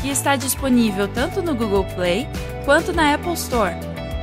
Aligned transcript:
que 0.00 0.08
está 0.08 0.36
disponível 0.36 1.06
tanto 1.08 1.42
no 1.42 1.54
Google 1.54 1.84
Play 1.94 2.26
quanto 2.64 2.92
na 2.92 3.14
Apple 3.14 3.34
Store. 3.34 3.74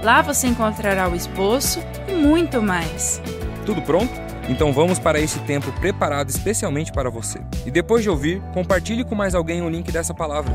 Lá 0.04 0.22
você 0.22 0.48
encontrará 0.48 1.10
o 1.10 1.16
esboço 1.16 1.80
e 2.08 2.14
muito 2.14 2.62
mais. 2.62 3.22
Tudo 3.66 3.82
pronto? 3.82 4.12
Então 4.50 4.72
vamos 4.72 4.98
para 4.98 5.20
esse 5.20 5.40
tempo 5.40 5.72
preparado 5.74 6.30
especialmente 6.30 6.92
para 6.92 7.10
você. 7.10 7.40
E 7.66 7.72
depois 7.72 8.02
de 8.02 8.10
ouvir, 8.10 8.42
compartilhe 8.54 9.04
com 9.04 9.14
mais 9.14 9.36
alguém 9.36 9.62
o 9.62 9.70
link 9.70 9.92
dessa 9.92 10.14
palavra. 10.14 10.54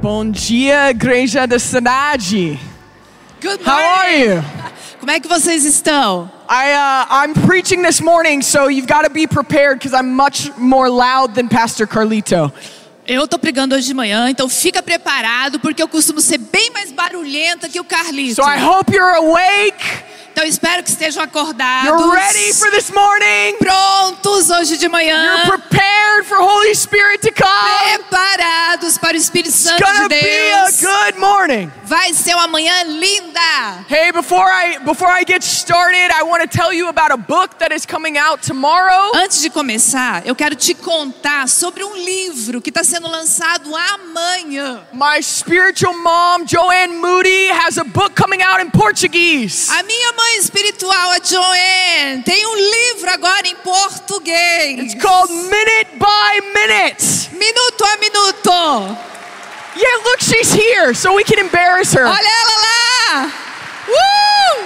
Bom 0.00 0.30
dia, 0.30 0.90
igreja 0.90 1.46
da 1.46 1.58
cidade. 1.58 2.58
Good 3.42 3.62
How 3.68 3.72
are 3.72 4.20
you? 4.20 4.44
Como 4.98 5.10
é 5.10 5.18
que 5.18 5.28
vocês 5.28 5.64
estão? 5.64 6.30
I 6.54 6.72
uh, 6.74 7.06
I'm 7.08 7.32
preaching 7.32 7.80
this 7.80 8.02
morning, 8.02 8.42
so 8.42 8.68
you've 8.68 8.86
got 8.86 9.04
to 9.04 9.10
be 9.10 9.26
prepared 9.26 9.78
because 9.78 9.94
I'm 9.94 10.14
much 10.14 10.54
more 10.58 10.90
loud 10.90 11.34
than 11.34 11.48
Pastor 11.48 11.86
Carlito. 11.86 12.52
Eu 13.08 13.26
tô 13.26 13.38
pregando 13.38 13.74
hoje 13.74 13.86
de 13.86 13.94
manhã, 13.94 14.28
então 14.28 14.46
fica 14.50 14.82
preparado 14.82 15.58
porque 15.60 15.82
eu 15.82 15.88
costumo 15.88 16.20
ser 16.20 16.36
bem 16.36 16.70
mais 16.70 16.92
barulhenta 16.92 17.70
que 17.70 17.80
o 17.80 17.84
Carlito. 17.84 18.34
So 18.34 18.42
I 18.42 18.58
hope 18.58 18.92
you're 18.92 19.16
awake. 19.16 19.82
Então 20.32 20.44
espero 20.44 20.82
que 20.82 20.88
estejam 20.88 21.22
acordados. 21.22 21.88
You're 21.88 22.10
ready 22.10 22.54
for 22.54 22.70
this 22.70 22.90
morning. 22.90 23.54
Prontos 23.58 24.48
hoje 24.48 24.78
de 24.78 24.88
manhã. 24.88 25.44
You're 25.44 25.58
prepared 25.58 26.24
for 26.26 26.38
Holy 26.38 26.74
Spirit 26.74 27.18
to 27.20 27.32
come. 27.32 27.98
Preparados 27.98 28.96
para 28.96 29.12
o 29.12 29.20
Espírito 29.20 29.50
It's 29.50 29.60
Santo 29.60 29.84
gonna 29.84 30.08
de 30.08 30.20
be 30.20 30.52
a 30.52 30.64
Deus. 30.64 30.80
good 30.80 31.18
morning. 31.20 31.70
Vai 31.84 32.14
ser 32.14 32.34
uma 32.34 32.46
manhã 32.48 32.82
linda. 32.84 33.84
Hey, 33.90 34.10
before 34.10 34.48
I 34.50 34.78
before 34.78 35.10
I 35.12 35.22
get 35.26 35.42
started, 35.44 36.10
I 36.10 36.22
want 36.22 36.40
to 36.42 36.48
tell 36.48 36.72
you 36.72 36.88
about 36.88 37.12
a 37.12 37.18
book 37.18 37.58
that 37.58 37.70
is 37.70 37.84
coming 37.84 38.16
out 38.16 38.40
tomorrow. 38.42 39.12
Antes 39.14 39.42
de 39.42 39.50
começar, 39.50 40.22
eu 40.26 40.34
quero 40.34 40.54
te 40.56 40.72
contar 40.74 41.46
sobre 41.46 41.84
um 41.84 41.94
livro 41.94 42.62
que 42.62 42.70
está 42.70 42.82
sendo 42.82 43.06
lançado 43.06 43.70
amanhã. 43.76 44.80
My 44.94 45.22
spiritual 45.22 45.92
mom, 45.94 46.46
Joanne 46.46 46.94
Moody, 46.96 47.50
has 47.50 47.76
a 47.76 47.84
book 47.84 48.14
coming 48.14 48.40
out 48.42 48.62
in 48.64 48.70
Portuguese. 48.70 49.70
A 49.70 49.82
minha 49.82 50.12
mãe 50.22 50.38
espiritual, 50.38 51.10
a 51.10 51.18
Joanne, 51.18 52.22
tem 52.22 52.46
um 52.46 52.54
livro 52.54 53.10
agora 53.10 53.46
em 53.48 53.56
português. 53.56 54.78
It's 54.78 54.94
called 54.94 55.32
Minute 55.32 55.90
by 55.98 56.40
Minute. 56.54 57.30
Minuto 57.32 57.84
a 57.84 57.96
minuto. 57.96 58.98
Yeah, 59.74 59.96
look, 60.04 60.22
she's 60.22 60.52
here, 60.52 60.94
so 60.94 61.14
we 61.14 61.24
can 61.24 61.40
embarrass 61.40 61.92
her. 61.94 62.06
Olha 62.06 62.28
ela 62.42 62.56
lá. 62.62 63.32
Uh! 63.88 64.62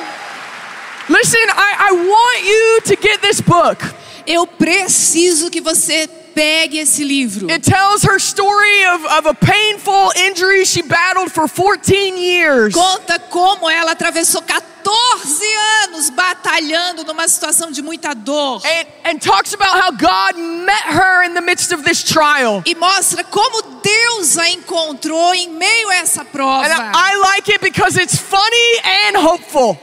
Listen, 1.08 1.48
I, 1.48 1.88
I 1.88 1.92
want 1.92 2.44
you 2.44 2.80
to 2.86 2.96
get 3.00 3.22
this 3.22 3.40
book. 3.40 3.82
Eu 4.26 4.46
preciso 4.46 5.50
que 5.50 5.60
você 5.60 6.08
pegue 6.36 6.78
esse 6.78 7.02
livro. 7.02 7.50
It 7.50 7.64
tells 7.64 8.04
her 8.04 8.18
story 8.18 8.84
of, 8.84 9.06
of 9.06 9.26
a 9.26 9.34
painful 9.34 10.12
injury 10.16 10.66
she 10.66 10.82
battled 10.82 11.32
for 11.32 11.48
14 11.48 12.18
years. 12.18 12.74
Conta 12.74 13.18
como 13.30 13.70
ela 13.70 13.92
atravessou 13.92 14.42
14 14.42 15.44
anos 15.84 16.10
batalhando 16.10 17.04
numa 17.04 17.26
situação 17.26 17.70
de 17.70 17.80
muita 17.80 18.14
dor. 18.14 18.60
And, 18.66 19.12
and 19.12 19.18
talks 19.18 19.54
about 19.54 19.80
how 19.80 19.90
God 19.92 20.38
met 20.38 20.84
her 20.84 21.24
in 21.24 21.32
the 21.32 21.40
midst 21.40 21.72
of 21.72 21.82
this 21.84 22.02
trial. 22.02 22.62
E 22.66 22.74
mostra 22.74 23.24
como 23.24 23.80
Deus 23.82 24.36
a 24.36 24.50
encontrou 24.50 25.34
em 25.34 25.48
meio 25.48 25.88
a 25.88 25.96
essa 25.96 26.22
prova. 26.22 26.66
And 26.66 26.72
I, 26.72 27.14
I 27.14 27.16
like 27.16 27.50
it 27.50 27.62
because 27.62 27.98
it's 27.98 28.18
funny 28.18 28.80
and 28.84 29.16
hopeful. 29.18 29.78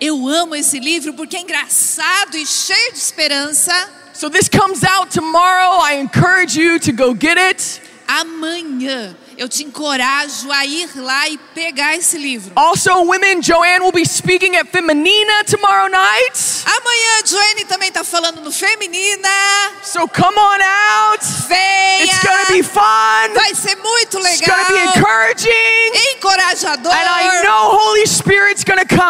Eu 0.00 0.26
amo 0.26 0.54
esse 0.54 0.78
livro 0.78 1.12
porque 1.12 1.36
é 1.36 1.40
engraçado 1.40 2.36
e 2.36 2.46
cheio 2.46 2.92
de 2.92 2.98
esperança. 2.98 3.97
So 4.18 4.28
this 4.28 4.48
comes 4.48 4.82
out 4.82 5.12
tomorrow. 5.12 5.78
I 5.80 5.94
encourage 6.00 6.56
you 6.56 6.80
to 6.80 6.90
go 6.90 7.14
get 7.14 7.38
it. 7.38 7.80
Amanhã 8.08 9.14
eu 9.36 9.48
te 9.48 9.62
encorajo 9.62 10.50
a 10.50 10.66
ir 10.66 10.88
lá 10.96 11.28
e 11.28 11.38
pegar 11.54 11.94
esse 11.94 12.18
livro. 12.18 12.50
Also, 12.56 12.90
women, 13.04 13.40
Joanne 13.40 13.84
will 13.84 13.92
be 13.92 14.04
speaking 14.04 14.56
at 14.56 14.66
Feminina 14.72 15.44
tomorrow 15.44 15.88
night. 15.88 16.64
Amanhã 16.66 17.22
Joanne 17.24 17.64
também 17.66 17.92
tá 17.92 18.02
falando 18.02 18.40
no 18.40 18.50
Feminina. 18.50 19.28
So 19.84 20.08
come 20.08 20.36
on 20.36 20.60
out. 20.60 21.24
Venha! 21.46 22.04
It's 22.04 22.18
gonna 22.24 22.46
be 22.50 22.62
fun. 22.64 23.34
Vai 23.34 23.54
ser 23.54 23.76
muito 23.76 24.18
It's 24.18 24.40
legal. 24.40 24.56
gonna 24.56 24.72
be 24.72 24.98
encouraging. 24.98 25.92
Encorajador. 26.16 26.92
And 26.92 27.08
I 27.08 27.42
know 27.44 27.78
Holy 27.78 28.06
Spirit's 28.06 28.57
gonna 28.57 28.57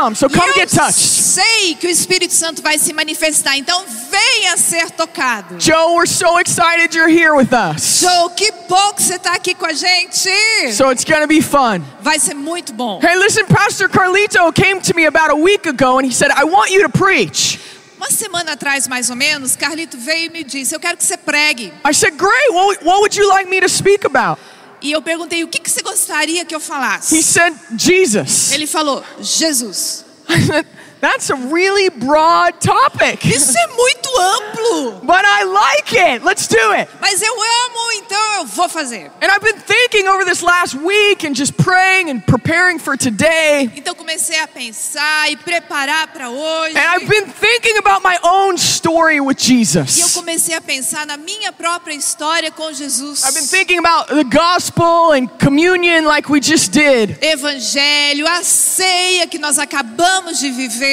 come. 0.08 0.14
So 0.14 0.28
come 0.28 0.52
get 0.54 0.68
touched. 0.68 0.98
sei 0.98 1.74
que 1.74 1.86
o 1.86 1.90
Espírito 1.90 2.32
Santo 2.32 2.62
vai 2.62 2.78
se 2.78 2.92
manifestar. 2.92 3.56
Então 3.56 3.84
venha 4.10 4.56
ser 4.56 4.90
tocado. 4.90 5.56
Joe, 5.58 5.94
we're 5.94 6.06
so 6.06 6.38
excited 6.38 6.94
you're 6.94 7.08
here 7.08 7.34
with 7.34 7.52
us. 7.52 8.00
Joe, 8.00 8.30
que 8.30 8.50
bom 8.68 8.92
que 8.94 9.02
você 9.02 9.16
está 9.16 9.34
aqui 9.34 9.54
com 9.54 9.66
a 9.66 9.72
gente. 9.72 10.30
So 10.72 10.90
it's 10.90 11.04
gonna 11.04 11.26
be 11.26 11.40
fun. 11.40 11.82
Vai 12.00 12.18
ser 12.18 12.34
muito 12.34 12.72
bom. 12.72 13.00
Hey, 13.02 13.16
listen, 13.16 13.44
Pastor 13.46 13.88
Carlito 13.88 14.52
came 14.52 14.80
to 14.80 14.94
me 14.94 15.06
about 15.06 15.30
a 15.30 15.36
week 15.36 15.68
ago 15.68 15.98
and 15.98 16.06
he 16.06 16.12
said, 16.12 16.30
I 16.30 16.44
want 16.44 16.70
you 16.70 16.82
to 16.82 16.88
preach. 16.88 17.58
Uma 17.96 18.10
semana 18.10 18.52
atrás, 18.52 18.86
mais 18.86 19.10
ou 19.10 19.16
menos, 19.16 19.56
Carlito 19.56 19.98
veio 19.98 20.26
e 20.26 20.28
me 20.28 20.44
disse: 20.44 20.72
Eu 20.72 20.78
quero 20.78 20.96
que 20.96 21.04
você 21.04 21.16
pregue. 21.16 21.72
I 21.84 21.92
said, 21.92 22.16
Great, 22.16 22.52
what, 22.52 22.84
what 22.84 23.00
would 23.00 23.16
you 23.16 23.28
like 23.28 23.50
me 23.50 23.60
to 23.60 23.68
speak 23.68 24.06
about? 24.06 24.38
E 24.80 24.92
eu 24.92 25.02
perguntei: 25.02 25.42
O 25.44 25.48
que, 25.48 25.58
que 25.58 25.70
você 25.70 25.82
gostaria 25.82 26.44
que 26.44 26.54
eu 26.54 26.58
He 26.60 26.62
falasse? 26.62 27.22
said, 27.22 27.54
Jesus. 27.76 28.52
Ele 28.52 28.66
falou: 28.66 29.02
Jesus. 29.20 30.04
That's 31.00 31.30
a 31.30 31.36
really 31.36 31.88
broad 31.90 32.60
topic. 32.60 33.24
Isso 33.24 33.56
é 33.56 33.66
muito 33.68 34.08
amplo. 34.18 35.00
But 35.04 35.24
I 35.24 35.44
like 35.44 35.96
it. 35.96 36.24
Let's 36.24 36.48
do 36.48 36.72
it. 36.72 36.90
Mas 37.00 37.22
eu 37.22 37.32
amo, 37.32 37.92
então 37.94 38.34
eu 38.40 38.46
vou 38.46 38.68
fazer. 38.68 39.10
And 39.22 39.28
I've 39.30 39.40
been 39.40 39.60
thinking 39.60 40.08
over 40.08 40.24
this 40.24 40.42
last 40.42 40.74
week 40.74 41.24
and 41.26 41.34
just 41.34 41.54
praying 41.56 42.10
and 42.10 42.20
preparing 42.26 42.78
for 42.80 42.96
today. 42.96 43.70
Então 43.76 43.94
comecei 43.94 44.38
a 44.40 44.48
pensar 44.48 45.30
e 45.30 45.36
preparar 45.36 46.08
para 46.08 46.30
hoje. 46.30 46.76
And 46.76 46.80
I've 46.96 47.06
been 47.08 47.26
thinking 47.30 47.78
about 47.78 48.02
my 48.02 48.18
own 48.22 48.56
story 48.58 49.20
with 49.20 49.36
E 49.38 49.52
eu 49.52 49.58
Jesus. 49.58 50.12
comecei 50.14 50.54
a 50.54 50.60
pensar 50.60 51.06
na 51.06 51.16
minha 51.16 51.52
própria 51.52 51.94
história 51.94 52.50
com 52.50 52.72
Jesus. 52.72 53.22
I've 53.24 53.34
been 53.34 53.46
thinking 53.46 53.78
about 53.78 54.08
the 54.08 54.24
gospel 54.24 55.12
and 55.12 55.28
communion 55.38 56.06
like 56.06 56.28
we 56.30 56.40
just 56.40 56.72
did. 56.72 57.18
Evangelho, 57.22 58.26
a 58.26 58.42
ceia 58.42 59.26
que 59.28 59.38
nós 59.38 59.58
acabamos 59.58 60.38
de 60.40 60.50
viver. 60.50 60.87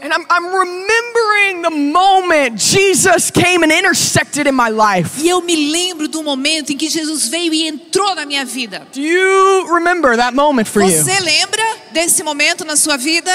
And 0.00 0.12
I'm, 0.12 0.24
I'm 0.30 0.46
remembering 0.54 1.62
the 1.62 1.70
moment 1.70 2.56
Jesus 2.56 3.30
came 3.30 3.62
and 3.62 3.72
intersected 3.72 4.46
in 4.46 4.54
my 4.54 4.68
life. 4.68 5.20
E 5.20 5.28
eu 5.28 5.40
me 5.42 5.70
lembro 5.72 6.06
do 6.08 6.22
momento 6.22 6.70
em 6.72 6.76
que 6.76 6.88
Jesus 6.88 7.28
veio 7.28 7.52
e 7.52 7.66
entrou 7.66 8.14
na 8.14 8.24
minha 8.24 8.44
vida. 8.44 8.86
Do 8.92 9.00
you 9.00 9.66
remember 9.74 10.16
that 10.16 10.34
moment 10.34 10.68
for 10.68 10.82
you? 10.82 10.90
Você 10.90 11.18
lembra 11.20 11.62
desse 11.92 12.22
momento 12.22 12.64
na 12.64 12.76
sua 12.76 12.96
vida? 12.96 13.32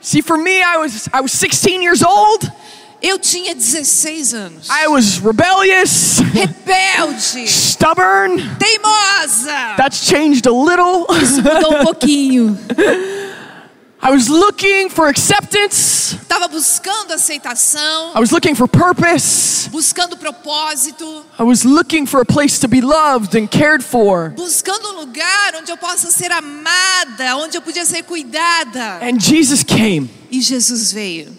See, 0.00 0.22
for 0.22 0.38
me, 0.38 0.62
I 0.62 0.78
was 0.78 1.08
I 1.12 1.20
was 1.20 1.32
16 1.32 1.82
years 1.82 2.02
old. 2.02 2.50
Eu 3.02 3.18
tinha 3.18 3.54
16 3.54 4.32
anos. 4.32 4.68
I 4.70 4.88
was 4.88 5.18
rebellious, 5.18 6.18
Rebelde, 6.32 7.46
stubborn. 7.46 8.38
teimosa. 8.58 9.76
That's 9.76 10.06
changed 10.06 10.46
a 10.46 10.52
little. 10.52 11.06
Mudou 11.42 11.80
um 11.80 11.84
pouquinho. 11.84 12.58
I 14.06 14.10
was 14.12 14.28
looking 14.28 14.88
for 14.88 15.08
acceptance. 15.08 16.16
Tava 16.28 16.46
buscando 16.46 17.12
aceitação, 17.12 18.12
I 18.14 18.20
was 18.20 18.30
looking 18.30 18.54
for 18.54 18.68
purpose. 18.68 19.68
buscando 19.68 20.16
propósito, 20.16 21.24
I 21.36 21.42
was 21.42 21.64
looking 21.64 22.06
for 22.06 22.20
a 22.20 22.24
place 22.24 22.60
to 22.60 22.68
be 22.68 22.80
loved 22.80 23.34
and 23.34 23.50
cared 23.50 23.82
for. 23.82 24.30
buscando 24.36 24.90
um 24.90 25.00
lugar 25.00 25.56
onde 25.56 25.72
eu 25.72 25.76
possa 25.76 26.08
ser 26.12 26.30
amada, 26.30 27.36
onde 27.38 27.56
eu 27.56 27.62
podia 27.62 27.84
ser 27.84 28.04
cuidada. 28.04 29.00
And 29.02 29.18
Jesus 29.18 29.64
came. 29.64 30.08
E 30.30 30.40
Jesus 30.40 30.92
veio. 30.92 31.32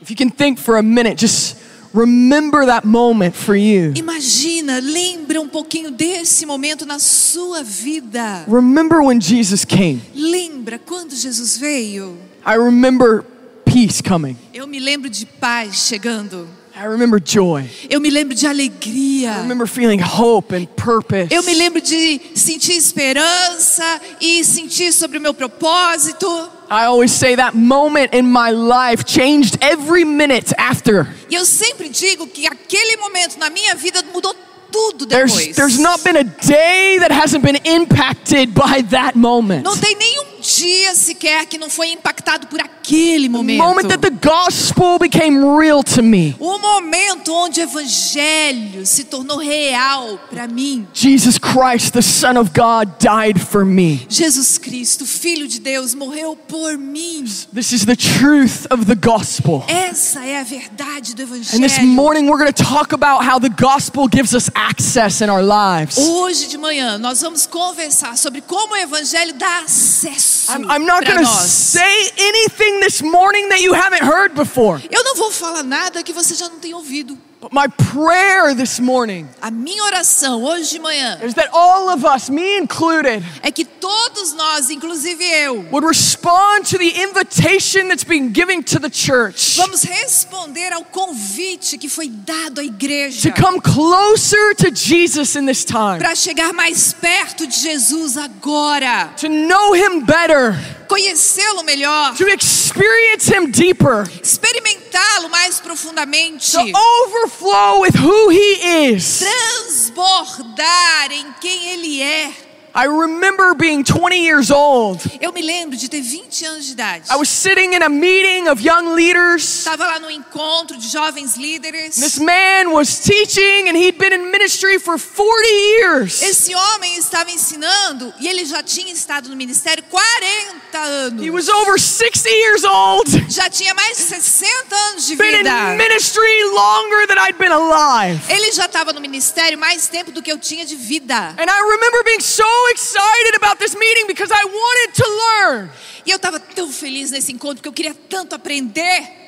If 0.00 0.10
you 0.10 0.16
can 0.16 0.28
think 0.28 0.58
for 0.58 0.78
a 0.78 0.82
minute, 0.82 1.18
just 1.20 1.56
remember 1.94 2.66
that 2.66 2.86
moment 2.86 3.34
for 3.34 3.54
you. 3.56 3.92
Imagina, 3.96 4.80
lembra 4.80 5.40
um 5.40 5.48
pouquinho 5.48 5.90
desse 5.90 6.46
momento 6.46 6.84
na 6.86 6.98
sua 6.98 7.62
vida. 7.62 8.44
Remember 8.48 9.00
when 9.02 9.20
Jesus 9.20 9.64
came. 9.64 10.00
Lembra 10.14 10.78
quando 10.78 11.14
Jesus 11.14 11.56
veio? 11.58 12.16
I 12.44 12.56
remember 12.56 13.24
peace 13.64 14.02
coming. 14.02 14.36
Eu 14.52 14.66
me 14.66 14.78
lembro 14.80 15.08
de 15.08 15.26
paz 15.26 15.86
chegando. 15.86 16.48
I 16.74 16.86
remember 16.86 17.20
joy. 17.22 17.68
Eu 17.90 18.00
me 18.00 18.08
lembro 18.08 18.34
de 18.34 18.46
I 18.46 18.48
alegria. 18.48 19.34
remember 19.42 19.66
feeling 19.66 20.00
hope 20.00 20.54
and 20.54 20.66
purpose. 20.74 21.28
Eu 21.30 21.42
me 21.42 21.52
lembro 21.54 21.82
de 21.82 22.18
sentir 22.34 22.72
esperança 22.72 23.84
e 24.20 24.42
sentir 24.42 24.90
sobre 24.92 25.18
o 25.18 25.20
meu 25.20 25.34
propósito. 25.34 26.26
I 26.72 26.86
always 26.86 27.12
say 27.12 27.34
that 27.34 27.54
moment 27.54 28.14
in 28.14 28.24
my 28.24 28.50
life 28.50 29.04
changed 29.04 29.58
every 29.60 30.04
minute 30.04 30.54
after. 30.56 31.06
E 31.28 31.34
eu 31.34 31.44
sempre 31.44 31.90
digo 31.90 32.26
que 32.26 32.46
aquele 32.46 32.96
momento 32.96 33.38
na 33.38 33.50
minha 33.50 33.74
vida 33.74 34.02
mudou 34.10 34.34
tudo 34.72 35.04
depois. 35.04 35.54
There's, 35.54 35.56
there's 35.56 35.78
not 35.78 36.02
been 36.02 36.16
a 36.16 36.24
day 36.24 36.98
that 37.00 37.12
hasn't 37.12 37.44
been 37.44 37.60
impacted 37.66 38.54
by 38.54 38.80
that 38.88 39.14
moment. 39.14 39.64
Não 39.64 39.76
tem 39.76 39.94
nenhum 39.96 40.31
dia 40.42 40.94
sequer 40.94 41.46
que 41.46 41.56
não 41.56 41.70
foi 41.70 41.92
impactado 41.92 42.48
por 42.48 42.60
aquele 42.60 43.28
momento. 43.28 43.62
moment 43.62 43.88
that 43.88 44.02
the 44.02 44.10
gospel 44.10 44.98
became 44.98 45.38
real 45.56 45.82
to 45.84 46.02
me. 46.02 46.34
O 46.40 46.58
momento 46.58 47.32
onde 47.32 47.60
o 47.60 47.62
evangelho 47.62 48.84
se 48.84 49.04
tornou 49.04 49.38
real 49.38 50.18
para 50.28 50.48
mim. 50.48 50.86
Jesus 50.92 51.38
Christ, 51.38 51.92
the 51.92 52.02
Son 52.02 52.36
of 52.36 52.50
God, 52.52 52.98
died 52.98 53.40
for 53.40 53.64
me. 53.64 54.04
Jesus 54.08 54.58
Cristo, 54.58 55.06
Filho 55.06 55.46
de 55.46 55.60
Deus, 55.60 55.94
morreu 55.94 56.36
por 56.36 56.76
mim. 56.76 57.24
This 57.54 57.72
is 57.72 57.86
the 57.86 57.96
truth 57.96 58.66
of 58.70 58.86
the 58.86 58.96
gospel. 58.96 59.64
Essa 59.68 60.24
é 60.24 60.40
a 60.40 60.42
verdade 60.42 61.14
do 61.14 61.22
And 61.22 61.60
this 61.62 61.78
evangelho. 61.78 61.86
morning 61.86 62.26
we're 62.26 62.38
going 62.38 62.52
to 62.52 62.64
talk 62.64 62.92
about 62.92 63.24
how 63.24 63.38
the 63.38 63.48
gospel 63.48 64.08
gives 64.08 64.34
us 64.34 64.50
access 64.54 65.20
in 65.22 65.30
our 65.30 65.42
lives. 65.42 65.96
Hoje 65.98 66.48
de 66.48 66.58
manhã 66.58 66.98
nós 66.98 67.20
vamos 67.20 67.46
conversar 67.46 68.16
sobre 68.18 68.40
como 68.40 68.74
o 68.74 68.76
evangelho 68.76 69.34
dá 69.34 69.60
acesso 69.60 70.31
I'm, 70.48 70.70
I'm 70.70 70.86
not 70.86 71.04
para 71.04 71.20
nós. 71.22 71.50
say 71.50 72.10
anything 72.18 72.80
this 72.80 73.02
morning 73.02 73.48
that 73.50 73.60
you 73.60 73.74
haven't 73.74 74.02
heard 74.02 74.34
before. 74.34 74.80
Eu 74.90 75.02
não 75.04 75.14
vou 75.16 75.30
falar 75.30 75.62
nada 75.62 76.02
que 76.02 76.12
você 76.12 76.34
já 76.34 76.48
não 76.48 76.58
tenha 76.58 76.76
ouvido. 76.76 77.16
But 77.42 77.52
my 77.52 77.66
prayer 77.66 78.54
this 78.54 78.78
morning 78.78 79.28
A 79.42 79.50
minha 79.50 79.82
oração 79.82 80.44
hoje 80.44 80.70
de 80.70 80.78
manhã 80.78 81.18
is 81.24 81.34
that 81.34 81.48
all 81.52 81.88
of 81.90 82.04
us, 82.04 82.30
me 82.30 82.56
included, 82.56 83.24
é 83.42 83.50
que 83.50 83.64
todos 83.64 84.32
nós, 84.34 84.70
inclusive 84.70 85.20
eu, 85.24 85.66
would 85.72 85.84
respond 85.84 86.64
to 86.70 86.78
the 86.78 87.02
invitation 87.02 87.88
that's 87.88 88.04
being 88.04 88.32
given 88.32 88.62
to 88.62 88.78
the 88.78 88.88
church 88.88 89.56
vamos 89.56 89.82
responder 89.82 90.72
ao 90.72 90.84
convite 90.84 91.76
que 91.78 91.88
foi 91.88 92.08
dado 92.08 92.60
à 92.60 92.64
igreja 92.64 93.32
to 93.32 93.42
come 93.42 93.60
closer 93.60 94.54
to 94.54 94.70
Jesus 94.72 95.34
in 95.34 95.44
this 95.44 95.64
time, 95.64 95.98
para 95.98 96.14
chegar 96.14 96.52
mais 96.52 96.92
perto 96.92 97.44
de 97.44 97.58
Jesus 97.58 98.16
agora, 98.16 99.10
to 99.16 99.28
know 99.28 99.74
him 99.74 100.04
better, 100.04 100.54
conhecê-lo 100.92 101.62
melhor, 101.64 102.14
to 102.14 102.28
experience 102.28 103.28
him 103.32 103.50
deeper, 103.50 104.08
experimentá-lo 104.22 105.30
mais 105.30 105.58
profundamente, 105.58 106.52
to 106.52 106.60
overflow 106.60 107.80
with 107.80 107.94
who 107.96 108.30
he 108.30 108.90
is. 108.92 109.20
transbordar 109.20 111.12
em 111.12 111.32
quem 111.40 111.68
ele 111.70 112.02
é. 112.02 112.51
I 112.74 112.86
remember 112.86 113.54
being 113.54 113.84
20 113.84 114.16
years 114.24 114.50
old. 114.50 114.98
Eu 115.20 115.30
me 115.32 115.42
lembro 115.42 115.76
de 115.76 115.88
ter 115.90 116.00
20 116.00 116.46
anos 116.46 116.64
de 116.66 116.72
idade. 116.72 117.04
I 117.10 117.16
was 117.16 117.28
sitting 117.28 117.74
in 117.74 117.82
a 117.82 117.88
meeting 117.90 118.48
of 118.48 118.62
young 118.62 118.94
leaders. 118.94 119.42
Estava 119.44 119.86
lá 119.86 119.98
no 119.98 120.10
encontro 120.10 120.78
de 120.78 120.88
jovens 120.88 121.36
líderes. 121.36 121.96
This 121.96 122.18
man 122.18 122.72
was 122.72 122.98
teaching 123.00 123.68
and 123.68 123.76
he'd 123.76 123.98
been 123.98 124.14
in 124.14 124.30
ministry 124.30 124.78
for 124.78 124.96
40 124.98 125.48
years. 125.48 126.22
Esse 126.22 126.54
homem 126.54 126.96
estava 126.96 127.30
ensinando 127.30 128.12
e 128.18 128.26
ele 128.26 128.46
já 128.46 128.62
tinha 128.62 128.92
estado 128.92 129.28
no 129.28 129.36
ministério 129.36 129.84
40 129.90 130.78
anos. 130.78 131.22
He 131.22 131.30
was 131.30 131.48
over 131.50 131.78
60 131.78 132.28
years 132.30 132.64
old. 132.64 133.10
Já 133.28 133.50
tinha 133.50 133.74
mais 133.74 133.98
de 133.98 134.02
60 134.04 134.74
anos 134.88 135.06
de 135.06 135.16
Been 135.16 135.34
in 135.34 135.38
vida. 135.44 135.76
ministry 135.76 136.44
longer 136.54 137.06
than 137.06 137.18
I'd 137.18 137.36
been 137.36 137.52
alive. 137.52 138.18
Ele 138.32 138.50
já 138.52 138.64
estava 138.64 138.94
no 138.94 139.00
ministério 139.00 139.58
mais 139.58 139.88
tempo 139.88 140.10
do 140.10 140.22
que 140.22 140.32
eu 140.32 140.38
tinha 140.38 140.64
de 140.64 140.74
vida. 140.74 141.34
And 141.38 141.50
I 141.50 141.60
remember 141.70 142.02
being 142.04 142.20
so 142.20 142.42
excited 142.70 143.36
about 143.36 143.58
this 143.58 143.74
meeting 143.76 144.06
because 144.06 144.30
I 144.32 144.44
wanted 144.44 144.94
to 144.94 145.04
learn. 145.08 145.70
E 146.06 146.10
eu 146.10 146.16
estava 146.16 146.40
tão 146.40 146.70
feliz 146.70 147.10
nesse 147.10 147.32
encontro 147.32 147.56
porque 147.56 147.68
eu 147.68 147.72
queria 147.72 147.94
tanto 148.08 148.34
aprender. 148.34 149.21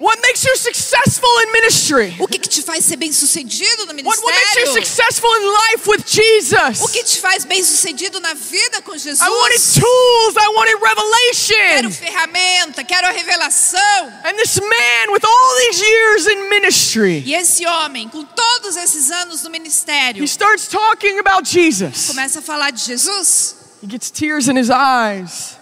What 0.00 0.18
makes 0.22 0.42
you 0.46 0.56
successful 0.56 1.28
in 1.44 1.52
ministry? 1.52 2.16
O 2.18 2.26
que, 2.26 2.38
que 2.38 2.48
te 2.48 2.62
faz 2.62 2.86
ser 2.86 2.96
bem 2.96 3.12
sucedido 3.12 3.84
no 3.84 3.92
What, 4.02 4.18
what 4.22 4.32
makes 4.34 4.54
you 4.56 4.60
ministério? 4.72 4.86
successful 4.86 5.28
in 5.36 5.46
life 5.52 5.86
with 5.86 6.06
Jesus? 6.06 6.80
O 6.80 6.88
que 6.88 7.04
te 7.04 7.20
faz 7.20 7.44
bem 7.44 7.62
sucedido 7.62 8.18
na 8.18 8.32
vida 8.32 8.80
com 8.80 8.96
Jesus? 8.96 9.20
I 9.20 9.28
wanted 9.28 9.60
tools, 9.78 10.36
I 10.38 10.48
wanted 10.56 10.78
Quero 10.80 10.88
revelation. 10.88 11.90
ferramenta, 11.92 12.82
quero 12.82 13.08
a 13.08 13.10
revelação. 13.10 14.06
And 14.24 14.36
this 14.38 14.58
man, 14.58 15.12
with 15.12 15.22
all 15.22 15.56
these 15.68 15.82
years 15.82 16.26
in 16.28 16.48
ministry, 16.48 17.22
E 17.26 17.34
esse 17.34 17.66
homem, 17.66 18.08
com 18.08 18.24
todos 18.24 18.76
esses 18.76 19.10
anos 19.10 19.42
no 19.42 19.50
ministério, 19.50 20.22
he 20.24 20.26
starts 20.26 20.66
talking 20.66 21.18
about 21.18 21.46
Jesus. 21.46 22.06
começa 22.06 22.38
a 22.38 22.42
falar 22.42 22.70
de 22.70 22.82
Jesus, 22.82 23.54
He 23.82 23.86
gets 23.86 24.10
tears 24.10 24.48
in 24.48 24.56
his 24.56 24.70
eyes. 24.70 25.58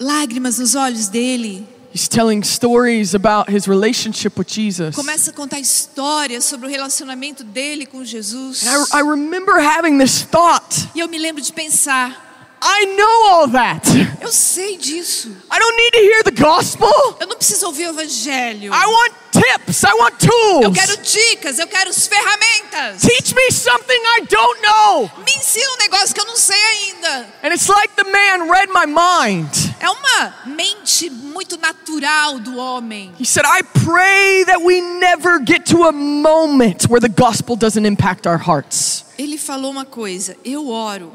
lágrimas 0.00 0.58
nos 0.58 0.74
olhos 0.74 1.08
dele, 1.08 1.68
He's 1.98 2.06
telling 2.06 2.44
stories 2.44 3.12
about 3.12 3.50
his 3.50 3.66
relationship 3.66 4.38
with 4.38 4.46
Jesus. 4.46 4.94
começa 4.94 5.32
a 5.32 5.34
contar 5.34 5.58
histórias 5.58 6.44
sobre 6.44 6.68
o 6.68 6.70
relacionamento 6.70 7.42
dele 7.42 7.86
com 7.86 8.04
Jesus. 8.04 8.64
And 8.64 8.70
I, 8.70 9.00
I 9.00 9.02
remember 9.02 9.58
having 9.58 9.98
this 9.98 10.22
thought 10.22 10.88
E 10.94 11.00
eu 11.00 11.08
me 11.08 11.18
lembro 11.18 11.42
de 11.42 11.52
pensar, 11.52 12.27
I 12.60 12.84
know 12.96 13.28
all 13.30 13.48
that. 13.52 13.86
eu 14.20 14.32
sei 14.32 14.76
disso. 14.76 15.28
I 15.50 15.58
don't 15.58 15.76
need 15.76 15.92
to 15.92 16.00
hear 16.00 16.22
the 16.24 16.42
gospel. 16.42 16.88
Eu 17.20 17.26
não 17.26 17.36
preciso 17.36 17.66
ouvir 17.66 17.86
o 17.86 17.90
evangelho. 17.90 18.72
I 18.72 18.86
want 18.86 19.12
tips, 19.32 19.84
I 19.84 19.92
want 19.94 20.14
Eu 20.22 20.28
tools. 20.28 20.74
quero 20.74 20.96
dicas, 20.98 21.58
eu 21.58 21.66
quero 21.66 21.90
as 21.90 22.06
ferramentas. 22.06 23.02
Teach 23.02 23.34
me 23.34 23.52
something 23.52 24.00
I 24.18 24.26
don't 24.28 24.60
know. 24.62 25.10
Me 25.24 25.32
ensina 25.36 25.70
um 25.72 25.76
negócio 25.78 26.14
que 26.14 26.20
eu 26.20 26.26
não 26.26 26.36
sei 26.36 26.56
ainda. 26.56 27.26
And 27.42 27.52
it's 27.52 27.68
like 27.68 27.94
the 27.96 28.04
man 28.04 28.50
read 28.50 28.68
my 28.72 28.86
mind. 28.86 29.48
É 29.80 29.88
uma 29.88 30.34
mente 30.46 31.08
muito 31.10 31.56
natural 31.58 32.40
do 32.40 32.56
homem. 32.56 33.12
He 33.20 33.24
said, 33.24 33.44
I 33.46 33.62
pray 33.84 34.44
that 34.46 34.60
we 34.62 34.80
never 34.80 35.38
get 35.44 35.64
to 35.70 35.84
a 35.84 35.92
moment 35.92 36.88
where 36.88 37.00
the 37.00 37.08
gospel 37.08 37.56
doesn't 37.56 37.86
impact 37.86 38.26
our 38.26 38.38
hearts. 38.38 39.04
Ele 39.16 39.38
falou 39.38 39.70
uma 39.70 39.84
coisa: 39.84 40.36
eu 40.44 40.68
oro 40.68 41.12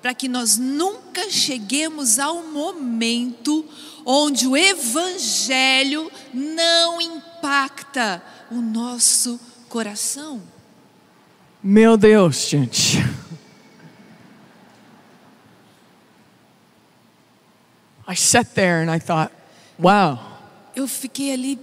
para 0.00 0.14
que 0.14 0.28
nós 0.28 0.56
nunca 0.56 1.28
cheguemos 1.30 2.18
ao 2.18 2.44
momento 2.44 3.64
onde 4.04 4.46
o 4.46 4.56
evangelho 4.56 6.10
não 6.32 7.00
impacta 7.00 8.22
o 8.50 8.56
nosso 8.56 9.38
coração. 9.68 10.42
Meu 11.62 11.96
Deus, 11.96 12.48
gente. 12.48 12.98
I 18.08 18.16
sat 18.16 18.54
there 18.54 18.82
and 18.82 18.90
I 18.90 18.98
thought, 18.98 19.30
wow. 19.78 20.18
Eu 20.74 20.88
fiquei 20.88 21.32
ali 21.32 21.58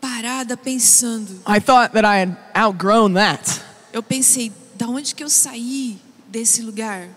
parada 0.00 0.56
pensando. 0.56 1.40
I 1.46 1.60
thought 1.60 1.92
that 1.92 2.04
I 2.04 2.22
had 2.22 2.36
outgrown 2.54 3.14
that. 3.14 3.60
Eu 3.92 4.02
pensei, 4.02 4.50
da 4.74 4.88
onde 4.88 5.14
que 5.14 5.22
eu 5.22 5.30
saí 5.30 6.00
desse 6.26 6.60
lugar? 6.62 7.08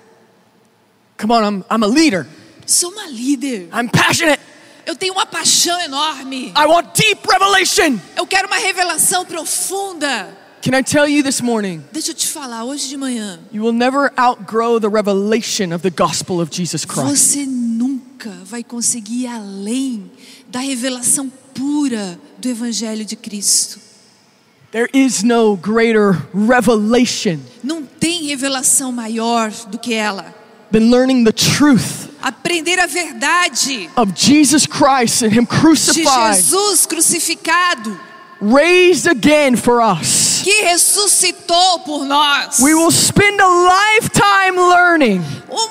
Come 1.18 1.32
on, 1.34 1.44
I'm, 1.44 1.64
I'm 1.70 1.84
a 1.84 1.88
leader. 1.88 2.28
Sou 2.66 2.92
uma 2.92 3.08
líder. 3.08 3.70
I'm 3.74 3.90
passionate. 3.90 4.40
Eu 4.86 4.96
tenho 4.96 5.14
uma 5.14 5.26
paixão 5.26 5.80
enorme. 5.82 6.54
I 6.56 6.66
want 6.66 6.94
deep 6.96 7.22
revelation. 7.28 8.00
Eu 8.16 8.26
quero 8.26 8.48
uma 8.48 8.58
revelação 8.58 9.26
profunda. 9.26 10.30
Can 10.62 10.78
I 10.78 10.84
tell 10.84 11.08
you 11.08 11.24
this 11.24 11.40
morning? 11.42 11.84
Deixa 11.92 12.12
eu 12.12 12.16
te 12.16 12.28
falar, 12.28 12.64
hoje 12.64 12.88
de 12.90 12.98
manhã, 12.98 13.40
You 13.54 13.64
will 13.64 13.74
never 13.74 14.12
outgrow 14.18 14.80
the 14.80 14.90
revelation 14.90 15.74
of 15.74 15.82
the 15.82 15.90
gospel 15.90 16.42
of 16.42 16.50
Jesus 16.54 16.84
Christ. 16.84 17.08
você 17.10 17.46
nunca 17.46 18.32
vai 18.44 18.64
conseguir 18.64 19.24
ir 19.24 19.28
além 19.28 20.12
da 20.50 20.60
revelação 20.60 21.32
pura 21.54 22.20
do 22.38 22.50
Evangelho 22.50 23.06
de 23.06 23.16
Cristo. 23.16 23.80
There 24.72 24.90
is 24.94 25.24
no 25.24 25.56
greater 25.56 26.14
revelation 26.34 27.40
Não 27.64 27.84
tem 27.84 28.24
revelação 28.24 28.92
maior 28.92 29.52
do 29.68 29.78
que 29.78 29.94
ela. 29.94 30.36
Than 30.72 30.90
learning 30.92 31.24
the 31.24 31.32
truth 31.34 32.06
Aprender 32.24 32.80
a 32.82 32.88
verdade 32.88 33.90
of 33.96 34.14
Jesus 34.14 34.66
Christ 34.66 35.22
and 35.24 35.32
Him 35.32 35.46
de 35.46 35.50
crucified, 35.50 36.36
Jesus 36.36 36.86
crucificado, 36.88 37.98
raised 38.42 39.08
again 39.08 39.56
for 39.56 39.82
us. 39.82 40.42
que 40.44 40.64
ressuscitou 40.64 41.80
por 41.86 42.06
nós. 42.06 42.60
We 42.60 42.74
will 42.74 42.92
spend 42.92 43.40
a 43.40 43.48
lifetime 43.48 44.58
learning 44.58 45.22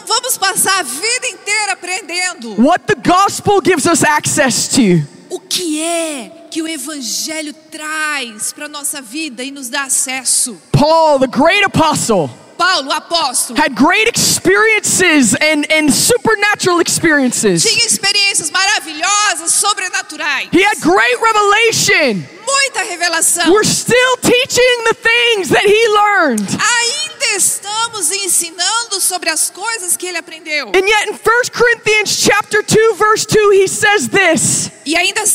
Vamos 0.06 0.38
passar 0.38 0.80
a 0.80 0.82
vida 0.82 1.26
inteira 1.28 1.72
aprendendo 1.72 2.54
what 2.62 2.86
the 2.86 2.94
gospel 2.96 3.60
gives 3.60 3.86
us 3.86 4.02
access 4.04 4.68
to. 4.68 5.02
o 5.28 5.40
que 5.40 5.82
é 5.82 6.48
que 6.50 6.62
o 6.62 6.68
Evangelho 6.68 7.52
traz 7.70 8.52
para 8.52 8.68
nossa 8.68 9.02
vida 9.02 9.42
e 9.44 9.50
nos 9.50 9.68
dá 9.68 9.82
acesso. 9.84 10.56
Paul, 10.72 11.18
the 11.18 11.26
great 11.26 11.64
apostle, 11.64 12.30
Paulo, 12.56 12.90
apóstolo, 12.92 13.58
had 13.58 13.75
great 13.75 14.08
experiences 14.08 15.34
and, 15.34 15.66
and 15.70 15.92
supernatural 15.92 16.80
experiences. 16.80 17.62
tinha 17.62 17.84
experiências 17.86 18.50
maravilhosas, 18.50 19.52
sobrenaturais. 19.52 20.48
He 20.52 20.62
had 20.62 20.80
great 20.80 21.16
revelation. 21.20 22.36
muita 22.46 22.84
revelação. 22.84 23.52
We're 23.52 23.64
still 23.64 24.16
teaching 24.18 24.84
the 24.84 24.94
things 24.94 25.48
that 25.50 25.66
he 25.66 25.88
learned. 25.88 26.46
Ainda 26.48 27.36
estamos 27.36 28.10
ensinando 28.10 29.00
sobre 29.00 29.30
as 29.30 29.50
coisas 29.50 29.96
que 29.96 30.06
ele 30.06 30.18
aprendeu. 30.18 30.68
And 30.68 30.86
yet 30.86 31.08
in 31.08 31.14
1 31.14 31.20
Corinthians 31.52 32.16
chapter 32.16 32.62
2 32.62 32.94
verse 32.94 33.26
2 33.26 33.50
he 33.52 33.68
says 33.68 34.08
this, 34.08 34.70
E 34.84 34.96
ainda 34.96 35.20
em 35.20 35.25
1 35.25 35.25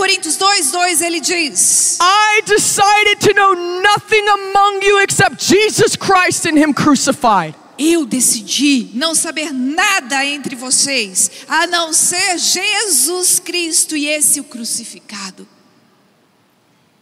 Coríntios 0.00 0.38
2, 0.38 0.70
2, 0.70 1.02
ele 1.02 1.20
diz: 1.20 1.98
I 2.00 2.40
decided 2.46 3.20
to 3.20 3.34
know 3.34 3.54
nothing 3.82 4.26
among 4.28 4.82
you 4.82 4.98
except 5.00 5.44
Jesus 5.44 5.94
Christ 5.94 6.46
and 6.46 6.58
him 6.58 6.72
crucified. 6.72 7.54
Eu 7.78 8.06
decidi 8.06 8.88
não 8.94 9.14
saber 9.14 9.52
nada 9.52 10.24
entre 10.24 10.56
vocês, 10.56 11.30
a 11.46 11.66
não 11.66 11.92
ser 11.92 12.38
Jesus 12.38 13.38
Cristo 13.40 13.94
e 13.94 14.08
esse 14.08 14.40
o 14.40 14.44
crucificado. 14.44 15.46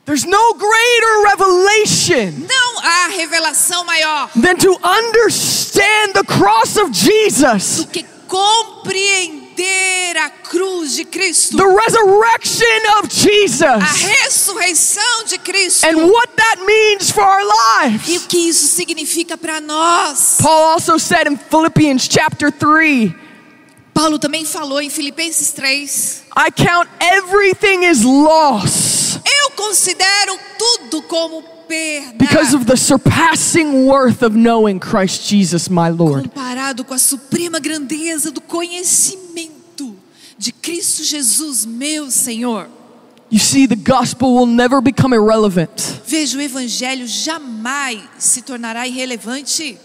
There's 0.05 0.25
no 0.25 0.55
greater 0.55 1.23
revelation 1.23 2.47
Não 2.49 2.81
há 2.81 3.09
revelação 3.11 3.85
maior 3.85 4.28
than 4.33 4.57
to 4.57 4.73
understand 4.83 6.14
the 6.14 6.25
cross 6.25 6.76
of 6.76 6.93
Jesus, 6.93 7.76
do 7.76 7.87
que 7.87 8.05
compreender 8.26 9.38
a 9.65 10.31
cruz 10.31 10.95
de 10.95 11.05
Cristo, 11.05 11.57
the 11.57 11.65
resurrection 11.65 12.99
of 12.99 13.07
a 13.07 13.11
Jesus, 13.11 14.03
ressurreição 14.03 15.25
de 15.25 15.38
Cristo 15.38 15.87
and 15.87 16.09
what 16.09 16.29
that 16.37 16.65
means 16.65 17.11
for 17.11 17.23
our 17.23 17.41
e 17.41 17.88
lives. 17.88 18.17
o 18.17 18.29
que 18.29 18.38
isso 18.49 18.69
significa 18.69 19.37
para 19.37 19.61
nós. 19.61 20.38
Paul 20.41 20.73
also 20.73 20.99
said 20.99 21.27
in 21.29 21.37
Philippians 21.37 22.09
chapter 22.11 22.50
3, 22.50 23.15
Paulo 23.95 24.19
também 24.19 24.45
falou 24.45 24.81
em 24.81 24.91
Filipenses 24.91 25.53
3: 25.53 26.23
I 26.37 26.50
count 26.50 26.88
everything 27.00 27.87
as 27.87 28.03
loss 28.03 29.19
Eu 29.27 29.50
considero 29.53 30.38
tudo 30.59 31.03
como. 31.03 31.58
Because 32.17 32.55
of 32.55 32.67
the 32.67 32.77
surpassing 32.77 33.87
worth 33.87 34.23
of 34.23 34.35
knowing 34.35 34.81
Christ 34.81 35.29
Jesus 35.29 35.69
my 35.69 35.89
Lord. 35.91 36.29
comparado 36.29 36.85
com 36.85 36.95
a 36.95 36.99
suprema 36.99 37.61
grandeza 37.61 38.31
do 38.31 38.41
conhecimento 38.41 39.95
de 40.39 40.53
Cristo 40.53 41.05
Jesus, 41.05 41.67
meu 41.67 42.11
Senhor. 42.11 42.69
You 43.31 43.39
see, 43.39 43.67
the 43.67 43.77
gospel 43.77 44.35
will 44.35 44.47
never 44.47 44.81
become 44.81 45.13
irrelevant. 45.15 46.01
Veja, 46.07 46.39
o 46.39 46.41
evangelho 46.41 47.07
jamais 47.07 48.01
se 48.19 48.41
tornará 48.41 48.87
irrelevante. 48.87 49.79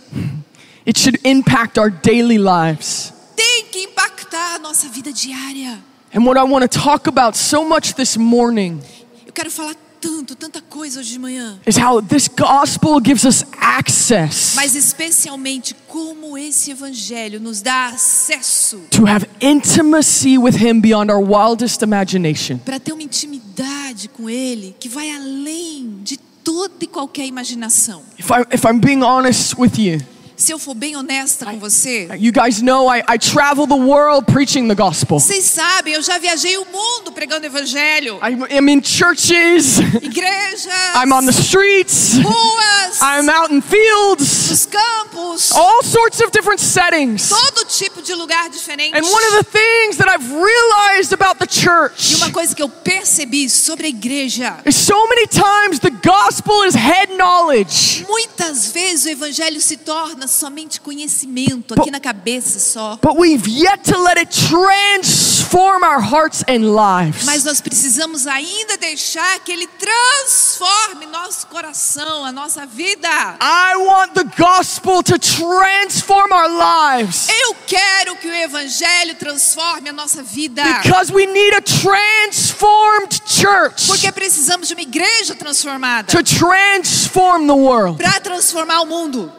It 0.86 0.98
should 0.98 1.20
impact 1.26 1.78
our 1.78 1.90
daily 1.90 2.38
lives. 2.38 3.12
Tem 3.36 3.66
que 3.72 3.80
impactar 3.80 4.56
a 4.56 4.60
nossa 4.60 4.88
vida 4.88 5.12
diária. 5.12 5.80
And 6.14 6.26
what 6.26 6.38
I 6.38 6.44
want 6.44 6.62
to 6.64 6.80
talk 6.80 7.08
about 7.08 7.36
so 7.36 7.68
much 7.68 7.96
this 7.96 8.16
morning 8.16 8.80
Eu 9.26 9.34
quero 9.34 9.50
falar 9.50 9.76
tanto, 10.04 10.36
tanta 10.36 10.62
coisa 10.62 11.00
hoje 11.00 11.12
de 11.14 11.20
manhã. 11.20 11.58
is 11.66 11.78
how 11.78 12.02
this 12.02 12.28
gospel 12.28 13.00
gives 13.04 13.24
us 13.24 13.44
access 13.60 14.54
Mas 14.56 14.76
especialmente 14.76 15.74
como 15.88 16.38
esse 16.38 16.72
evangelho 16.72 17.40
nos 17.40 17.62
dá 17.62 17.88
acesso 17.88 18.82
to 18.92 19.06
have 19.08 19.26
intimacy 19.42 20.38
with 20.38 20.56
Him 20.58 20.82
beyond 20.82 21.12
our 21.12 21.24
wildest 21.24 21.82
imagination. 21.82 22.58
para 22.60 22.80
ter 22.80 22.92
uma 22.92 23.04
intimidade 23.04 24.10
com 24.10 24.30
Ele 24.30 24.76
que 24.80 24.90
vai 24.90 25.10
além 25.12 26.00
de 26.04 26.18
toda 26.44 26.74
e 26.82 26.88
qualquer 26.88 27.26
imaginação. 27.26 28.04
If, 28.20 28.30
I, 28.30 28.54
if 28.54 28.66
I'm 28.66 28.80
being 28.80 29.02
honest 29.02 29.56
with 29.58 29.78
you, 29.78 30.00
Se 30.36 30.52
eu 30.52 30.58
for 30.58 30.74
bem 30.74 30.96
honesta 30.96 31.46
com 31.46 31.60
você, 31.60 32.08
you 32.20 32.32
guys 32.34 32.62
know 32.62 32.90
I, 32.90 33.04
I 33.08 33.18
travel 33.20 33.68
the 33.68 33.76
world 33.76 34.26
preaching 34.32 34.68
the 34.68 34.76
gospel. 34.76 35.20
Vocês 35.20 35.46
sabem, 35.46 35.94
eu 35.94 36.02
já 36.02 36.18
viajei 36.18 36.58
o 36.58 36.66
mundo 36.66 37.12
pregando 37.12 37.46
evangelho. 37.46 38.20
I 38.22 38.58
am 38.58 38.68
in 38.70 38.82
churches, 38.84 39.78
Igrejas, 40.02 40.96
I'm 40.96 41.14
on 41.14 41.26
the 41.26 41.32
streets, 41.32 42.18
ruas, 42.18 43.00
I'm 43.00 43.30
out 43.30 43.54
in 43.54 43.62
fields, 43.62 44.50
nos 44.50 44.66
campos, 44.66 45.52
all 45.52 45.84
sorts 45.84 46.20
of 46.20 46.32
different 46.32 46.60
settings. 46.60 47.30
todo 47.30 47.66
tipo 47.66 48.02
de 48.02 48.16
lugar 48.16 48.50
diferente. 48.50 48.98
And 48.98 49.04
one 49.04 49.24
of 49.28 49.38
the 49.38 49.44
things 49.44 49.98
that 49.98 50.10
I've 50.10 50.30
realized 50.34 51.14
about 51.14 51.38
the 51.38 51.46
E 51.46 51.62
church 51.62 52.16
uma 52.16 52.32
coisa 52.32 52.56
que 52.56 52.64
eu 52.64 52.70
percebi 52.70 53.48
sobre 53.50 53.86
a 53.86 53.90
igreja, 53.90 54.58
is 54.66 54.76
so 54.76 55.08
many 55.08 55.28
times 55.28 55.80
the 55.80 55.92
gospel 55.92 56.64
is 56.66 56.74
head 56.76 57.14
knowledge, 57.16 58.06
muitas 58.08 58.72
vezes 58.72 59.06
o 59.06 59.10
evangelho 59.10 59.62
se 59.62 59.78
torna 59.78 60.23
somente 60.28 60.80
conhecimento 60.82 61.74
aqui 61.80 61.92
na 61.92 62.00
cabeça 62.00 62.60
só. 62.60 62.98
but 63.02 63.18
we've 63.18 63.48
yet 63.50 63.84
to 63.84 63.98
let 64.02 64.18
it 64.18 64.32
transform 64.50 65.84
our 65.84 66.02
hearts 66.02 66.44
and 66.48 66.74
lives. 66.76 67.24
Mas 67.26 67.44
nós 67.44 67.60
precisamos 67.62 68.26
ainda 68.28 68.78
deixar 68.78 69.40
que 69.40 69.52
ele 69.52 69.68
transforme 69.68 71.06
nosso 71.08 71.48
coração, 71.48 72.26
a 72.26 72.32
nossa 72.32 72.66
vida. 72.66 73.08
I 73.42 73.76
want 73.78 74.14
the 74.14 74.24
gospel 74.38 75.04
to 75.04 75.18
transform 75.20 76.32
our 76.32 76.50
lives 76.50 77.28
Eu 77.30 77.56
quero 77.68 78.16
que 78.18 78.28
o 78.28 78.34
evangelho 78.34 79.16
transforme 79.16 79.90
a 79.90 79.94
nossa 79.94 80.22
vida. 80.24 80.64
because 80.82 81.12
we 81.12 81.26
need 81.26 81.54
a 81.56 81.62
transformed 81.62 83.22
church 83.26 83.88
Porque 83.88 84.12
precisamos 84.12 84.68
de 84.68 84.74
uma 84.74 84.82
igreja 84.82 85.36
transformada 85.36 86.08
to 86.12 86.24
transform 86.24 87.48
the 87.48 87.54
world. 87.54 87.98
para 88.02 88.20
transformar 88.20 88.82
o 88.82 88.86
mundo. 88.86 89.32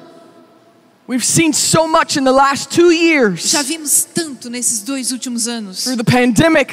We've 1.06 1.24
seen 1.24 1.52
so 1.52 1.86
much 1.86 2.16
in 2.16 2.24
the 2.24 2.32
last 2.32 2.70
two 2.72 2.90
years 2.90 3.52
Já 3.52 3.62
vimos 3.62 4.06
tanto 4.14 4.48
nesses 4.48 4.80
dois 4.82 5.12
últimos 5.12 5.46
anos. 5.46 5.84
through 5.84 5.96
the 5.96 6.04
pandemic, 6.04 6.72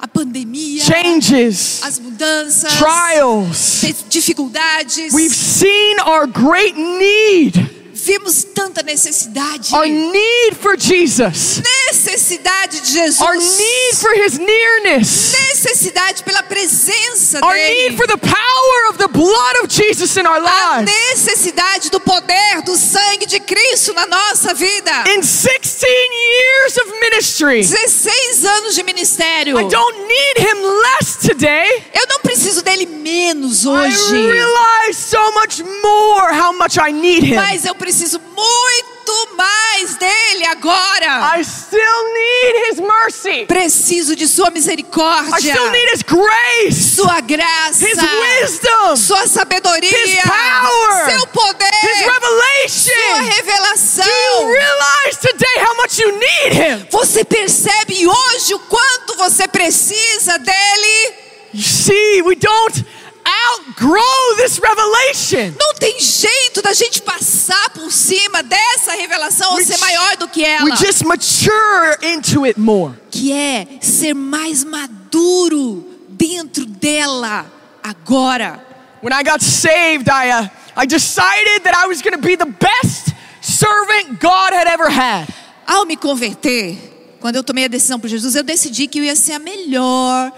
A 0.00 0.08
pandemia, 0.08 0.80
changes, 0.82 1.82
as 1.84 1.98
mudanças, 2.00 2.78
trials. 2.78 3.82
dificuldades. 4.08 5.12
We've 5.14 5.34
seen 5.34 5.98
our 6.00 6.26
great 6.26 6.76
need, 6.76 7.81
Vimos 8.04 8.42
tanta 8.52 8.82
necessidade. 8.82 9.72
our 9.72 9.86
need 9.86 10.56
for 10.60 10.76
Jesus, 10.76 11.62
Necessidade 11.86 12.80
de 12.80 12.90
Jesus. 12.90 13.20
our 13.20 13.36
need 13.36 13.94
for 13.96 14.12
His 14.14 14.38
nearness, 14.38 15.32
necessidade 15.32 16.22
pela 16.24 16.42
presença 16.42 17.38
our 17.44 17.54
dele. 17.54 17.90
need 17.90 17.96
for 17.96 18.06
the 18.08 18.18
power 18.18 18.88
of 18.90 18.98
the 18.98 19.06
blood 19.08 19.56
of 19.62 19.68
Jesus 19.68 20.16
in 20.16 20.26
our 20.26 20.38
a 20.38 20.80
lives. 20.80 20.90
necessidade 20.90 21.90
do 21.90 22.00
poder 22.00 22.62
do 22.64 22.76
sangue 22.76 23.24
de 23.26 23.38
Cristo 23.38 23.92
na 23.94 24.06
nossa 24.06 24.52
vida. 24.52 25.04
In 25.14 25.22
16 25.22 25.86
years 25.86 26.78
of 26.78 26.90
ministry, 27.00 27.62
16 27.62 28.44
anos 28.44 28.74
de 28.74 28.82
ministério. 28.82 29.56
I 29.58 29.68
don't 29.68 30.08
need 30.08 30.38
Him 30.38 30.58
less 30.82 31.16
today. 31.20 31.84
Eu 31.94 32.06
não 32.08 32.18
preciso 32.20 32.62
dele 32.62 32.86
menos 32.86 33.64
I 33.64 33.68
hoje. 33.68 34.12
realize 34.26 34.96
so 34.96 35.30
much 35.34 35.62
more 35.82 36.32
how 36.32 36.52
much 36.52 36.78
I 36.78 36.90
need 36.92 37.22
Him. 37.24 37.36
Mas 37.36 37.64
eu 37.64 37.74
preciso 37.76 37.91
muito 38.18 39.36
mais 39.36 39.96
dele 39.96 40.46
agora. 40.46 41.36
I 41.38 41.44
still 41.44 42.12
need 42.14 42.70
His 42.70 42.80
mercy. 42.80 43.46
Preciso 43.46 44.16
de 44.16 44.26
sua 44.26 44.48
I 44.48 44.52
misericórdia, 44.52 45.54
still 45.54 45.70
need 45.70 45.90
His 45.92 46.02
grace, 46.02 46.94
sua 46.96 47.20
graça, 47.20 47.84
His 47.84 47.98
wisdom, 47.98 48.96
sua 48.96 49.26
sabedoria, 49.26 49.90
His 49.90 50.20
power, 50.22 51.10
seu 51.10 51.26
poder, 51.28 51.70
His 51.82 51.98
sua 51.98 52.12
revelation. 52.12 53.24
revelação. 53.36 54.04
Do 54.04 54.10
you 54.10 54.52
realize 54.52 55.18
today 55.20 55.64
how 55.64 55.74
much 55.76 55.98
you 55.98 56.12
need 56.12 56.52
Him? 56.54 56.86
Você 56.90 57.24
percebe 57.24 58.06
hoje 58.06 58.54
o 58.54 58.58
quanto 58.60 59.16
você 59.16 59.46
precisa 59.48 60.38
dele? 60.38 61.14
You 61.54 61.62
see, 61.62 62.22
we 62.22 62.34
don't 62.36 62.84
outgrow 63.26 64.36
this 64.36 64.58
revelation. 64.58 65.54
Não 65.58 65.74
tem 65.74 66.00
jeito 66.00 66.62
da 66.62 66.72
gente 66.72 67.02
passar 67.02 67.70
por 67.70 67.90
cima 67.90 68.42
dessa 68.42 68.92
revelação 68.92 69.52
ou 69.52 69.64
ser 69.64 69.78
maior 69.78 70.16
do 70.16 70.28
que 70.28 70.44
ela. 70.44 70.64
We 70.64 70.76
just 70.76 71.04
mature 71.04 71.98
into 72.02 72.44
it 72.44 72.58
more. 72.58 72.94
Que 73.10 73.32
é 73.32 73.66
ser 73.80 74.14
mais 74.14 74.64
maduro 74.64 75.86
dentro 76.08 76.64
dela 76.66 77.46
agora. 77.82 78.64
When 79.02 79.12
I 79.12 79.22
got 79.24 79.42
saved, 79.42 80.08
I, 80.08 80.30
uh, 80.30 80.48
I 80.76 80.86
decided 80.86 81.64
that 81.64 81.74
I 81.74 81.88
was 81.88 82.02
going 82.02 82.14
to 82.14 82.22
be 82.22 82.36
the 82.36 82.46
best 82.46 83.12
servant 83.40 84.20
God 84.20 84.52
had 84.52 84.68
ever 84.68 84.88
had. 84.88 85.26
Ao 85.66 85.84
me 85.84 85.96
converter, 85.96 86.76
quando 87.20 87.36
eu 87.36 87.44
tomei 87.44 87.64
a 87.64 87.68
decisão 87.68 87.98
por 87.98 88.08
Jesus, 88.08 88.34
eu 88.34 88.42
decidi 88.42 88.86
que 88.86 88.98
eu 88.98 89.04
ia 89.04 89.16
ser 89.16 89.32
a 89.32 89.38
melhor 89.38 90.32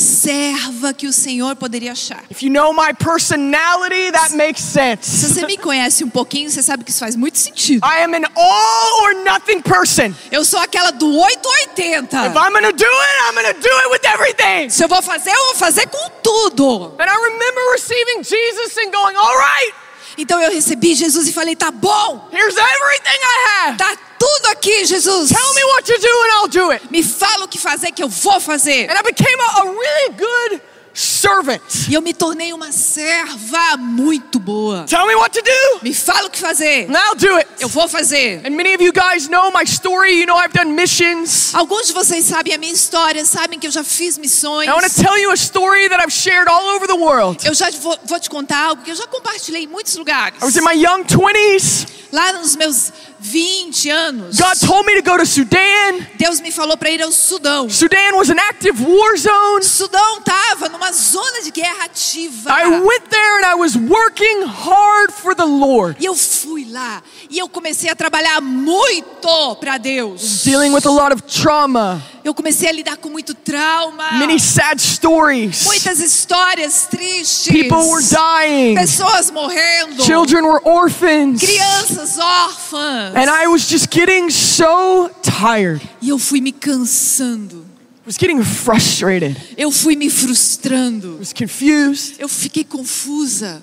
serva 0.00 0.92
que 0.94 1.06
o 1.06 1.12
Senhor 1.12 1.56
poderia 1.56 1.92
achar. 1.92 2.22
If 2.30 2.42
you 2.42 2.50
know 2.50 2.72
my 2.72 2.92
personality, 2.94 4.10
that 4.12 4.34
makes 4.34 4.62
Se 4.62 4.72
sense. 4.72 5.26
você 5.34 5.46
me 5.46 5.56
conhece 5.58 6.04
um 6.04 6.10
pouquinho, 6.10 6.50
você 6.50 6.62
sabe 6.62 6.84
que 6.84 6.90
isso 6.90 7.00
faz 7.00 7.16
muito 7.16 7.38
sentido. 7.38 7.84
I 7.84 8.02
am 8.02 8.14
an 8.14 8.26
all 8.34 9.02
or 9.04 9.14
nothing 9.24 9.60
person. 9.60 10.14
Eu 10.30 10.44
sou 10.44 10.60
aquela 10.60 10.90
do 10.90 11.16
8 11.18 11.46
ou 11.46 11.52
80. 11.70 12.26
If 12.26 12.32
I'm 12.36 12.52
to 12.62 12.72
do 12.72 12.84
it, 12.84 13.18
I'm 13.28 13.54
to 13.54 13.60
do 13.60 13.76
it 13.78 13.88
with 13.90 14.04
everything. 14.04 14.70
Se 14.70 14.84
eu 14.84 14.88
vou 14.88 15.02
fazer, 15.02 15.30
eu 15.30 15.46
vou 15.46 15.54
fazer 15.54 15.86
com 15.88 16.10
tudo. 16.22 16.94
And 16.98 17.04
I 17.06 17.16
remember 17.16 17.60
receiving 17.72 18.22
Jesus 18.22 18.76
and 18.78 18.90
going, 18.90 19.16
all 19.16 19.36
right, 19.36 19.74
Então 20.16 20.40
eu 20.40 20.50
recebi 20.50 20.94
Jesus 20.94 21.28
e 21.28 21.32
falei: 21.32 21.54
tá 21.54 21.70
bom, 21.70 22.28
here's 22.32 22.56
everything 22.56 23.18
I 23.22 23.68
have. 23.68 23.78
tá 23.78 23.96
tudo 24.18 24.46
aqui, 24.52 24.84
Jesus. 24.84 25.30
Tell 25.30 25.54
me 25.54 25.64
what 25.64 25.84
to 25.84 25.98
do 25.98 26.08
and 26.24 26.32
I'll 26.40 26.48
do 26.48 26.70
it. 26.72 26.86
Me 26.90 27.02
fala 27.02 27.44
o 27.44 27.48
que 27.48 27.58
fazer 27.58 27.92
que 27.92 28.02
eu 28.02 28.08
vou 28.08 28.40
fazer. 28.40 28.90
And 28.90 28.94
I 28.98 29.02
became 29.02 29.40
a, 29.40 29.60
a 29.60 29.64
really 29.64 30.12
good 30.16 30.62
servant. 30.92 31.60
E 31.88 31.94
eu 31.94 32.02
me 32.02 32.12
tornei 32.12 32.52
uma 32.52 32.72
serva 32.72 33.76
muito 33.76 34.40
boa. 34.40 34.84
Tell 34.88 35.06
me 35.06 35.14
what 35.14 35.30
to 35.32 35.42
do, 35.44 35.78
Me 35.84 35.94
fala 35.94 36.26
o 36.26 36.30
que 36.30 36.38
fazer. 36.38 36.88
and 36.90 36.96
I'll 36.96 37.14
do 37.14 37.36
it. 37.36 37.48
Eu 37.60 37.68
vou 37.68 37.86
fazer. 37.88 38.42
And 38.44 38.50
many 38.56 38.74
of 38.74 38.82
you 38.82 38.92
guys 38.92 39.28
know 39.28 39.52
my 39.52 39.64
story. 39.64 40.18
You 40.18 40.26
know 40.26 40.36
I've 40.36 40.52
done 40.52 40.72
missions. 40.74 41.54
Alguns 41.54 41.86
de 41.86 41.92
vocês 41.92 42.24
sabem 42.24 42.52
a 42.54 42.58
minha 42.58 42.72
história, 42.72 43.24
sabem 43.24 43.58
que 43.60 43.66
eu 43.68 43.70
já 43.70 43.84
fiz 43.84 44.18
missões. 44.18 44.66
I 44.66 44.72
want 44.72 44.86
to 44.92 45.02
tell 45.02 45.16
you 45.16 45.30
a 45.30 45.36
story 45.36 45.88
that 45.88 46.02
I've 46.02 46.12
shared 46.12 46.48
all 46.50 46.74
over 46.74 46.88
the 46.88 46.96
world. 46.96 47.46
Eu 47.46 47.54
já 47.54 47.70
vou, 47.70 47.96
vou 48.04 48.18
te 48.18 48.28
contar 48.28 48.58
algo 48.70 48.82
que 48.82 48.90
eu 48.90 48.96
já 48.96 49.06
compartilhei 49.06 49.62
em 49.64 49.68
muitos 49.68 49.94
lugares. 49.96 50.42
I 50.42 50.44
was 50.44 50.56
in 50.56 50.62
my 50.62 50.74
young 50.74 51.04
20s. 51.04 51.86
Lá 52.10 52.32
nos 52.32 52.56
meus 52.56 52.90
20 53.20 53.90
anos, 53.90 54.38
God 54.38 54.54
told 54.66 54.86
me 54.86 54.94
to 55.00 55.02
go 55.02 55.16
to 55.18 55.26
Sudan. 55.26 56.06
Deus 56.16 56.40
me 56.40 56.50
falou 56.52 56.76
para 56.76 56.90
ir 56.90 57.02
ao 57.02 57.10
Sudão. 57.10 57.68
Sudan 57.68 58.14
was 58.16 58.30
an 58.30 58.38
active 58.38 58.80
war 58.82 59.16
zone. 59.16 59.62
Sudão 59.64 60.18
estava 60.18 60.68
numa 60.68 60.92
zona 60.92 61.42
de 61.42 61.50
guerra 61.50 61.84
ativa. 61.84 62.50
I 62.50 62.66
went 62.80 63.08
there 63.10 63.38
and 63.38 63.46
I 63.46 63.54
was 63.56 63.76
working 63.76 64.42
hard 64.46 65.12
for 65.12 65.34
the 65.34 65.44
Lord, 65.44 65.96
E 66.00 66.06
eu 66.06 66.14
fui 66.14 66.66
lá 66.70 67.02
e 67.30 67.38
eu 67.38 67.48
comecei 67.48 67.90
a 67.90 67.94
trabalhar 67.96 68.40
muito 68.40 69.56
para 69.60 69.78
Deus. 69.78 70.44
dealing 70.44 70.70
with 70.72 70.86
a 70.86 70.90
lot 70.90 71.12
of 71.12 71.22
trauma, 71.22 72.02
Eu 72.24 72.34
comecei 72.34 72.68
a 72.68 72.72
lidar 72.72 72.96
com 72.98 73.08
muito 73.08 73.32
trauma. 73.34 74.12
many 74.12 74.38
sad 74.38 74.80
stories. 74.80 75.64
Muitas 75.64 75.98
histórias 76.00 76.86
tristes. 76.90 77.48
People 77.52 77.88
were 77.90 78.02
dying, 78.04 78.74
Pessoas 78.74 79.30
morrendo. 79.30 80.02
children 80.04 80.44
were 80.44 80.60
orphans. 80.64 81.40
Crianças 81.40 82.18
órfãs. 82.18 83.07
And 83.14 83.30
I 83.30 83.46
was 83.46 83.68
just 83.68 83.90
getting 83.90 84.30
so 84.30 85.10
tired. 85.22 85.80
E 86.00 86.08
eu 86.08 86.18
fui 86.18 86.40
me 86.40 86.52
cansando. 86.52 87.64
I 88.04 88.06
was 88.06 88.16
getting 88.16 88.42
frustrated. 88.42 89.36
Eu 89.56 89.70
fui 89.70 89.96
me 89.96 90.08
frustrando. 90.08 91.16
I 91.16 91.18
was 91.18 91.32
confused. 91.32 92.16
Eu 92.18 92.28
fiquei 92.28 92.64
confusa. 92.64 93.62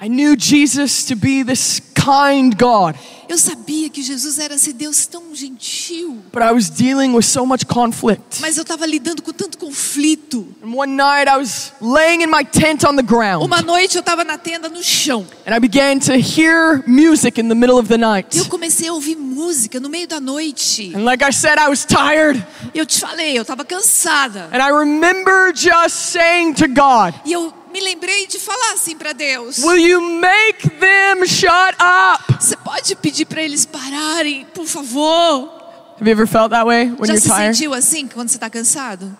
I 0.00 0.08
knew 0.08 0.36
Jesus 0.36 1.04
to 1.06 1.16
be 1.16 1.42
this 1.42 1.80
kind 1.94 2.56
God, 2.56 2.96
Eu 3.28 3.38
sabia 3.38 3.88
que 3.90 4.02
Jesus 4.02 4.38
era 4.38 4.54
esse 4.54 4.72
Deus 4.72 5.06
tão 5.06 5.34
gentil. 5.34 6.18
but 6.32 6.42
I 6.42 6.52
was 6.52 6.68
dealing 6.70 7.12
with 7.14 7.24
so 7.24 7.44
much 7.44 7.66
conflict. 7.66 8.40
Mas 8.40 8.56
eu 8.56 8.62
estava 8.62 8.86
lidando 8.86 9.22
com 9.22 9.32
tanto 9.32 9.58
conflito. 9.58 10.46
And 10.62 10.72
one 10.74 10.94
night 10.96 11.28
I 11.28 11.36
was 11.38 11.72
laying 11.80 12.22
in 12.22 12.26
my 12.28 12.44
tent 12.44 12.84
on 12.86 12.96
the 12.96 13.02
ground, 13.02 13.44
Uma 13.44 13.62
noite 13.62 13.96
eu 13.96 14.00
estava 14.00 14.24
na 14.24 14.38
tenda 14.38 14.68
no 14.68 14.82
chão. 14.82 15.26
and 15.46 15.54
I 15.54 15.58
began 15.58 15.98
to 16.00 16.12
hear 16.14 16.82
music 16.86 17.40
in 17.40 17.48
the 17.48 17.54
middle 17.54 17.78
of 17.78 17.88
the 17.88 17.98
night. 17.98 18.36
Eu 18.36 18.46
comecei 18.46 18.88
a 18.88 18.92
ouvir 18.92 19.16
música 19.16 19.78
no 19.80 19.88
meio 19.88 20.06
da 20.08 20.20
noite. 20.20 20.92
And 20.94 21.04
like 21.04 21.24
I 21.24 21.32
said, 21.32 21.58
I 21.58 21.68
was 21.68 21.84
tired. 21.84 22.44
Eu 22.74 22.86
te 22.86 23.00
falei, 23.00 23.36
eu 23.36 23.42
estava 23.42 23.64
cansada. 23.64 24.48
And 24.52 24.58
I 24.62 24.70
remember 24.70 25.52
just 25.54 25.96
saying 26.12 26.54
to 26.54 26.66
God, 26.68 27.14
E 27.24 27.32
eu 27.32 27.52
me 27.76 27.82
lembrei 27.82 28.26
de 28.26 28.38
falar 28.38 28.72
assim 28.72 28.96
para 28.96 29.12
Deus: 29.12 29.58
Will 29.58 29.76
you 29.76 30.00
make 30.00 30.66
them 30.80 31.26
shut 31.26 31.76
up? 31.78 32.24
Você 32.40 32.56
pode 32.56 32.96
pedir 32.96 33.26
para 33.26 33.42
eles 33.42 33.66
pararem, 33.66 34.46
por 34.54 34.66
favor? 34.66 35.52
Have 36.00 36.04
you 36.08 36.12
ever 36.12 36.26
felt 36.26 36.50
that 36.50 36.64
way 36.66 36.86
when 36.98 37.06
Já 37.06 37.14
you're 37.14 37.20
se 37.20 37.28
tired? 37.28 37.54
sentiu 37.56 37.74
assim 37.74 38.08
quando 38.08 38.30
você 38.30 38.36
está 38.36 38.48
cansado? 38.48 39.14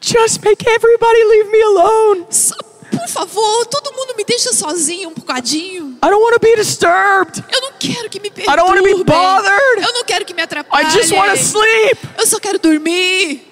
Just 0.00 0.42
make 0.44 0.66
everybody 0.68 1.24
leave 1.24 1.50
me 1.50 1.62
alone. 1.62 2.26
Só, 2.30 2.54
por 2.90 3.08
favor, 3.08 3.66
todo 3.66 3.92
mundo 3.94 4.14
me 4.16 4.24
deixa 4.24 4.52
sozinho 4.52 5.10
um 5.10 5.14
bocadinho. 5.14 5.96
I 6.02 6.08
don't 6.10 6.22
want 6.22 6.34
to 6.34 6.40
be 6.40 6.54
disturbed. 6.56 7.42
Eu 7.50 7.60
não 7.62 7.72
quero 7.78 8.08
que 8.10 8.20
me 8.20 8.28
I 8.28 8.56
don't 8.56 8.62
wanna 8.62 8.82
be 8.82 8.88
perturbem. 8.94 9.14
bothered. 9.14 9.82
Eu 9.86 9.92
não 9.94 10.04
quero 10.04 10.24
que 10.26 10.34
me 10.34 10.40
I 10.40 10.44
atrapalhem. 10.44 10.90
just 10.90 11.12
want 11.12 11.30
to 11.30 11.36
sleep. 11.38 11.98
Eu 12.18 12.26
só 12.26 12.38
quero 12.38 12.58
dormir. 12.58 13.46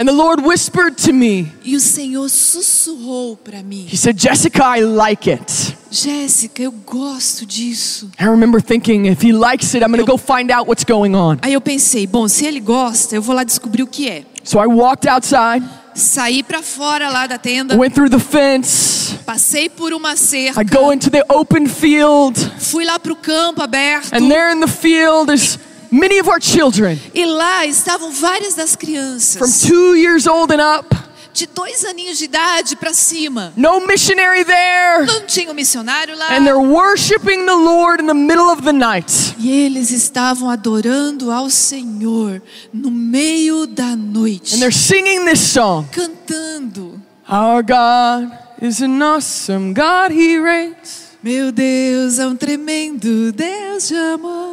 And 0.00 0.06
the 0.08 0.14
Lord 0.14 0.40
whispered 0.42 0.96
to 1.04 1.12
me, 1.12 1.52
E 1.62 1.76
o 1.76 1.80
Senhor 1.80 2.26
sussurrou 2.30 3.36
para 3.36 3.62
mim: 3.62 3.86
He 3.86 3.98
said, 3.98 4.16
Jessica, 4.18 4.64
I 4.78 4.80
like 4.80 5.30
it. 5.30 5.76
Jéssica, 5.90 6.62
eu 6.62 6.72
gosto 6.72 7.44
disso. 7.44 8.10
I 8.18 8.24
remember 8.24 8.62
thinking, 8.62 9.04
if 9.06 9.22
He 9.22 9.30
likes 9.30 9.74
it, 9.74 9.84
I'm 9.84 9.92
going 9.92 10.02
to 10.02 10.10
go 10.10 10.16
find 10.16 10.50
out 10.50 10.66
what's 10.66 10.84
going 10.84 11.14
on. 11.14 11.38
Aí 11.42 11.52
eu 11.52 11.60
pensei: 11.60 12.06
bom, 12.06 12.26
se 12.28 12.46
ele 12.46 12.60
gosta, 12.60 13.14
eu 13.14 13.20
vou 13.20 13.34
lá 13.34 13.44
descobrir 13.44 13.82
o 13.82 13.86
que 13.86 14.08
é. 14.08 14.24
So 14.42 14.58
I 14.58 14.66
walked 14.66 15.06
outside, 15.06 15.62
Saí 15.94 16.42
para 16.42 16.62
fora 16.62 17.10
lá 17.10 17.26
da 17.26 17.36
tenda, 17.36 17.76
went 17.76 17.92
through 17.92 18.08
the 18.08 18.18
fence. 18.18 19.16
passei 19.26 19.68
por 19.68 19.92
uma 19.92 20.16
cerca, 20.16 20.62
I 20.62 20.64
go 20.64 20.90
into 20.94 21.10
the 21.10 21.22
open 21.28 21.66
field, 21.66 22.40
fui 22.58 22.86
lá 22.86 22.98
para 22.98 23.12
o 23.12 23.16
campo 23.16 23.60
aberto. 23.60 24.14
and 24.14 24.30
there 24.30 24.50
in 24.50 24.60
the 24.60 24.66
field 24.66 25.30
is 25.30 25.58
many 25.90 26.18
of 26.20 26.28
our 26.28 26.40
children 26.40 26.98
E 27.14 27.24
lá 27.24 27.66
estavam 27.66 28.10
várias 28.12 28.54
das 28.54 28.72
from 28.72 28.80
crianças, 28.86 29.62
two 29.66 29.94
years 29.96 30.26
old 30.26 30.52
and 30.52 30.60
up. 30.60 30.88
de 31.32 31.46
dois 31.46 31.84
aninhos 31.84 32.18
de 32.18 32.24
idade 32.24 32.74
para 32.76 32.92
cima. 32.92 33.52
No 33.56 33.86
missionary 33.86 34.44
there. 34.44 35.06
Não 35.06 35.24
tinha 35.26 35.50
um 35.50 35.54
missionário 35.54 36.16
lá. 36.16 36.32
And 36.36 36.44
they're 36.44 36.58
worshiping 36.58 37.46
the 37.46 37.54
Lord 37.54 38.02
in 38.02 38.06
the 38.08 38.14
middle 38.14 38.50
of 38.50 38.62
the 38.62 38.72
night. 38.72 39.36
E 39.38 39.48
eles 39.48 39.90
estavam 39.92 40.50
adorando 40.50 41.30
ao 41.30 41.48
Senhor 41.48 42.42
no 42.72 42.90
meio 42.90 43.64
da 43.66 43.94
noite, 43.96 44.54
And 44.54 44.58
they're 44.58 44.72
singing 44.76 45.24
this 45.24 45.40
song. 45.40 45.86
cantando. 45.92 47.00
Our 47.28 47.62
God 47.62 48.28
is 48.60 48.82
an 48.82 49.00
awesome 49.00 49.72
God, 49.72 50.10
He 50.12 50.36
reigns. 50.36 51.10
Meu 51.22 51.52
Deus 51.52 52.18
é 52.18 52.26
um 52.26 52.34
tremendo 52.34 53.30
Deus 53.32 53.86
de 53.88 53.94
amor. 53.94 54.49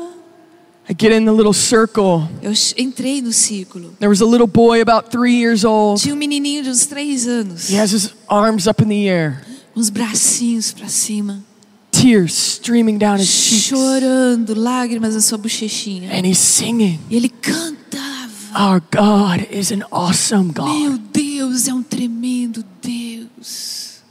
I 0.90 0.94
get 0.94 1.12
in 1.12 1.26
the 1.26 1.34
little 1.34 1.54
circle. 1.54 2.30
Eu 2.42 2.54
entrei 2.78 3.22
no 3.22 3.34
círculo. 3.34 3.94
There 4.00 4.10
was 4.10 4.22
a 4.22 4.26
little 4.26 4.48
boy 4.48 4.82
about 4.82 5.10
three 5.12 5.36
years 5.36 5.66
old. 5.66 6.02
Tinha 6.02 6.14
um 6.14 6.18
menininho 6.18 6.64
de 6.64 6.70
uns 6.70 6.86
três 6.86 7.28
anos, 7.28 7.70
He 7.70 7.78
has 7.78 7.92
his 7.92 8.14
arms 8.30 8.68
up 8.68 8.82
in 8.82 8.88
the 8.88 9.08
air, 9.10 9.42
os 9.76 9.90
bracinhos 9.90 10.72
para 10.72 10.88
cima, 10.88 11.44
tears 11.92 12.34
streaming 12.34 12.98
down 12.98 13.18
his 13.20 13.28
cheeks. 13.28 13.66
chorando, 13.68 14.54
lágrimas 14.56 15.14
na 15.14 15.20
sua 15.20 15.38
bochechinha. 15.38 16.10
And 16.10 16.26
he's 16.26 16.40
singing, 16.40 17.00
E 17.10 17.18
ele 17.18 17.30
cantava. 17.30 18.08
Our 18.56 18.80
God 18.90 19.46
is 19.52 19.72
an 19.74 19.84
awesome 19.92 20.54
God. 20.54 20.68
Meu 20.68 20.98
Deus 20.98 21.68
é 21.68 21.74
um 21.74 21.84
tremendo 21.84 22.64
Deus. 22.82 24.02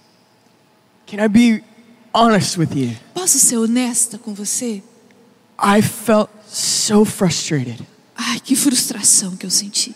Can 1.07 1.25
I 1.25 1.29
be 1.29 1.62
honest 2.12 2.59
with 2.59 2.75
you? 2.75 2.95
Posso 3.15 3.39
ser 3.39 3.57
honesta 3.57 4.19
com 4.19 4.35
você? 4.35 4.83
I 5.59 5.83
felt 5.83 6.31
so 6.47 7.05
frustrated. 7.05 7.85
Ai, 8.16 8.40
que 8.40 8.57
frustração 8.57 9.37
que 9.37 9.47
eu 9.47 9.51
senti. 9.51 9.95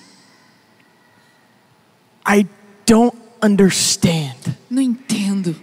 I 2.27 2.47
don't 2.87 3.17
understand. 3.43 4.37
Não 4.69 4.83
entendo. 4.83 5.57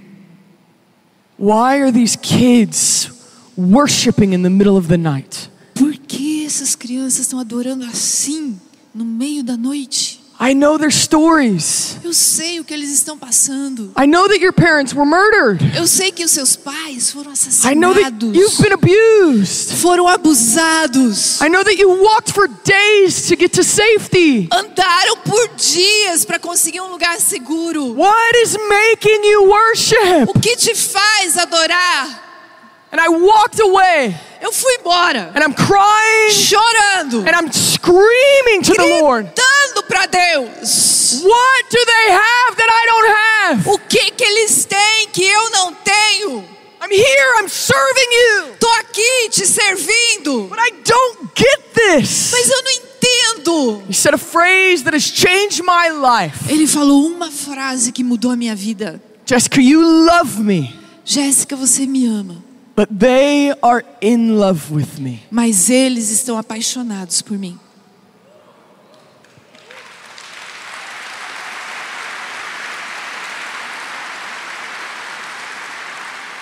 Why 1.38 1.81
are 1.81 1.91
these 1.91 2.17
kids 2.17 3.12
worshiping 3.55 4.33
in 4.33 4.41
the 4.41 4.49
middle 4.49 4.77
of 4.77 4.88
the 4.88 4.97
night? 4.97 5.49
Por 5.75 5.95
que 5.95 6.45
essas 6.45 6.75
crianças 6.75 7.19
estão 7.21 7.39
adorando 7.39 7.86
assim, 7.86 8.60
no 8.93 9.05
meio 9.05 9.43
da 9.43 9.55
noite? 9.55 10.19
I 10.39 10.54
know 10.54 10.78
their 10.78 10.91
stories. 10.91 11.97
Eu 12.04 12.13
sei 12.13 12.60
o 12.60 12.63
que 12.63 12.71
eles 12.71 12.91
estão 12.91 13.17
passando. 13.17 13.91
I 13.97 14.06
know 14.06 14.28
that 14.28 14.39
your 14.39 14.54
parents 14.54 14.93
were 14.93 15.06
murdered. 15.06 15.60
Eu 15.76 15.88
sei 15.88 16.12
que 16.12 16.23
os 16.23 16.30
seus 16.30 16.56
pais 16.56 17.10
foram 17.12 17.32
I 17.65 17.73
know 17.73 17.93
that 17.95 18.13
assassinados. 18.13 18.36
you've 18.36 18.62
been 18.62 18.73
abused. 18.73 19.73
Foram 19.82 20.08
abusados. 20.08 21.41
I 21.41 21.50
know 21.50 21.63
that 21.63 21.78
you 21.80 21.89
walked 21.89 22.32
for 22.32 22.47
days 22.47 23.28
to 23.30 23.36
get 23.36 23.52
to 23.54 23.63
safety. 23.63 24.47
Andaram 24.52 25.17
por 25.26 25.50
dias 25.58 26.23
para 26.23 26.38
conseguir 26.38 26.82
um 26.82 26.91
lugar 26.91 27.19
seguro. 27.19 27.95
What 27.95 28.38
is 28.38 28.56
making 28.69 29.23
you 29.23 29.50
worship? 29.50 30.30
O 30.30 30.39
que 30.39 30.56
te 30.56 30.76
faz 30.76 31.36
adorar? 31.36 32.26
And 32.91 33.02
I 33.02 33.10
walked 33.10 33.60
away 33.60 34.15
Eu 34.39 34.52
fui 34.52 34.71
embora, 34.76 35.32
and 35.36 35.43
I'm 35.43 35.54
crying 35.54 36.32
chorando, 36.32 37.19
and 37.28 37.36
I'm 37.36 37.52
screaming 37.52 38.62
to 38.62 38.73
the 38.73 38.86
Lord. 39.02 39.26
Para 39.88 40.06
Deus. 40.08 41.21
What 41.23 41.69
do 41.69 41.86
they 41.86 42.12
have 42.12 42.56
that 42.58 42.69
I 42.69 42.86
don't 42.88 43.10
have? 43.10 43.69
O 43.69 43.78
que 43.80 44.12
que 44.12 44.23
eles 44.23 44.65
têm 44.65 45.08
que 45.12 45.23
eu 45.23 45.50
não 45.52 45.73
tenho? 45.73 46.43
I'm 46.82 46.91
here, 46.91 47.41
I'm 47.41 47.50
serving 47.50 48.12
you. 48.12 48.56
Tô 48.60 48.69
aqui 48.80 49.30
te 49.32 49.45
servindo, 49.47 50.47
But 50.47 50.60
I 50.60 50.71
don't 50.84 51.30
get 51.36 51.73
this. 51.73 52.30
mas 52.32 52.50
eu 52.50 52.63
não 52.63 52.71
entendo. 52.71 53.84
He 53.89 53.93
said 53.93 54.13
a 54.13 54.17
phrase 54.17 54.84
that 54.84 54.95
has 54.95 55.04
changed 55.04 55.62
my 55.63 55.89
life. 55.89 56.38
Ele 56.52 56.67
falou 56.67 57.08
uma 57.08 57.32
frase 57.32 57.91
que 57.91 58.04
mudou 58.04 58.32
a 58.32 58.36
minha 58.36 58.56
vida. 58.56 59.02
Jessica, 59.26 59.60
you 59.62 59.82
love 59.82 60.39
me, 60.41 60.73
Jéssica, 61.04 61.56
você 61.56 61.86
me 61.86 62.06
ama, 62.06 62.41
but 62.76 62.88
they 62.97 63.52
are 63.62 63.84
in 64.02 64.38
love 64.38 64.71
with 64.73 65.00
me. 65.00 65.21
mas 65.32 65.69
eles 65.69 66.10
estão 66.12 66.38
apaixonados 66.38 67.21
por 67.21 67.38
mim. 67.38 67.60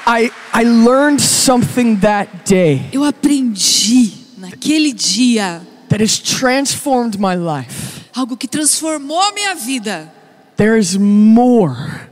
I, 0.05 0.31
I 0.53 0.63
learned 0.63 1.19
something 1.19 1.97
that 2.01 2.45
day 2.45 2.89
Eu 2.93 3.03
aprendi 3.03 4.13
naquele 4.37 4.93
dia 4.93 5.61
that 5.89 6.01
has 6.01 6.19
transformed 6.19 7.17
my 7.19 7.35
life. 7.35 8.05
algo 8.13 8.37
que 8.37 8.47
transformou 8.47 9.19
minha 9.33 9.55
vida. 9.55 10.11
There's 10.57 10.95
more 10.97 12.07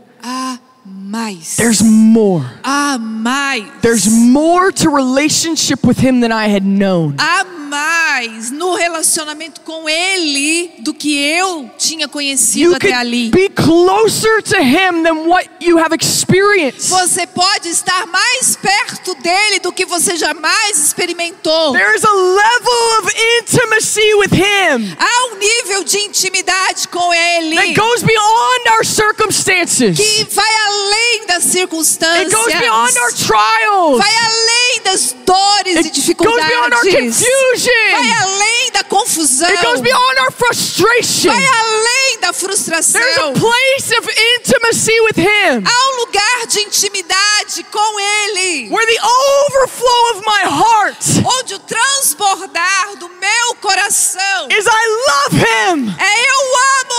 mais. 1.18 1.56
There's 1.58 1.82
more. 1.84 2.44
Há 2.64 2.98
mais. 2.98 3.66
There's 3.84 4.08
more 4.10 4.72
to 4.72 4.90
relationship 4.90 5.86
with 5.86 6.00
Him 6.00 6.22
than 6.22 6.32
I 6.32 6.48
had 6.48 6.64
known. 6.66 7.16
Há 7.20 7.44
mais 7.74 8.52
no 8.52 8.76
relacionamento 8.76 9.62
com 9.62 9.90
Ele 9.90 10.72
do 10.80 10.94
que 10.94 11.18
eu 11.18 11.70
tinha 11.78 12.08
conhecido 12.08 12.70
You 12.72 12.76
até 12.76 12.94
ali. 12.94 13.30
be 13.32 13.50
closer 13.50 14.42
to 14.44 14.58
Him 14.62 15.02
than 15.04 15.28
what 15.28 15.50
you 15.60 15.78
have 15.80 15.94
experienced. 15.94 16.90
Você 16.90 17.26
pode 17.26 17.70
estar 17.70 18.06
mais 18.08 18.56
perto 18.56 19.16
dele 19.22 19.60
do 19.60 19.72
que 19.72 19.86
você 19.86 20.16
jamais 20.18 20.78
experimentou. 20.78 21.74
There's 21.74 22.04
a 22.04 22.14
level 22.14 23.00
of 23.00 23.12
intimacy 23.42 24.14
with 24.20 24.34
Him 24.34 24.96
Há 25.00 25.34
um 25.34 25.38
nível 25.40 25.84
de 25.84 25.98
intimidade 25.98 26.88
com 26.90 27.12
Ele 27.14 27.56
that 27.56 27.74
goes 27.74 28.04
beyond 28.04 28.70
our 28.78 28.86
circumstances. 28.86 29.98
que 29.98 30.26
vai 30.32 30.56
além 30.68 31.03
das 31.28 31.44
circunstâncias, 31.44 32.26
It 32.26 32.36
goes 32.36 32.54
beyond 32.54 32.98
our 33.00 33.14
trials. 33.14 33.98
vai 33.98 34.16
além 34.16 34.82
das 34.84 35.12
dores 35.26 35.76
e 35.76 35.78
It 35.78 35.84
goes 35.90 35.94
dificuldades, 35.94 36.48
beyond 36.48 36.74
our 36.76 36.84
vai 36.84 36.92
confusion. 37.02 38.22
além 38.22 38.72
da 38.72 38.84
confusão, 38.84 39.48
It 39.50 39.66
goes 39.66 39.82
beyond 39.82 40.20
our 40.22 40.32
frustration. 40.32 41.32
vai 41.32 41.46
além 41.46 42.20
da 42.20 42.34
frustração. 42.34 43.02
There's 43.02 43.18
a 43.18 43.32
place 43.40 43.98
of 44.00 44.10
intimacy 44.38 45.00
with 45.02 45.18
Him 45.18 45.64
Há 45.66 45.90
um 45.94 45.98
lugar 46.00 46.48
de 46.48 46.60
intimidade 46.62 47.64
com 47.72 48.00
Ele, 48.00 48.70
where 48.70 48.86
the 48.86 49.02
overflow 49.02 50.12
of 50.12 50.22
my 50.26 50.42
heart 50.44 50.98
onde 51.26 51.56
o 51.56 51.60
transbordar 51.60 52.96
do 52.98 53.10
meu 53.10 53.56
coração 53.62 54.48
is 54.50 54.66
I 54.66 54.88
love 55.10 55.38
Him 55.38 55.96
é 56.00 56.30
eu 56.30 56.44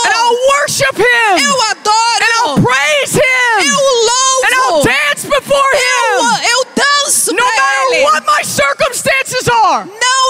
and 0.05 0.13
I'll 0.13 0.37
worship 0.61 0.95
Him. 0.97 1.33
Eu 1.41 1.55
and 2.21 2.31
I'll 2.45 2.55
praise 2.61 3.13
Him. 3.15 3.55
Eu 3.65 3.79
and 4.45 4.55
I'll 4.55 4.83
dance 4.83 5.25
before 5.25 5.69
eu, 5.73 6.21
Him. 6.21 6.49
eu 6.51 6.65
danço 6.75 7.33
no 7.33 7.43
matter 7.43 7.93
Ele. 7.93 8.03
what 8.03 8.25
my 8.25 8.43
circumstances 8.43 9.47
are. 9.47 9.85
Não 9.85 10.24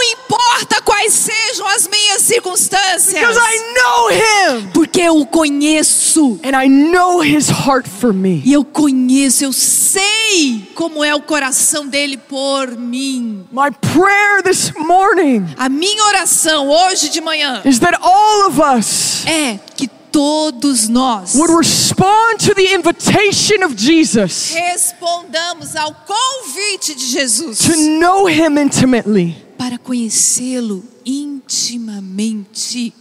quais 0.95 1.13
sejam 1.13 1.67
as 1.67 1.87
minhas 1.87 2.21
circunstâncias, 2.21 3.13
because 3.13 3.37
I 3.37 3.73
know 3.73 4.11
Him 4.11 4.69
porque 4.73 5.01
eu 5.01 5.17
o 5.17 5.25
conheço. 5.25 6.39
and 6.43 6.55
I 6.55 6.67
know 6.67 7.21
His 7.21 7.49
heart 7.49 7.87
for 7.87 8.13
me. 8.13 8.41
E 8.45 8.53
eu 8.53 8.63
conheço, 8.63 9.43
eu 9.43 9.51
sei 9.53 10.71
como 10.73 11.03
é 11.03 11.13
o 11.13 11.21
coração 11.21 11.87
dele 11.87 12.17
por 12.17 12.71
mim. 12.77 13.45
My 13.51 13.71
prayer 13.93 14.41
this 14.43 14.71
morning 14.77 15.45
A 15.57 15.67
minha 15.67 16.03
oração 16.05 16.69
hoje 16.69 17.09
de 17.09 17.19
manhã 17.19 17.61
is 17.65 17.79
that 17.79 17.97
all 18.01 18.47
of 18.47 18.61
us 18.61 19.25
é 19.25 19.59
que 19.75 19.89
todos 20.11 20.87
nós 20.87 21.35
would 21.35 21.53
respond 21.53 22.37
to 22.39 22.55
the 22.55 22.73
invitation 22.73 23.65
of 23.65 23.75
Jesus 23.77 24.51
respondamos 24.53 25.75
ao 25.75 25.93
convite 25.93 26.95
de 26.95 27.05
Jesus 27.05 27.59
to 27.59 27.75
know 27.99 28.29
Him 28.29 28.57
intimately, 28.57 29.35
para 29.65 29.79
conhecê-lo 29.79 30.85
intimamente, 31.03 32.93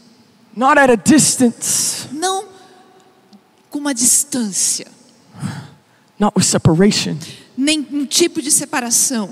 not 0.56 0.78
at 0.78 0.88
a 0.88 0.94
distance, 0.94 2.08
não 2.10 2.46
com 3.68 3.80
uma 3.80 3.92
distância, 3.92 4.86
not 6.18 6.32
with 6.34 6.44
separation, 6.44 7.18
nem 7.54 7.86
um 7.92 8.06
tipo 8.06 8.40
de 8.40 8.50
separação, 8.50 9.28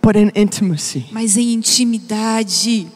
but 0.00 0.14
in 0.14 0.30
intimacy. 0.40 1.06
mas 1.10 1.36
em 1.36 1.54
intimidade. 1.54 2.86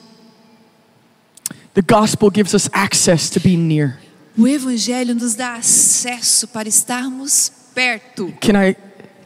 The 1.74 1.82
gospel 1.82 2.30
gives 2.32 2.54
us 2.54 2.70
access 2.72 3.28
to 3.30 3.40
be 3.40 3.56
near. 3.56 3.98
O 4.38 4.46
evangelho 4.46 5.16
nos 5.16 5.34
dá 5.34 5.56
acesso 5.56 6.46
para 6.46 6.68
estarmos 6.68 7.50
perto. 7.74 8.32
Can 8.40 8.52
I 8.52 8.76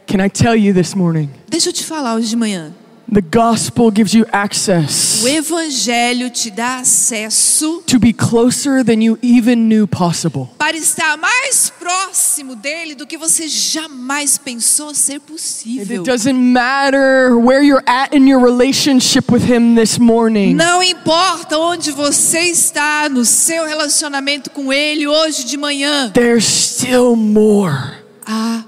can 0.07 0.25
I 0.25 0.29
tell 0.29 0.55
you 0.55 0.73
this 0.73 0.95
morning? 0.95 1.29
Deixa 1.47 1.69
eu 1.69 1.73
te 1.73 1.83
falar 1.83 2.15
hoje 2.15 2.29
de 2.29 2.35
manhã. 2.35 2.73
The 3.11 3.21
gospel 3.21 3.91
gives 3.91 4.15
you 4.15 4.25
access 4.31 5.21
O 5.23 5.27
evangelho 5.27 6.29
te 6.31 6.49
dá 6.49 6.77
acesso 6.79 7.83
to 7.85 7.99
be 7.99 8.11
closer 8.11 8.83
than 8.83 8.99
you 9.01 9.17
even 9.21 9.67
knew 9.69 9.85
possible. 9.87 10.49
para 10.57 10.75
estar 10.75 11.15
mais 11.15 11.69
próximo 11.69 12.55
dele 12.55 12.95
do 12.95 13.05
que 13.05 13.15
você 13.15 13.47
jamais 13.47 14.39
pensou 14.39 14.93
ser 14.95 15.19
possível. 15.19 16.01
it 16.01 16.09
doesn't 16.09 16.35
matter 16.35 17.37
where 17.37 17.61
you're 17.63 17.83
at 17.87 18.11
in 18.11 18.27
your 18.27 18.39
relationship 18.43 19.31
with 19.31 19.43
him 19.43 19.75
this 19.75 19.99
morning. 19.99 20.55
Não 20.55 20.81
importa 20.81 21.59
onde 21.59 21.91
você 21.91 22.39
está 22.49 23.07
no 23.07 23.23
seu 23.23 23.65
relacionamento 23.67 24.49
com 24.49 24.73
ele 24.73 25.05
hoje 25.07 25.43
de 25.45 25.57
manhã, 25.57 26.09
There's 26.11 26.43
still 26.45 27.15
more. 27.15 27.97
há 28.25 28.63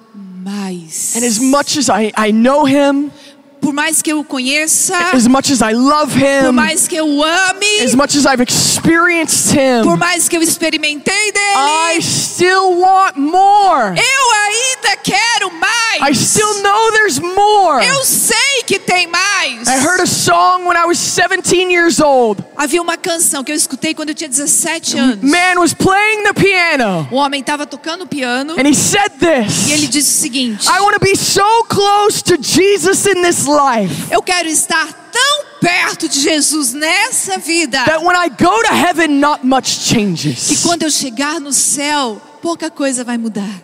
mais. 0.46 1.16
And 1.16 1.26
as 1.26 1.40
much 1.40 1.76
as 1.78 1.90
I, 1.90 2.14
I 2.16 2.32
know 2.32 2.66
him, 2.68 3.12
Por 3.68 3.74
mais 3.74 4.02
que 4.02 4.10
eu 4.10 4.20
o 4.20 4.24
conheça, 4.24 4.98
as 5.14 5.28
much 5.28 5.52
as 5.52 5.60
I 5.60 5.74
love 5.74 6.14
por 6.14 6.22
him, 6.22 6.54
mais 6.54 6.88
que 6.88 6.96
eu 6.96 7.06
o 7.06 7.22
ame, 7.22 7.82
as 7.84 7.94
much 7.94 8.18
as 8.18 8.26
I've 8.26 8.42
experienced 8.42 9.54
por 9.84 9.94
him, 9.94 9.98
mais 9.98 10.30
que 10.30 10.38
eu 10.38 10.42
experimentei 10.42 11.14
I 11.28 11.32
dele, 11.34 12.02
still 12.02 12.80
want 12.80 13.18
more. 13.18 13.94
eu 13.98 14.32
ainda 14.46 14.96
quero 15.04 15.52
mais. 15.52 16.02
I 16.02 16.16
still 16.16 16.62
know 16.64 16.92
there's 16.94 17.20
more. 17.20 17.86
Eu 17.86 18.06
sei 18.06 18.64
que 18.66 18.80
tem 18.80 19.06
mais. 19.08 19.68
I 19.68 19.86
heard 19.86 20.02
a 20.02 20.08
song 20.08 20.66
when 20.66 20.78
I 20.78 20.86
was 20.86 20.98
17 20.98 21.70
years 21.70 22.00
old. 22.00 22.42
Havia 22.56 22.82
uma 22.82 22.96
canção 22.96 23.44
que 23.44 23.52
eu 23.52 23.56
escutei 23.56 23.94
quando 23.94 24.10
eu 24.10 24.16
tinha 24.16 24.30
17 24.30 24.98
anos. 24.98 25.30
Man 25.30 25.60
was 25.60 25.74
playing 25.74 26.24
the 26.24 26.34
piano 26.34 27.06
O 27.12 27.16
homem 27.18 27.42
estava 27.42 27.66
tocando 27.66 28.08
piano 28.08 28.54
and 28.58 28.66
he 28.66 28.74
said 28.74 29.12
e 29.68 29.74
ele 29.74 29.88
this 29.88 29.90
disse 29.90 30.20
o 30.20 30.22
seguinte: 30.22 30.68
I 30.70 30.80
want 30.80 30.94
to 30.94 31.02
be 31.02 31.18
so 31.18 31.66
close 31.68 32.24
to 32.24 32.38
Jesus 32.42 33.06
in 33.06 33.22
this 33.22 33.46
life 33.46 33.57
Eu 34.12 34.22
quero 34.22 34.48
estar 34.48 34.94
tão 35.12 35.46
perto 35.60 36.08
de 36.08 36.20
Jesus 36.20 36.74
nessa 36.74 37.38
vida 37.40 37.84
that 37.86 38.06
when 38.06 38.16
I 38.16 38.30
go 38.30 38.62
to 38.64 38.74
heaven, 38.74 39.20
not 39.20 39.46
much 39.46 39.80
que 39.80 39.96
changes. 39.96 40.62
quando 40.62 40.84
eu 40.84 40.92
chegar 40.92 41.40
no 41.40 41.52
céu, 41.52 42.22
pouca 42.42 42.70
coisa 42.70 43.04
vai 43.04 43.18
mudar. 43.18 43.64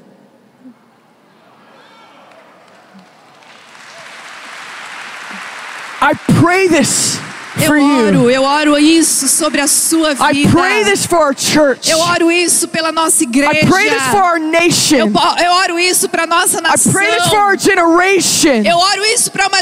I 6.01 6.15
pray 6.41 6.67
this 6.67 7.19
for 7.67 7.77
you. 7.77 8.29
eu 8.29 8.43
oro 8.43 8.77
isso 8.77 9.27
sobre 9.27 9.61
a 9.61 9.67
sua 9.67 10.11
I 10.13 10.33
vida. 10.33 10.51
pray 10.51 10.83
this 10.83 11.05
for 11.05 11.19
our 11.19 11.35
church. 11.35 11.89
Eu 11.89 11.99
oro 11.99 12.31
isso 12.31 12.67
pela 12.67 12.91
nossa 12.91 13.23
I 13.23 13.27
igreja. 13.27 13.67
pray 13.67 13.89
this 13.89 14.03
for 14.11 14.21
our 14.21 14.37
Eu, 14.37 14.47
nation. 14.51 15.11
po- 15.11 15.39
eu 15.41 15.51
oro 15.51 15.79
isso 15.79 16.07
para 16.09 16.25
nossa 16.27 16.59
I 16.59 16.61
nação. 16.61 16.91
pray 16.91 17.11
this 17.15 17.27
for 17.27 17.39
our 17.39 17.57
generation. 17.57 18.63
Eu 18.65 18.77
oro 18.77 19.05
isso 19.05 19.31
para 19.31 19.47
uma 19.47 19.57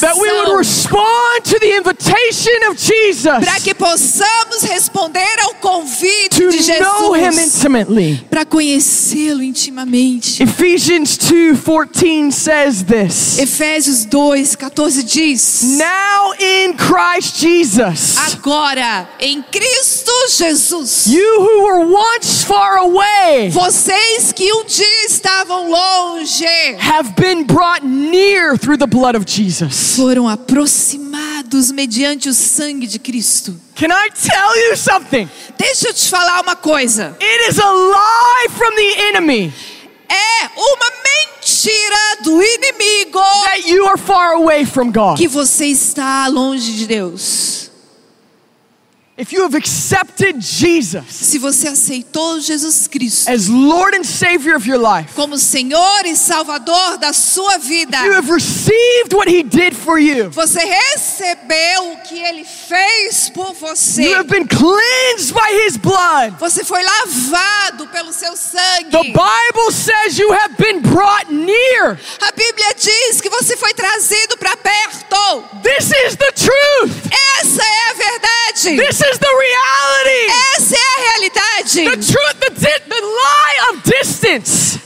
That 0.00 0.18
we 0.18 0.30
would 0.32 0.46
geração. 0.46 0.58
respond 0.58 1.42
to 1.44 1.58
the 1.60 1.76
invitation 1.76 2.70
of 2.70 2.76
Jesus 2.80 3.44
Para 3.44 3.60
que 3.60 3.74
possamos 3.74 4.62
responder 4.62 5.40
ao 5.42 5.54
convite 5.54 6.30
to 6.40 6.50
de 6.50 6.78
know 6.80 7.16
Him 7.16 7.32
Jesus. 7.32 7.56
intimately. 7.56 8.24
Para 8.30 8.44
conhecê-lo 8.44 9.42
intimamente. 9.42 10.42
Ephesians 10.42 11.16
2:14 11.18 12.32
says 12.32 12.82
this. 12.82 13.38
Efésios 13.38 14.04
2, 14.04 14.56
14 14.56 15.02
diz: 15.02 15.62
Now 15.78 16.32
in 16.38 16.74
Christ 16.74 17.13
Jesus, 17.20 18.16
Agora, 18.32 19.08
em 19.20 19.42
Cristo 19.42 20.10
Jesus, 20.30 21.06
you 21.06 21.40
who 21.40 21.64
were 21.64 21.86
once 21.86 22.44
far 22.44 22.78
away 22.78 23.48
vocês 23.50 24.32
que 24.32 24.52
um 24.52 24.64
dia 24.64 25.06
estavam 25.06 25.70
longe 25.70 26.44
have 26.78 27.12
been 27.16 27.44
brought 27.44 27.84
near 27.84 28.56
through 28.58 28.78
the 28.78 28.86
blood 28.86 29.16
of 29.16 29.24
Jesus. 29.26 29.94
foram 29.96 30.28
aproximados 30.28 31.70
mediante 31.72 32.28
o 32.28 32.34
sangue 32.34 32.86
de 32.86 32.98
Cristo. 32.98 33.54
Can 33.76 33.88
I 33.90 34.10
tell 34.10 34.56
you 34.68 34.76
something? 34.76 35.28
Deixa 35.58 35.88
eu 35.88 35.94
te 35.94 36.08
falar 36.08 36.42
uma 36.42 36.56
coisa. 36.56 37.16
It 37.20 37.50
is 37.50 37.58
a 37.58 37.72
lie 37.72 38.48
from 38.56 38.74
the 38.74 39.02
enemy 39.08 39.52
É 40.08 40.50
uma 40.56 40.92
mentira 41.04 42.22
do 42.22 42.42
inimigo 42.42 43.18
that 43.44 43.68
you 43.68 43.86
are 43.86 43.98
far 43.98 44.34
away 44.34 44.64
from 44.64 44.90
God. 44.92 45.16
que 45.16 45.28
você 45.28 45.66
está 45.66 46.26
longe 46.28 46.72
de 46.72 46.86
Deus. 46.86 47.70
If 49.16 49.32
you 49.32 49.42
have 49.42 49.54
accepted 49.54 50.40
Jesus 50.40 51.04
Se 51.08 51.38
você 51.38 51.68
aceitou 51.68 52.40
Jesus 52.40 52.88
Cristo 52.88 53.30
as 53.30 53.46
Lord 53.48 53.96
and 53.96 54.04
Savior 54.04 54.56
of 54.56 54.68
your 54.68 54.78
life, 54.78 55.14
como 55.14 55.38
Senhor 55.38 56.04
e 56.04 56.16
Salvador 56.16 56.98
da 56.98 57.12
sua 57.12 57.58
vida, 57.58 57.96
you 58.04 58.12
have 58.12 58.28
received 58.28 59.14
what 59.14 59.30
He 59.30 59.44
did 59.44 59.72
for 59.72 60.00
you. 60.00 60.30
você 60.30 60.58
recebeu 60.64 61.92
o 61.92 61.96
que 61.98 62.18
ele 62.18 62.44
fez 62.44 63.30
por 63.30 63.54
você. 63.54 64.02
You 64.02 64.16
have 64.16 64.28
been 64.28 64.48
cleansed 64.48 65.32
by 65.32 65.64
His 65.64 65.76
blood. 65.76 66.34
Você 66.40 66.64
foi 66.64 66.82
lavado 66.82 67.86
pelo 67.88 68.12
seu 68.12 68.36
sangue. 68.36 68.90
The 68.90 69.04
Bible 69.04 69.70
says 69.72 70.18
you 70.18 70.32
have 70.32 70.56
been 70.58 70.80
brought 70.80 71.32
near. 71.32 71.98
A 72.20 72.32
Bíblia 72.32 72.74
diz 72.76 73.20
que 73.20 73.30
você 73.30 73.56
foi 73.56 73.72
trazido 73.74 74.36
para 74.38 74.53
verdade. 78.76 78.96
This 78.96 79.00
is 79.12 79.18
the 79.18 79.28
reality. 79.28 80.32
Essa 80.56 80.76
é 80.76 80.78
a 80.78 81.10
realidade. 81.10 81.84
The 81.84 82.12
truth, 82.12 82.60
the, 82.60 82.80
the 82.88 83.00
lie 83.00 83.70
of 83.70 83.82
distance. 83.84 84.78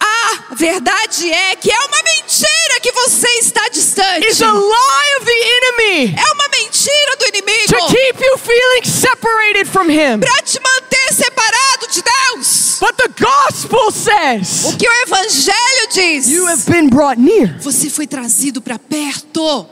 A 0.00 0.54
verdade 0.54 1.32
é 1.32 1.56
que 1.56 1.70
é 1.70 1.78
uma 1.78 2.02
mentira 2.02 2.80
que 2.82 2.92
você 2.92 3.28
está 3.38 3.68
distante. 3.70 4.26
It's 4.26 4.42
a 4.42 4.52
lie 4.52 5.16
of 5.18 5.24
the 5.24 5.32
enemy 5.32 6.14
É 6.18 6.32
uma 6.32 6.48
mentira 6.50 7.16
do 7.16 7.24
to 7.24 7.28
inimigo 7.28 7.86
keep 7.88 8.22
you 8.22 8.38
feeling 8.38 8.84
separated 8.84 9.66
from 9.66 9.88
him. 9.88 10.20
para 10.20 10.42
te 10.42 10.60
manter 10.60 11.14
separado 11.14 11.86
de 11.90 12.02
Deus. 12.02 12.78
But 12.80 12.96
the 12.96 13.08
gospel 13.24 13.90
says 13.90 14.64
O 14.66 14.76
que 14.76 14.86
o 14.86 14.92
evangelho 15.06 15.88
diz? 15.92 16.26
you 16.28 16.46
have 16.48 16.62
been 16.70 16.88
brought 16.90 17.18
near. 17.18 17.58
Você 17.60 17.88
foi 17.88 18.06
trazido 18.06 18.60
para 18.60 18.78
perto. 18.78 19.66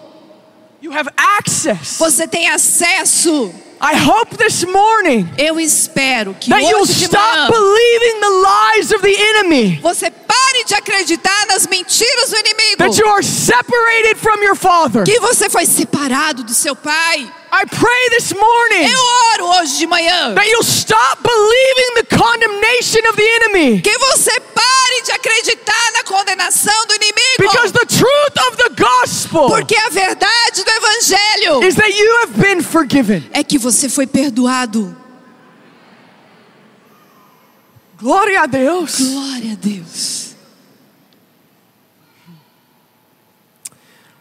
You 0.82 0.90
have 0.90 1.08
access. 1.16 1.96
Você 1.96 2.26
tem 2.26 2.48
acesso. 2.48 3.54
I 3.80 3.94
hope 3.96 4.36
this 4.36 4.64
morning 4.64 5.28
Eu 5.38 5.58
espero 5.60 6.34
que 6.34 6.50
that 6.50 6.62
you'll 6.64 6.86
stop 6.86 7.12
manhã 7.16 7.50
believing 7.50 8.20
the 8.20 8.30
lies 8.30 8.90
of 8.90 9.00
the 9.00 9.14
enemy. 9.14 9.78
você 9.80 10.10
pare 10.10 10.64
de 10.64 10.74
acreditar 10.74 11.46
nas 11.46 11.68
mentiras 11.68 12.30
do 12.30 12.36
inimigo. 12.36 12.78
That 12.78 13.00
you 13.00 13.08
are 13.08 13.22
separated 13.22 14.16
from 14.16 14.42
your 14.42 14.56
father. 14.56 15.04
Que 15.04 15.20
você 15.20 15.48
foi 15.48 15.66
separado 15.66 16.42
do 16.42 16.52
seu 16.52 16.74
pai. 16.74 17.32
I 17.54 17.66
pray 17.66 18.08
this 18.16 18.32
morning 18.32 18.88
Eu 18.90 18.98
oro 19.34 19.60
hoje 19.60 19.76
de 19.76 19.86
manhã. 19.86 20.34
that 20.34 20.46
you'll 20.48 20.62
stop 20.64 21.22
believing 21.22 21.90
the 21.96 22.16
condemnation 22.16 23.00
of 23.10 23.16
the 23.16 23.28
enemy. 23.28 23.82
Que 23.82 23.96
você 23.98 24.40
pare 24.40 25.02
de 25.04 25.12
acreditar 25.12 25.92
na 25.92 26.02
condenação 26.04 26.86
do 26.86 26.94
inimigo. 26.94 27.36
Because 27.38 27.72
the 27.72 27.84
truth 27.84 28.48
of 28.48 28.56
the 28.56 28.70
gospel 28.82 29.48
Porque 29.48 29.76
a 29.76 29.90
verdade 29.90 30.64
do 30.64 30.70
evangelho 30.70 31.62
is 31.64 31.74
that 31.74 31.90
you 31.92 32.20
have 32.22 32.40
been 32.40 32.62
forgiven. 32.62 33.22
é 33.34 33.44
que 33.44 33.58
você 33.58 33.86
foi 33.86 34.06
perdoado. 34.06 34.96
Glória 37.98 38.40
a 38.40 38.46
Deus. 38.46 38.98
Glória 38.98 39.52
a 39.52 39.56
Deus. 39.56 40.34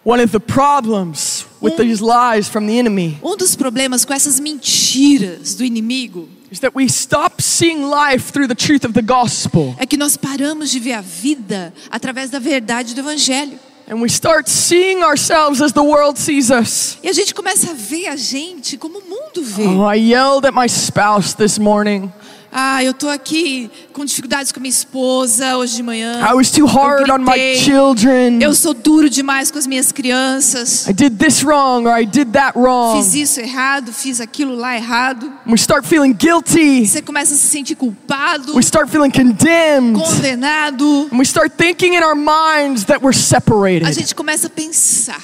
One 0.03 0.19
of 0.21 0.31
the 0.31 0.39
problems 0.39 1.40
with 1.61 1.77
these 1.77 2.01
lies 2.01 2.47
from 2.49 2.65
the 2.67 2.77
enemy 2.77 3.19
Um 3.23 3.37
dos 3.37 3.55
problemas 3.55 4.05
com 4.05 4.13
essas 4.13 4.39
mentiras 4.39 5.55
do 5.55 5.63
inimigo 5.63 6.27
is 6.51 6.59
that 6.59 6.75
we 6.75 6.85
stop 6.89 7.41
seeing 7.41 7.83
life 7.89 8.31
through 8.31 8.47
the 8.47 8.55
truth 8.55 8.83
of 8.85 8.93
the 8.93 9.01
gospel 9.01 9.75
é 9.77 9.85
que 9.85 9.97
nós 9.97 10.17
paramos 10.17 10.69
de 10.69 10.79
ver 10.79 10.93
a 10.93 11.01
vida 11.01 11.73
através 11.89 12.29
da 12.29 12.39
verdade 12.39 12.93
do 12.93 13.01
evangelho. 13.01 13.57
and 13.91 13.99
we 14.01 14.07
start 14.07 14.47
seeing 14.47 15.03
ourselves 15.03 15.61
as 15.61 15.73
the 15.73 15.83
world 15.83 16.17
sees 16.17 16.49
us. 16.49 16.97
E 17.03 17.09
a 17.09 17.13
gente 17.13 17.33
começa 17.33 17.71
a 17.71 17.73
ver 17.73 18.07
a 18.07 18.15
gente 18.15 18.77
como 18.77 18.99
o 18.99 19.01
mundo 19.01 19.43
vê. 19.43 19.65
Oh, 19.65 19.83
I 19.83 19.95
yelled 19.95 20.45
at 20.47 20.53
my 20.53 20.65
spouse 20.67 21.33
this 21.35 21.59
morning. 21.59 22.11
Ah, 22.51 22.83
eu 22.83 22.93
tô 22.93 23.07
aqui 23.07 23.71
com 23.93 24.03
dificuldades 24.03 24.51
com 24.51 24.59
minha 24.59 24.69
esposa 24.69 25.55
hoje 25.57 25.75
de 25.77 25.83
manhã. 25.83 26.19
I 26.29 26.33
was 26.33 26.51
too 26.51 26.65
hard 26.65 27.09
on 27.09 27.19
my 27.19 27.55
children. 27.55 28.39
Eu 28.41 28.53
sou 28.53 28.73
duro 28.73 29.09
demais 29.09 29.49
com 29.49 29.57
as 29.57 29.65
minhas 29.65 29.91
crianças. 29.91 30.85
I 30.87 30.91
did 30.93 31.17
this 31.17 31.43
wrong 31.43 31.87
or 31.87 31.97
I 31.97 32.05
did 32.05 32.33
that 32.33 32.57
wrong. 32.59 33.01
Fiz 33.01 33.13
isso 33.15 33.39
errado, 33.39 33.93
fiz 33.93 34.19
aquilo 34.19 34.55
lá 34.55 34.75
errado. 34.75 35.31
We 35.47 35.55
start 35.55 35.85
feeling 35.85 36.13
guilty. 36.13 36.85
Você 36.87 37.01
começa 37.01 37.33
a 37.33 37.37
se 37.37 37.47
sentir 37.47 37.75
culpado, 37.75 38.53
We 38.55 38.61
start 38.63 38.89
feeling 38.89 39.11
condemned. 39.11 39.97
condenado. 39.97 41.07
And 41.11 41.17
we 41.17 41.23
start 41.25 41.53
thinking 41.57 41.93
in 41.95 42.03
our 42.03 42.15
minds 42.15 42.83
that 42.85 43.01
we're 43.01 43.11
A 43.15 43.19
separated. 43.19 43.93
gente 43.93 44.13
começa 44.13 44.47
a 44.47 44.49
pensar, 44.49 45.21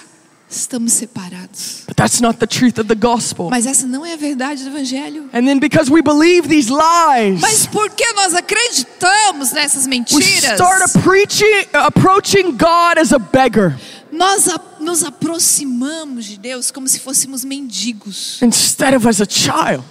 estamos 0.49 0.93
separados. 0.93 1.83
But 1.87 1.95
that's 1.95 2.21
not 2.21 2.39
the 2.39 2.47
truth 2.47 2.79
of 2.79 2.87
the 2.87 2.95
gospel. 2.95 3.49
Mas 3.49 3.65
essa 3.65 3.85
não 3.85 4.05
é 4.05 4.13
a 4.13 4.17
verdade 4.17 4.63
do 4.63 4.69
evangelho. 4.69 5.29
And 5.33 5.45
then 5.45 5.59
because 5.59 5.91
we 5.91 6.01
believe 6.01 6.47
these 6.47 6.69
lies, 6.69 7.41
Mas 7.41 7.65
porque 7.65 8.05
nós 8.13 8.33
acreditamos 8.33 9.51
nessas 9.51 9.83
we 9.83 9.89
mentiras, 9.89 10.53
start 10.53 10.81
approaching, 10.95 11.67
approaching 11.73 12.51
God 12.51 12.97
as 12.99 13.11
a 13.11 13.19
beggar 13.19 13.77
nós 14.11 14.47
nos 14.79 15.03
aproximamos 15.03 16.25
de 16.25 16.37
Deus 16.37 16.71
como 16.71 16.87
se 16.87 16.99
fôssemos 16.99 17.43
mendigos, 17.43 18.41
instead 18.41 18.95
of 18.95 19.07
as 19.07 19.21
a 19.21 19.25
child. 19.29 19.83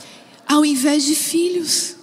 ao 0.48 0.64
invés 0.64 1.04
de 1.04 1.14
filhos. 1.14 1.96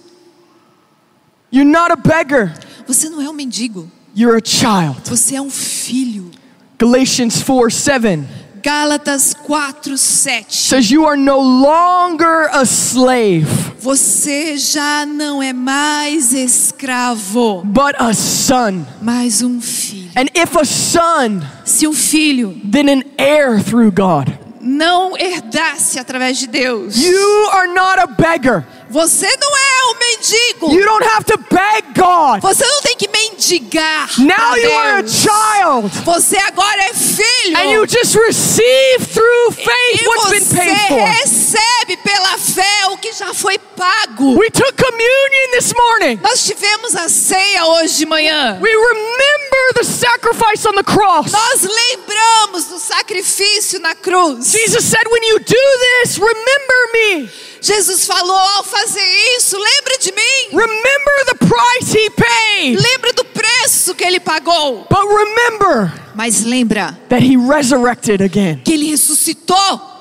You're 1.52 1.70
not 1.70 1.92
a 1.92 1.96
beggar, 1.96 2.58
Você 2.86 3.08
não 3.08 3.20
é 3.20 3.28
um 3.28 3.32
mendigo, 3.32 3.90
you're 4.16 4.36
a 4.36 4.44
child. 4.44 5.00
você 5.04 5.36
é 5.36 5.40
um 5.40 5.50
filho. 5.50 6.30
Galatians 6.78 7.42
4 7.42 7.70
7 7.70 8.24
Gálatas 8.64 9.34
4, 9.34 9.98
7. 9.98 10.46
says, 10.48 10.90
You 10.90 11.04
are 11.06 11.18
no 11.18 11.38
longer 11.38 12.48
a 12.50 12.64
slave, 12.64 13.46
Você 13.78 14.56
já 14.56 15.04
não 15.04 15.42
é 15.42 15.52
mais 15.52 16.32
escravo, 16.32 17.62
but 17.62 17.94
a 17.98 18.14
son. 18.14 18.86
mas 19.02 19.42
um 19.42 19.60
filho. 19.60 20.10
And 20.16 20.28
if 20.34 20.56
a 20.56 20.64
son, 20.64 21.42
Se 21.64 21.86
um 21.86 21.92
filho 21.92 22.58
then 22.64 22.88
an 22.88 23.02
heir 23.18 23.62
through 23.62 23.90
God. 23.92 24.32
não 24.62 25.14
herdasse 25.14 25.98
através 25.98 26.38
de 26.38 26.46
Deus, 26.46 26.96
You 26.96 27.48
are 27.52 27.68
not 27.68 27.98
a 28.00 28.06
beggar. 28.06 28.66
Você 28.90 29.26
não 29.40 29.56
é 29.56 29.84
um 29.90 29.98
mendigo. 29.98 30.74
You 30.74 30.84
don't 30.84 31.04
have 31.04 31.24
to 31.24 31.38
beg 31.50 31.84
God. 31.94 32.40
Você 32.40 32.66
não 32.66 32.82
tem 32.82 32.96
que 32.96 33.08
mendigar. 33.08 34.08
Now 34.18 34.56
you 34.56 34.72
are 34.72 35.04
a 35.04 35.06
child. 35.06 35.90
Você 36.04 36.36
agora 36.36 36.82
é 36.84 36.94
filho. 36.94 37.56
And 37.56 37.70
you 37.72 37.86
just 37.86 38.14
receive 38.14 39.06
through 39.12 39.52
faith 39.52 40.02
e 40.02 40.06
what's 40.06 40.30
been 40.30 40.40
você 40.40 40.56
paid 40.56 40.88
for. 40.88 41.00
recebe 41.00 41.96
pela 41.98 42.38
fé 42.38 42.86
o 42.90 42.98
que 42.98 43.12
já 43.12 43.32
foi 43.34 43.58
pago. 43.58 44.38
We 44.38 44.50
took 44.50 44.74
communion 44.76 45.50
this 45.52 45.72
morning. 45.72 46.20
Nós 46.22 46.44
tivemos 46.44 46.94
a 46.94 47.08
ceia 47.08 47.66
hoje 47.66 47.98
de 47.98 48.06
manhã. 48.06 48.58
We 48.60 48.70
remember 48.70 49.74
the 49.74 49.84
sacrifice 49.84 50.66
on 50.66 50.74
the 50.74 50.84
cross. 50.84 51.32
Nós 51.32 51.62
lembramos 51.62 52.66
do 52.66 52.78
sacrifício 52.78 53.80
na 53.80 53.94
cruz. 53.94 54.50
Jesus 54.52 54.84
said, 54.84 55.04
When 55.10 55.22
you 55.28 55.38
do 55.38 56.04
this, 56.04 56.18
remember 56.18 56.92
me. 56.92 57.30
Jesus 57.64 58.04
falou 58.04 58.36
ao 58.36 58.62
fazer 58.62 59.00
isso, 59.38 59.56
lembra 59.56 59.98
de 59.98 60.12
mim. 60.12 60.48
Remember 60.50 61.24
the 61.26 61.34
price 61.46 61.96
he 61.98 62.10
paid. 62.10 62.76
Lembra 62.78 63.10
do 63.14 63.24
preço 63.24 63.94
que 63.94 64.04
ele 64.04 64.20
pagou. 64.20 64.86
But 64.90 64.98
remember 65.08 65.90
Mas 66.14 66.44
lembra 66.44 66.98
that 67.08 67.24
he 67.24 67.38
resurrected 67.38 68.22
again. 68.22 68.60
que 68.62 68.74
ele 68.74 68.90
ressuscitou. 68.90 69.93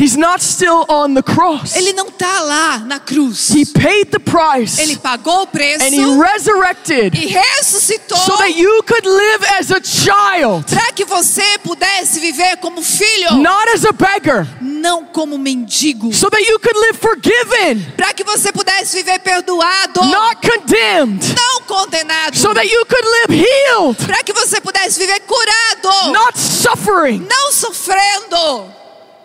He's 0.00 0.16
not 0.16 0.40
still 0.40 0.84
on 0.88 1.14
the 1.14 1.22
cross. 1.22 1.74
Ele 1.74 1.92
não 1.92 2.06
está 2.06 2.40
lá 2.42 2.78
na 2.78 3.00
cruz. 3.00 3.50
He 3.50 3.64
paid 3.66 4.10
the 4.12 4.20
price 4.20 4.80
Ele 4.80 4.96
pagou 4.96 5.42
o 5.42 5.46
preço 5.48 5.82
and 5.84 5.88
he 5.92 6.04
resurrected 6.22 7.16
e 7.16 7.26
ressuscitou 7.26 8.16
so 8.18 8.36
that 8.36 8.56
you 8.56 8.82
could 8.84 9.04
live 9.08 9.44
as 9.58 9.72
a 9.72 9.80
child, 9.82 10.64
para 10.72 10.92
que 10.92 11.04
você 11.04 11.42
pudesse 11.64 12.20
viver 12.20 12.56
como 12.58 12.80
filho, 12.80 13.32
not 13.38 13.68
as 13.74 13.84
a 13.84 13.90
beggar, 13.92 14.46
não 14.60 15.04
como 15.04 15.36
mendigo. 15.36 16.12
so 16.14 16.30
that 16.30 16.42
you 16.48 16.58
could 16.60 16.78
live 16.78 16.96
forgiven, 16.98 17.84
Para 17.96 18.14
que 18.14 18.22
você 18.22 18.52
pudesse 18.52 18.96
viver 18.98 19.18
perdoado, 19.18 20.04
not 20.04 20.36
condemned, 20.48 21.34
não 21.34 21.62
condenado. 21.62 22.36
so 22.36 22.54
that 22.54 22.66
you 22.70 22.86
could 22.86 23.04
live 23.04 23.44
healed, 23.44 24.06
Para 24.06 24.22
que 24.22 24.32
você 24.32 24.60
pudesse 24.60 24.96
viver 24.98 25.20
curado, 25.20 26.12
not 26.12 26.38
suffering. 26.38 27.26
não 27.28 27.50
sofrendo. 27.52 28.78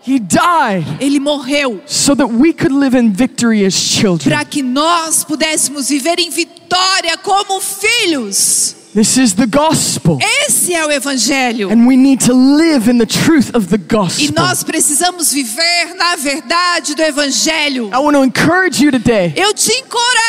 He 0.06 0.20
died 0.20 0.86
Ele 1.00 1.20
morreu 1.20 1.82
so 1.86 2.14
that 2.16 2.28
we 2.28 2.52
could 2.54 2.74
live 2.74 2.98
in 2.98 3.12
victory 3.14 3.66
as 3.66 3.74
children. 3.74 4.36
para 4.36 4.44
que 4.46 4.62
nós 4.62 5.24
pudéssemos 5.24 5.90
viver 5.90 6.20
em 6.20 6.30
vitória 6.30 7.18
como 7.18 7.60
filhos. 7.62 8.76
This 8.94 9.18
is 9.18 9.34
the 9.34 9.48
gospel. 9.48 10.20
Esse 10.48 10.72
é 10.76 10.86
o 10.86 10.92
evangelho. 10.92 11.72
And 11.72 11.88
we 11.88 11.96
need 11.98 12.24
to 12.28 12.34
live 12.34 12.88
in 12.88 13.00
the 13.00 13.08
truth 13.08 13.50
of 13.56 13.68
the 13.70 13.78
E 13.78 13.80
gospel. 13.80 14.34
nós 14.36 14.64
precisamos 14.64 15.32
viver 15.34 15.96
na 15.98 16.16
verdade 16.16 16.94
do 16.94 17.02
evangelho. 17.02 17.90
I 17.92 17.98
want 17.98 18.16
to 18.16 18.24
encourage 18.24 18.84
you 18.84 18.92
today. 18.92 19.34
Eu 19.36 19.52
te 19.54 19.72
encorajo. 19.72 20.23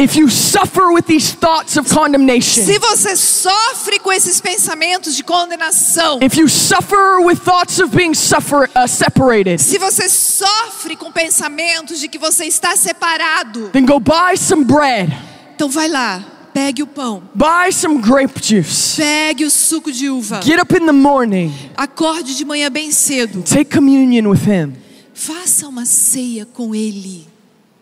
If 0.00 0.16
you 0.16 0.28
suffer 0.28 0.92
with 0.92 1.06
these 1.06 1.32
thoughts 1.34 1.76
of 1.76 1.88
condemnation, 1.88 2.64
Se 2.64 2.78
você 2.78 3.16
sofre 3.16 3.98
com 4.00 4.12
esses 4.12 4.40
pensamentos 4.40 5.14
de 5.14 5.22
condenação, 5.22 6.18
if 6.22 6.36
you 6.36 6.48
suffer 6.48 7.20
with 7.24 7.36
thoughts 7.38 7.78
of 7.78 7.94
being 7.96 8.14
suffer, 8.14 8.68
uh, 8.74 8.88
separated, 8.88 9.58
se 9.60 9.78
você 9.78 10.08
sofre 10.08 10.96
com 10.96 11.10
pensamentos 11.12 12.00
de 12.00 12.08
que 12.08 12.18
você 12.18 12.44
está 12.46 12.76
separado, 12.76 13.70
then 13.70 13.86
go 13.86 14.00
buy 14.00 14.36
some 14.36 14.64
bread, 14.64 15.12
então 15.54 15.68
vai 15.68 15.88
lá, 15.88 16.22
pegue 16.52 16.82
o 16.82 16.86
pão, 16.86 17.22
buy 17.34 17.72
some 17.72 17.98
grape 18.00 18.40
juice, 18.42 18.96
pegue 18.96 19.44
o 19.44 19.50
suco 19.50 19.92
de 19.92 20.08
uva, 20.10 20.40
get 20.42 20.60
up 20.60 20.74
in 20.74 20.86
the 20.86 20.92
morning, 20.92 21.52
acorde 21.76 22.34
de 22.34 22.44
manhã 22.44 22.70
bem 22.70 22.90
cedo, 22.90 23.42
take 23.42 23.66
communion 23.74 24.28
with 24.28 24.40
Him. 24.46 24.74
faça 25.14 25.68
uma 25.68 25.84
ceia 25.86 26.44
com 26.46 26.74
ele. 26.74 27.26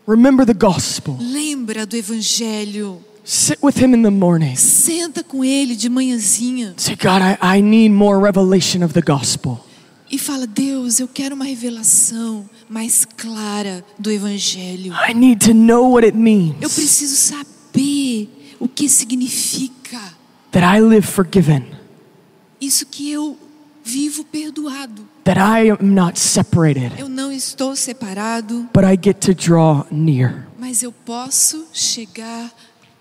Remember 0.06 0.44
the 0.44 0.54
gospel. 0.54 1.16
Lembra 1.20 1.86
do 1.86 1.96
evangelho. 1.96 3.00
Sit 3.24 3.58
with 3.62 3.78
Him 3.78 3.94
in 3.94 4.02
the 4.02 4.10
morning. 4.10 4.54
Senta 4.54 5.24
com 5.24 5.42
ele 5.42 5.74
de 5.74 5.88
manhãzinha 5.88 6.74
Say, 6.76 6.94
God, 6.94 7.22
I, 7.22 7.58
I 7.58 7.62
need 7.62 7.90
more 7.90 8.18
revelation 8.18 8.82
of 8.84 8.92
the 8.92 9.00
gospel. 9.00 9.64
e 10.10 10.18
fala: 10.18 10.46
Deus, 10.46 11.00
eu 11.00 11.08
quero 11.08 11.34
uma 11.34 11.46
revelação 11.46 12.48
mais 12.68 13.06
clara 13.16 13.82
do 13.98 14.10
evangelho. 14.10 14.92
I 15.08 15.14
need 15.14 15.44
to 15.46 15.54
know 15.54 15.90
what 15.90 16.04
it 16.06 16.16
means 16.16 16.54
Eu 16.60 16.68
preciso 16.68 17.16
saber 17.16 18.28
o 18.60 18.68
que 18.68 18.88
significa 18.90 19.98
that 20.52 20.64
I 20.64 20.80
live 20.80 21.06
forgiven, 21.06 21.64
isso 22.60 22.84
que 22.86 23.10
eu 23.10 23.38
vivo 23.82 24.22
perdoado. 24.24 25.08
That 25.24 25.36
I 25.38 25.70
am 25.70 25.94
not 25.94 26.18
separated, 26.18 26.92
Eu 26.98 27.08
não 27.08 27.32
estou 27.32 27.74
separado, 27.76 28.68
but 28.72 28.84
I 28.84 28.96
get 29.00 29.20
to 29.26 29.34
draw 29.34 29.84
near. 29.90 30.46
mas 30.58 30.82
eu 30.82 30.92
posso 30.92 31.66
chegar 31.72 32.50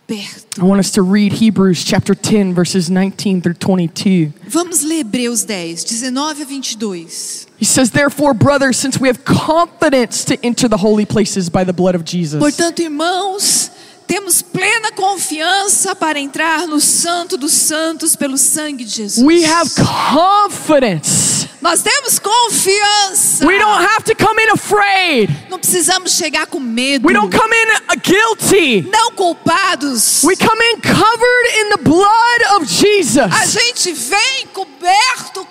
perto. 0.07 0.59
I 0.61 0.63
want 0.65 0.79
us 0.79 0.91
to 0.91 1.01
read 1.01 1.33
Hebrews 1.33 1.83
chapter 1.85 2.13
10, 2.15 2.53
verses 2.53 2.89
19 2.89 3.41
through 3.41 3.55
22. 3.55 4.33
Vamos 4.47 4.83
ler 4.83 4.99
Hebreus 4.99 5.43
10, 5.45 5.83
19 5.85 6.41
a 6.41 6.45
22. 6.45 7.47
He 7.59 7.65
says, 7.65 7.91
Therefore, 7.91 8.33
brothers, 8.33 8.77
since 8.77 8.99
we 8.99 9.07
have 9.07 9.23
confidence 9.23 10.25
to 10.25 10.37
enter 10.45 10.67
the 10.67 10.77
holy 10.77 11.05
places 11.05 11.49
by 11.49 11.63
the 11.63 11.71
blood 11.73 11.95
of 11.95 12.03
Jesus, 12.03 12.39
Portanto, 12.39 12.81
irmãos, 12.81 13.71
temos 14.07 14.41
plena 14.41 14.91
confiança 14.91 15.95
para 15.95 16.19
entrar 16.19 16.67
no 16.67 16.79
Santo 16.79 17.37
dos 17.37 17.51
Santos 17.53 18.15
pelo 18.15 18.37
sangue 18.37 18.83
de 18.85 18.95
Jesus. 18.95 19.25
we 19.25 19.43
have 19.45 19.69
confidence. 20.13 21.47
Nós 21.61 21.81
temos 21.81 22.19
confiança. 22.19 23.45
We 23.47 23.57
don't 23.57 23.85
have 23.85 24.03
to 24.03 24.15
come 24.15 24.41
in 24.43 24.49
afraid. 24.49 25.29
Não 25.49 25.57
precisamos 25.57 26.11
chegar 26.11 26.45
com 26.47 26.59
medo. 26.59 27.07
We 27.07 27.13
don't 27.13 27.33
come 27.33 27.55
in 27.55 27.67
uh, 27.71 27.99
guilty. 28.01 28.81
Não 28.91 29.11
culpados. 29.11 30.23
We 30.23 30.35
come 30.35 30.61
in 30.61 30.81
covered 30.81 31.59
in 31.59 31.69
the 31.69 31.77
blood 31.77 32.57
of 32.57 32.63
A 32.63 32.65
Jesus. 32.65 33.51
gente 33.53 33.93
vem 33.93 34.47
coberto 34.53 34.72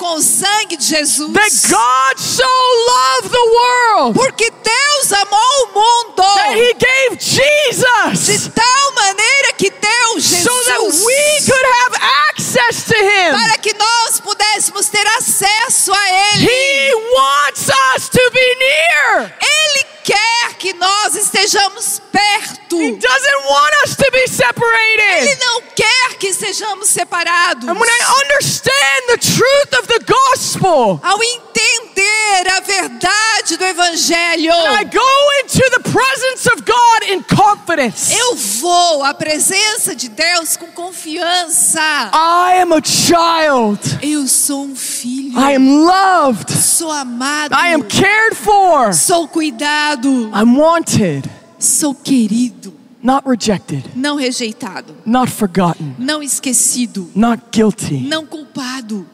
com 0.02 0.16
o 0.16 0.22
sangue 0.22 0.76
de 0.76 0.84
Jesus. 0.84 1.32
That 1.32 1.50
God 1.70 2.18
so 2.18 2.42
loved 2.88 3.30
the 3.30 3.38
world 3.38 4.14
Porque 4.14 4.50
Deus 4.50 5.12
amou 5.12 5.38
o 5.38 5.66
mundo 5.74 6.22
that 6.22 6.56
He 6.56 6.74
gave 6.74 7.18
Jesus 7.18 8.26
de 8.26 8.50
tal 8.50 8.92
maneira 8.94 9.52
que 9.56 9.70
deu 9.70 10.20
Jesus 10.20 10.42
so 10.42 10.64
that 10.64 10.82
we 10.82 11.46
could 11.46 11.66
have 11.84 11.96
access 12.30 12.84
to 12.84 12.94
Him. 12.96 13.32
para 13.32 13.58
que 13.58 13.72
nós 13.74 14.20
pudéssemos 14.20 14.88
ter 14.88 15.06
acesso 15.18 15.92
a 15.92 16.08
Ele. 16.34 16.46
He 16.46 16.94
wants 17.14 17.68
us 17.94 18.08
to 18.08 18.30
be 18.32 18.56
near. 18.56 19.34
Ele 19.40 19.86
quer 20.04 20.54
que 20.58 20.72
nós 20.74 21.14
estejamos 21.14 22.00
perto. 22.10 22.80
He 22.80 22.92
doesn't 22.92 23.44
want 23.48 23.74
us 23.84 23.96
to 23.96 24.10
be 24.10 24.18
Ele 24.18 24.28
separated. 24.28 25.38
não 25.40 25.62
quer 25.74 26.14
que 26.18 26.32
sejamos 26.34 26.88
separados. 26.88 27.68
And 27.68 27.78
when 27.78 27.88
I 27.88 28.24
understand 28.24 29.08
the 29.08 29.18
truth 29.22 29.78
of 29.80 29.86
the 29.86 30.00
gospel, 30.04 31.00
Ao 31.02 31.18
entender 31.22 32.48
a 32.56 32.60
verdade 32.60 33.56
do 33.56 33.64
Evangelho, 33.64 34.52
I 34.52 34.84
go 34.84 35.00
into 35.42 35.62
the 35.70 35.80
presence 35.90 36.46
of 36.52 36.62
God 36.64 37.08
in 37.10 37.22
confidence. 37.22 38.12
eu 38.12 38.34
vou 38.34 39.02
à 39.04 39.14
presença 39.14 39.94
de 39.94 40.08
Deus 40.08 40.56
com 40.56 40.66
confiança. 40.72 41.80
I 42.12 42.60
am 42.60 42.72
a 42.72 42.82
child. 42.84 43.78
Eu 44.02 44.26
sou 44.26 44.64
um 44.64 44.74
filho. 44.76 45.38
I 45.38 45.54
am 45.54 45.84
loved. 45.84 46.52
Sou 46.52 46.90
amado. 46.90 47.52
I 47.54 47.72
am 47.74 47.82
cared 47.82 48.34
for. 48.36 48.92
Sou 48.92 49.28
cuidado. 49.28 50.30
I'm 50.34 50.56
wanted, 50.58 51.28
Sou 51.58 51.94
querido. 51.94 52.72
not 53.02 53.26
rejected, 53.28 53.84
Não 53.96 54.16
rejeitado. 54.16 54.94
not 55.04 55.30
forgotten, 55.30 55.94
Não 55.98 56.22
esquecido. 56.22 57.10
not 57.14 57.42
guilty. 57.50 57.98
Não 58.08 58.24
culpado. 58.26 59.06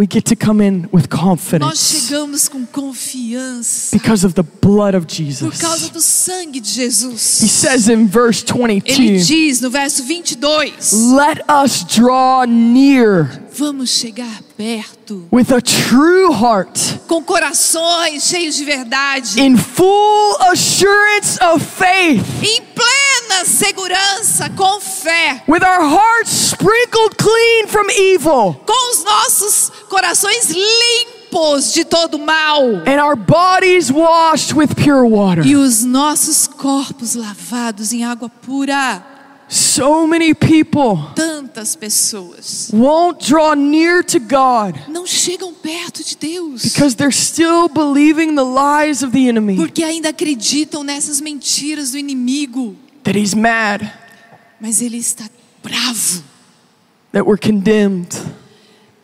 We 0.00 0.06
get 0.06 0.24
to 0.28 0.34
come 0.34 0.62
in 0.62 0.88
with 0.90 1.10
Nós 1.10 1.20
confidence 1.20 2.08
chegamos 2.08 2.48
com 2.48 2.64
confiança 2.64 3.94
because 3.94 4.24
of 4.24 4.32
the 4.32 4.42
blood 4.42 4.96
of 4.96 5.04
por 5.06 5.14
Jesus. 5.14 5.58
causa 5.58 5.90
do 5.90 6.00
sangue 6.00 6.58
de 6.58 6.70
He 6.70 6.72
Jesus. 6.72 7.20
says 7.20 7.86
in 7.86 8.06
verse 8.06 8.42
Ele 8.48 8.80
22 8.80 9.26
diz 9.26 9.60
no 9.60 9.68
verso 9.68 10.02
22: 10.02 10.90
Let 11.12 11.42
us 11.50 11.84
draw 11.84 12.46
near 12.46 13.42
Vamos 13.52 13.90
chegar 13.90 14.40
perto 14.56 15.28
with 15.30 15.52
a 15.52 15.60
true 15.60 16.32
heart 16.32 16.78
com 17.06 17.22
corações 17.22 18.22
cheios 18.22 18.56
de 18.56 18.64
verdade, 18.64 19.38
in 19.38 19.54
full 19.58 20.36
assurance 20.50 21.38
of 21.42 21.62
faith, 21.62 22.24
em 22.42 22.62
plena 22.74 23.44
segurança, 23.44 24.48
com 24.56 24.80
fé, 24.80 25.42
with 25.46 25.62
our 25.62 25.82
hearts 25.82 26.52
sprinkled 26.52 27.16
clean 27.18 27.66
from 27.66 27.90
evil 27.90 28.54
com 28.64 28.92
os 28.92 29.04
nossos 29.04 29.69
corações 29.90 30.48
limpos 30.48 31.72
de 31.74 31.84
todo 31.84 32.18
mal. 32.18 32.62
And 32.86 33.02
our 33.04 33.16
bodies 33.16 33.90
washed 33.90 34.54
with 34.56 34.74
pure 34.76 35.06
water. 35.06 35.44
e 35.44 35.56
os 35.56 35.84
nossos 35.84 36.46
corpos 36.46 37.14
lavados 37.14 37.92
em 37.92 38.04
água 38.04 38.28
pura. 38.28 39.04
So 39.52 40.06
many 40.06 40.32
people 40.32 41.10
Tantas 41.16 41.74
pessoas. 41.74 42.70
won't 42.72 43.26
draw 43.28 43.54
near 43.56 44.04
to 44.04 44.20
God 44.20 44.76
não 44.86 45.04
chegam 45.04 45.52
perto 45.52 46.04
de 46.04 46.16
Deus. 46.16 46.62
because 46.62 46.94
they're 46.94 47.10
still 47.10 47.68
believing 47.68 48.36
the 48.36 48.44
lies 48.44 49.02
of 49.02 49.10
the 49.10 49.28
enemy. 49.28 49.56
Porque 49.56 49.82
ainda 49.82 50.10
acreditam 50.10 50.84
nessas 50.84 51.20
mentiras 51.20 51.90
do 51.90 51.98
inimigo, 51.98 52.76
that 53.02 53.18
he's 53.18 53.34
mad, 53.34 53.92
mas 54.60 54.80
ele 54.80 54.98
está 54.98 55.24
bravo. 55.64 56.22
That 57.12 57.26
we're 57.26 57.36
condemned, 57.40 58.14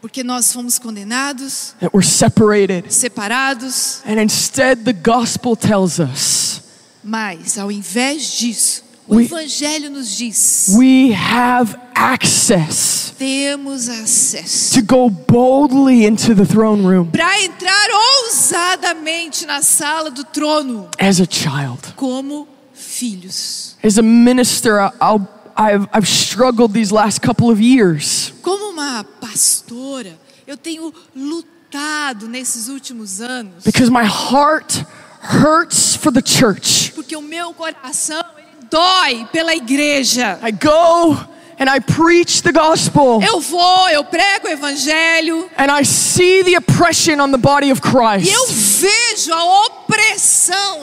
porque 0.06 0.22
nós 0.22 0.52
fomos 0.52 0.78
condenados, 0.78 1.74
that 1.80 1.90
we're 1.92 2.06
separated. 2.06 2.92
separados, 2.92 4.02
And 4.06 4.20
instead, 4.22 4.84
the 4.84 4.92
gospel 4.92 5.56
tells 5.56 5.98
us 5.98 6.60
mas 7.02 7.58
ao 7.58 7.72
invés 7.72 8.22
disso, 8.38 8.84
o 9.08 9.16
We- 9.16 9.24
evangelho 9.24 9.90
nos 9.90 10.16
diz: 10.16 10.68
we 10.76 11.12
have 11.12 11.76
access 11.92 13.12
temos 13.18 13.88
acesso 13.88 14.74
to 14.80 14.82
go 14.86 15.08
boldly 15.10 16.04
into 16.06 16.34
the 16.36 16.44
throne 16.46 16.82
room 16.86 17.06
para 17.10 17.42
entrar 17.42 17.88
ousadamente 18.22 19.44
na 19.44 19.60
sala 19.60 20.08
do 20.10 20.22
trono 20.24 20.88
as 21.00 21.20
a 21.20 21.26
child. 21.28 21.94
como 21.96 22.46
filhos. 22.72 23.74
As 23.82 23.98
a 23.98 24.02
minister, 24.02 24.78
I'll, 25.00 25.26
I've, 25.56 25.88
I've 25.92 26.06
struggled 26.08 26.72
these 26.72 26.92
last 26.92 27.20
couple 27.22 27.50
of 27.50 27.60
years 27.60 28.32
Como 28.42 28.70
uma 28.70 29.04
pastora, 29.20 30.18
eu 30.46 30.56
tenho 30.56 30.92
lutado 31.14 32.28
nesses 32.28 32.68
últimos 32.68 33.20
anos, 33.20 33.64
because 33.64 33.90
my 33.90 34.04
heart 34.04 34.84
hurts 35.22 35.96
for 35.96 36.12
the 36.12 36.22
church. 36.24 36.92
porque 36.94 37.16
o 37.16 37.22
meu 37.22 37.52
coração 37.54 38.22
dói 38.70 39.26
pela 39.32 39.54
igreja. 39.54 40.38
I 40.42 40.50
go 40.52 41.12
and 41.58 41.70
I 41.70 41.80
preach 41.80 42.42
the 42.42 42.52
gospel 42.52 43.20
Eu 43.22 43.40
vou, 43.40 43.88
eu 43.88 44.04
prego 44.04 44.46
o 44.46 44.50
evangelho 44.50 45.48
and 45.56 45.70
I 45.72 45.84
see 45.84 46.42
the 46.44 46.56
oppression 46.56 47.18
on 47.20 47.30
the 47.32 47.38
body 47.38 47.70
of 47.72 47.80
e 47.82 47.88
eu 47.88 47.90
Christ. 47.90 48.80
vejo 48.80 49.32
a 49.32 49.66
opressão 49.66 50.35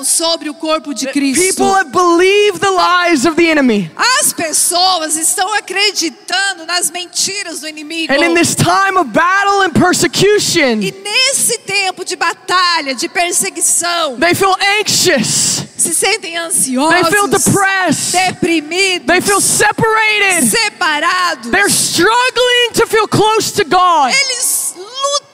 sobre 0.04 0.50
o 0.50 0.54
corpo 0.54 0.94
de 0.94 1.08
Cristo. 1.08 1.42
People 1.42 1.74
have 1.74 1.92
believed 1.92 2.60
the 2.60 2.70
lies 2.70 3.26
of 3.26 3.36
the 3.36 3.50
enemy. 3.50 3.92
As 3.96 4.34
pessoas 4.34 5.16
estão 5.16 5.54
acreditando 5.54 6.66
nas 6.66 6.90
mentiras 6.90 7.62
do 7.62 7.68
inimigo. 7.68 8.14
And 8.14 8.24
in 8.24 8.34
this 8.36 8.56
time 8.56 8.98
of 8.98 9.10
battle 9.12 9.62
and 9.64 9.72
persecution, 9.72 10.82
E 10.82 10.92
nesse 10.92 11.60
tempo 11.60 12.04
de 12.06 12.16
batalha, 12.16 12.96
de 12.96 13.08
perseguição, 13.10 14.18
they 14.20 14.34
feel 14.34 14.56
anxious, 14.80 15.64
se 15.78 15.94
sentem 15.94 16.32
they 16.32 16.38
ansiosos, 16.38 17.10
feel 17.10 17.28
depressed, 17.28 18.12
deprimidos, 18.14 19.08
they 19.08 19.22
feel 19.22 19.42
separated, 19.42 20.50
separados. 20.50 21.52
they're 21.52 21.70
struggling 21.70 22.72
to 22.74 22.88
feel 22.88 23.08
close 23.08 23.52
to 23.52 23.64
God. 23.64 24.14
Eles 24.14 24.46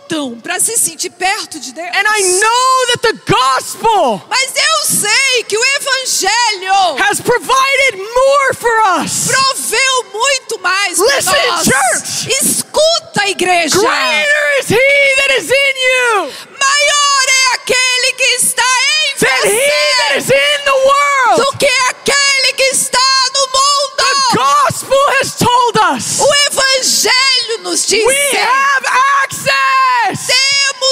lutam 0.10 0.40
para 0.42 0.60
se 0.60 0.78
sentir 0.78 1.12
perto 1.12 1.60
de 1.60 1.72
Deus. 1.72 1.88
And 1.94 2.06
I 2.08 2.22
know 2.40 2.88
that 2.88 3.02
the 3.02 3.14
gospel 3.32 4.22
Mas 4.30 4.52
eu 4.56 4.86
sei 4.86 5.44
que 5.48 5.58
o 5.58 5.64
evangelho 5.78 6.98
has 7.04 7.22
provided 7.22 7.98
more 7.98 8.54
for 8.56 9.02
us. 9.02 9.28
proveu 9.28 10.04
muito 10.12 10.60
mais 10.60 10.98
para 10.98 11.16
Listen, 11.16 11.48
nós. 11.48 11.64
church. 11.66 12.30
Escuta, 12.42 13.28
igreja. 13.28 13.78
Greater 13.80 14.60
is 14.60 14.70
He 14.70 15.16
that 15.18 15.38
is 15.40 15.50
in 15.50 15.76
you 15.78 16.34
Maior 16.60 17.26
é 17.28 17.56
aquele 17.56 18.14
que 18.14 18.24
está 18.36 18.64
em 18.64 19.16
than 19.18 19.48
He 19.48 19.60
that 19.98 20.18
is 20.18 20.26
você 20.26 20.36
in 20.36 20.66
the 20.66 20.72
world. 20.72 21.42
do 21.52 21.58
que 21.58 21.72
aquele 21.90 22.54
que 22.54 22.64
está 22.64 23.00
no 23.34 23.48
The 23.50 24.16
mundo. 24.16 24.36
gospel 24.36 25.06
has 25.20 25.36
told 25.36 25.78
us 25.96 26.20
O 26.20 26.34
evangelho 26.52 27.60
nos 27.64 27.86
diz 27.86 28.04
we 28.06 28.38
have 28.38 28.86
access 29.24 29.99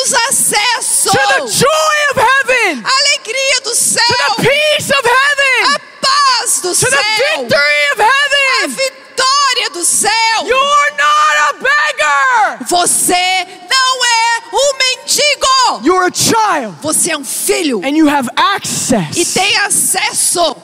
temos 0.08 0.14
acesso 0.14 1.12
to 1.12 1.18
the 1.18 1.48
joy 1.52 1.98
of 2.12 2.20
heaven, 2.20 2.84
à 2.84 2.90
alegria 2.90 3.62
do 3.64 3.70
to 3.72 3.76
céu, 3.76 4.36
the 4.38 4.44
peace 4.44 4.90
of 4.90 5.04
heaven, 5.04 5.76
a 5.76 5.80
paz 6.02 6.62
do 6.62 6.70
to 6.70 6.76
céu, 6.76 6.90
the 6.90 6.98
victory 6.98 7.92
of 7.94 8.02
a 8.02 8.06
heaven. 8.06 8.76
vitória 8.76 9.70
do 9.72 9.84
céu. 9.84 10.46
You're 10.46 10.92
not 10.92 11.38
a 11.38 11.54
beggar. 11.54 12.68
Você 12.70 13.48
não 13.70 14.06
é 14.06 14.40
um 14.54 14.78
mendigo. 14.78 15.84
You're 15.84 16.08
a 16.08 16.12
child 16.14 16.78
Você 16.82 17.12
é 17.12 17.18
um 17.18 17.26
filho 17.26 17.82
and 17.84 17.98
you 17.98 18.08
have 18.08 18.30
e 19.16 19.26
tem 19.26 19.58
acesso. 19.58 20.56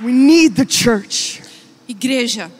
We 0.00 0.12
need 0.12 0.54
the 0.54 0.64
church. 0.64 1.40
Igreja, 1.88 2.50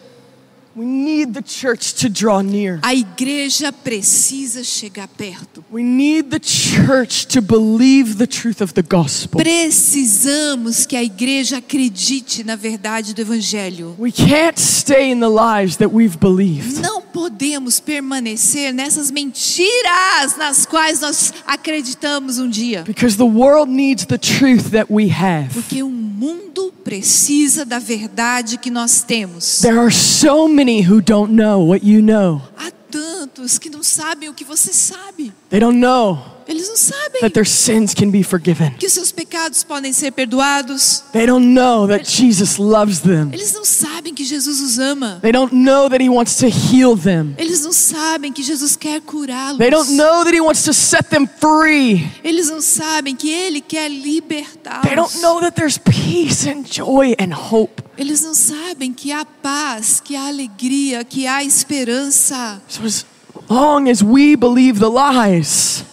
We 0.78 0.86
need 0.86 1.34
the 1.34 1.42
church 1.42 1.94
to 2.02 2.08
draw 2.08 2.40
near. 2.40 2.78
a 2.84 2.94
igreja 2.94 3.72
precisa 3.72 4.62
chegar 4.62 5.08
perto. 5.08 5.64
We 5.72 5.82
need 5.82 6.30
the 6.30 6.38
church 6.38 7.26
to 7.34 7.42
believe 7.42 8.16
the 8.16 8.28
truth 8.28 8.60
of 8.60 8.74
the 8.74 8.82
gospel. 8.82 9.40
Precisamos 9.40 10.86
que 10.86 10.96
a 10.96 11.02
igreja 11.02 11.58
acredite 11.58 12.44
na 12.44 12.54
verdade 12.54 13.12
do 13.12 13.20
evangelho. 13.22 13.96
We 13.98 14.12
can't 14.12 14.60
stay 14.60 15.10
in 15.10 15.18
the 15.18 15.28
lies 15.28 15.78
that 15.78 15.92
we've 15.92 16.16
believed. 16.16 16.80
Não 16.80 17.02
podemos 17.02 17.80
permanecer 17.80 18.72
nessas 18.72 19.10
mentiras 19.10 20.36
nas 20.38 20.64
quais 20.64 21.00
nós 21.00 21.34
acreditamos 21.44 22.38
um 22.38 22.48
dia. 22.48 22.84
Because 22.84 23.16
the 23.16 23.24
world 23.24 23.68
needs 23.68 24.06
the 24.06 24.16
truth 24.16 24.70
that 24.70 24.86
we 24.88 25.10
have. 25.10 25.52
Porque 25.54 25.82
o 25.82 25.90
mundo 25.90 26.72
precisa 26.84 27.64
da 27.64 27.78
verdade 27.78 28.58
que 28.58 28.70
nós 28.70 29.02
temos. 29.02 29.60
There 29.60 29.78
are 29.78 29.92
so 29.92 30.48
many 30.48 30.67
who 30.76 31.00
don't 31.00 31.32
know 31.32 31.66
what 31.66 31.84
you 31.84 32.00
know. 32.00 32.40
Há 32.56 32.70
tantos 32.90 33.58
que 33.58 33.70
não 33.70 33.82
sabem 33.82 34.28
o 34.28 34.34
que 34.34 34.44
você 34.44 34.72
sabe. 34.72 35.32
They 35.50 35.60
don't 35.60 35.78
know 35.78 36.37
Eles 36.48 36.66
não 36.66 36.76
sabem 36.78 37.20
that 37.20 37.34
their 37.34 37.46
sins 37.46 37.92
can 37.92 38.10
be 38.10 38.22
forgiven. 38.22 38.70
que 38.78 38.86
os 38.86 38.92
seus 38.94 39.12
pecados 39.12 39.62
podem 39.62 39.92
ser 39.92 40.10
perdoados. 40.12 41.02
They 41.12 41.26
don't 41.26 41.46
know 41.46 41.86
that 41.86 42.10
Jesus 42.10 42.56
loves 42.56 43.00
them. 43.00 43.28
Eles 43.32 43.52
não 43.52 43.64
sabem 43.66 44.14
que 44.14 44.24
Jesus 44.24 44.58
os 44.60 44.78
ama. 44.78 45.18
They 45.20 45.30
don't 45.30 45.54
know 45.54 45.90
that 45.90 46.02
He 46.02 46.08
wants 46.08 46.36
to 46.38 46.46
heal 46.46 46.96
them. 46.96 47.34
Eles 47.36 47.62
não 47.62 47.72
sabem 47.72 48.32
que 48.32 48.42
Jesus 48.42 48.76
quer 48.76 49.02
curá-los. 49.02 49.58
They 49.58 49.70
don't 49.70 49.92
know 49.92 50.24
that 50.24 50.34
He 50.34 50.40
wants 50.40 50.62
to 50.64 50.72
set 50.72 51.10
them 51.10 51.26
free. 51.38 52.10
Eles 52.24 52.48
não 52.48 52.62
sabem 52.62 53.14
que 53.14 53.28
Ele 53.30 53.60
quer 53.60 53.90
They 53.90 53.98
don't 53.98 54.04
libertá-los. 54.08 55.20
know 55.20 55.40
that 55.40 55.52
there's 55.54 55.76
peace 55.76 56.48
and 56.48 56.64
joy 56.64 57.14
and 57.20 57.34
hope. 57.34 57.82
Eles 57.98 58.22
não 58.22 58.32
sabem 58.32 58.92
que 58.94 59.12
há 59.12 59.24
paz, 59.24 60.00
que 60.00 60.16
há 60.16 60.28
alegria, 60.28 61.04
que 61.04 61.26
há 61.26 61.44
esperança. 61.44 62.62
So 62.68 62.84
as 62.86 63.04
long 63.50 63.90
as 63.90 64.02
we 64.02 64.34
believe 64.36 64.78
the 64.80 64.88
lies, 64.88 65.84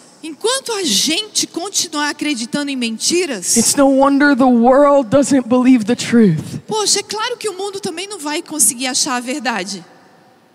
Enquanto 0.48 0.74
a 0.74 0.84
gente 0.84 1.48
continuar 1.48 2.10
acreditando 2.12 2.70
em 2.70 2.76
mentiras, 2.76 3.58
it's 3.58 3.74
no 3.76 3.88
wonder 3.88 4.36
the 4.36 4.44
world 4.44 5.10
doesn't 5.10 5.48
believe 5.50 5.84
the 5.86 5.96
truth. 5.96 6.60
poxa, 6.68 7.00
é 7.00 7.04
claro 7.04 7.36
que 7.36 7.50
o 7.50 7.58
mundo 7.58 7.80
também 7.80 8.08
não 8.08 8.20
vai 8.20 8.44
conseguir 8.44 8.86
achar 8.86 9.16
a 9.16 9.20
verdade. 9.20 9.84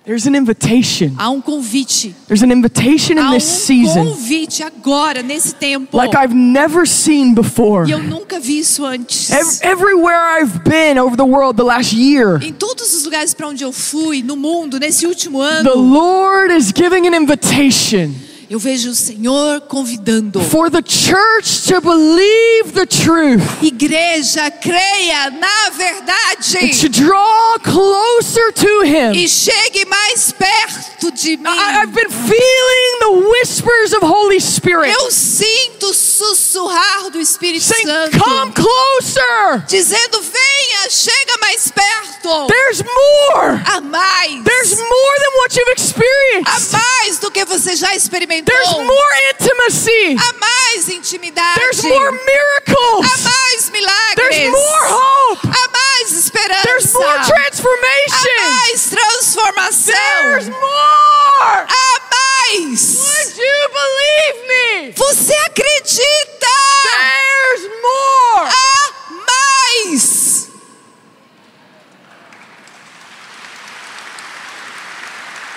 There's 0.05 0.28
an 0.28 0.36
invitation. 0.36 1.12
Há 1.18 1.28
um 1.30 1.41
convite. 1.41 2.14
There's 2.28 2.43
an 2.45 2.53
invitation 2.53 3.18
Há 3.18 3.22
in 3.22 3.26
um 3.26 3.32
this 3.32 3.43
season 3.43 4.05
convite 4.07 4.62
agora, 4.62 5.24
nesse 5.24 5.57
tempo. 5.57 5.97
like 5.97 6.16
I've 6.16 6.32
never 6.34 6.86
seen 6.86 7.34
before. 7.34 7.88
E 7.88 7.91
eu 7.91 7.99
nunca 7.99 8.38
vi 8.38 8.61
isso 8.61 8.84
antes. 8.84 9.28
Ev- 9.30 9.59
Everywhere 9.62 10.41
I've 10.41 10.61
been 10.62 11.01
over 11.01 11.16
the 11.16 11.24
world 11.26 11.57
the 11.57 11.64
last 11.64 11.97
year, 11.97 12.38
Em 12.45 12.53
todos 12.53 12.95
os 12.95 13.05
lugares 13.05 13.34
para 13.34 13.49
onde 13.49 13.64
eu 13.64 13.72
fui, 13.72 14.22
no 14.22 14.36
mundo, 14.36 14.78
nesse 14.78 15.05
último 15.05 15.41
the 15.41 15.68
ano, 15.68 15.74
Lord 15.74 16.55
is 16.55 16.66
giving 16.72 17.09
an 17.09 17.16
invitation 17.16 18.14
eu 18.51 18.59
vejo 18.59 18.90
o 18.90 18.94
Senhor 18.96 19.61
convidando. 19.62 20.40
for 20.40 20.68
the 20.68 20.82
church 20.82 21.68
to 21.68 21.80
believe 21.80 22.72
the 22.74 22.84
truth, 22.84 23.62
Igreja, 23.62 24.51
creia 24.51 25.30
na 25.30 25.70
verdade. 25.70 26.59
and 26.61 26.72
to 26.80 26.88
draw 26.88 27.59
closer 27.62 28.51
to 28.53 28.82
Him. 28.82 29.12
E 29.14 29.28
chegue 29.28 29.84
mais 29.86 30.32
perto 30.32 31.12
de 31.12 31.36
mim. 31.36 31.46
I, 31.46 31.82
I've 31.82 31.94
been 31.94 32.11
feeling 32.11 32.98
the 33.01 33.28
whispers 33.30 33.92
of 33.92 34.03
Holy 34.03 34.40
Spirit 34.40 34.90
Eu 35.01 35.11
sinto 35.12 35.86
o 35.90 35.94
sussurrar 35.94 37.11
do 37.11 37.20
Espírito 37.20 37.64
saying, 37.64 37.86
Santo. 37.86 38.18
Come 38.18 38.53
closer. 38.53 39.64
Dizendo, 39.68 40.20
venha, 40.20 40.90
chega 40.90 41.38
mais 41.40 41.70
perto. 41.70 42.46
There's 42.48 42.82
more. 42.82 43.62
Há 43.64 43.80
mais. 43.80 44.44
There's 44.44 44.76
more 44.76 45.16
than 45.18 45.38
what 45.38 45.57
you've 45.57 45.68
Há 45.68 45.72
experienced. 45.72 46.72
mais 46.72 47.18
do 47.18 47.30
que 47.30 47.44
você 47.44 47.76
já 47.76 47.94
experimentou. 47.94 48.39
There's 48.45 48.70
more 48.70 49.12
intimacy. 49.30 50.16
Há 50.18 50.32
mais 50.38 50.88
intimidade. 50.88 51.55
There's 51.61 51.82
more 51.84 52.09
Há 52.09 52.12
miracles. 52.12 53.07
mais 53.24 53.70
milagres. 53.70 54.16
There's 54.16 54.53
more 54.53 54.84
hope. 54.88 55.49
Há 55.49 55.68
mais 55.72 56.12
esperança. 56.12 56.62
There's 56.66 56.93
more 56.93 57.07
Há 57.07 57.24
transformation. 57.24 58.41
mais 58.66 58.91
transformação. 58.91 59.95
There's 59.95 60.49
more. 60.49 61.66
Há 61.68 62.01
mais. 62.11 62.97
Would 62.97 63.38
you 63.38 63.68
believe 63.68 64.49
me? 64.49 64.93
Você 64.97 65.34
acredita? 65.47 66.57
There's 66.84 67.68
more. 67.82 68.49
Há 68.49 68.93
mais. 69.26 70.39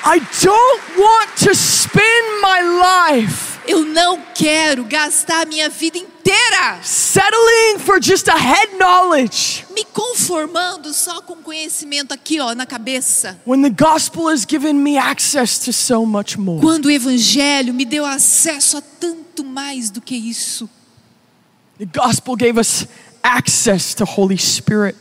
I 0.05 0.19
don't 0.19 0.97
want 0.97 1.37
to 1.45 1.55
spend 1.55 2.41
my 2.41 2.61
life 2.61 3.53
Eu 3.65 3.85
não 3.85 4.19
quero 4.35 4.83
gastar 4.83 5.45
minha 5.47 5.69
vida 5.69 5.97
inteira 5.97 6.79
settling 6.83 7.79
for 7.79 8.01
just 8.01 8.27
a 8.27 8.35
head 8.37 8.75
knowledge 8.77 9.65
me 9.73 9.85
conformando 9.85 10.93
só 10.93 11.21
com 11.21 11.37
conhecimento 11.37 12.13
aqui, 12.13 12.39
ó, 12.39 12.53
na 12.53 12.65
cabeça. 12.65 13.39
when 13.45 13.61
the 13.61 13.69
gospel 13.69 14.27
has 14.27 14.45
given 14.45 14.73
me 14.73 14.97
access 14.97 15.57
to 15.59 15.71
so 15.71 16.05
much 16.05 16.37
more. 16.37 16.59
Quando 16.61 16.85
o 16.85 16.91
evangelho 16.91 17.73
me 17.73 17.85
deu 17.85 18.05
acesso 18.05 18.77
a 18.77 18.81
tanto 18.81 19.43
mais 19.43 19.89
do 19.89 20.01
que 20.01 20.15
isso. 20.15 20.69
The 21.77 21.85
gospel 21.85 22.35
gave 22.35 22.59
us 22.59 22.85
access 23.23 23.95
to 23.95 24.05
Holy 24.05 24.37
Spirit. 24.37 24.97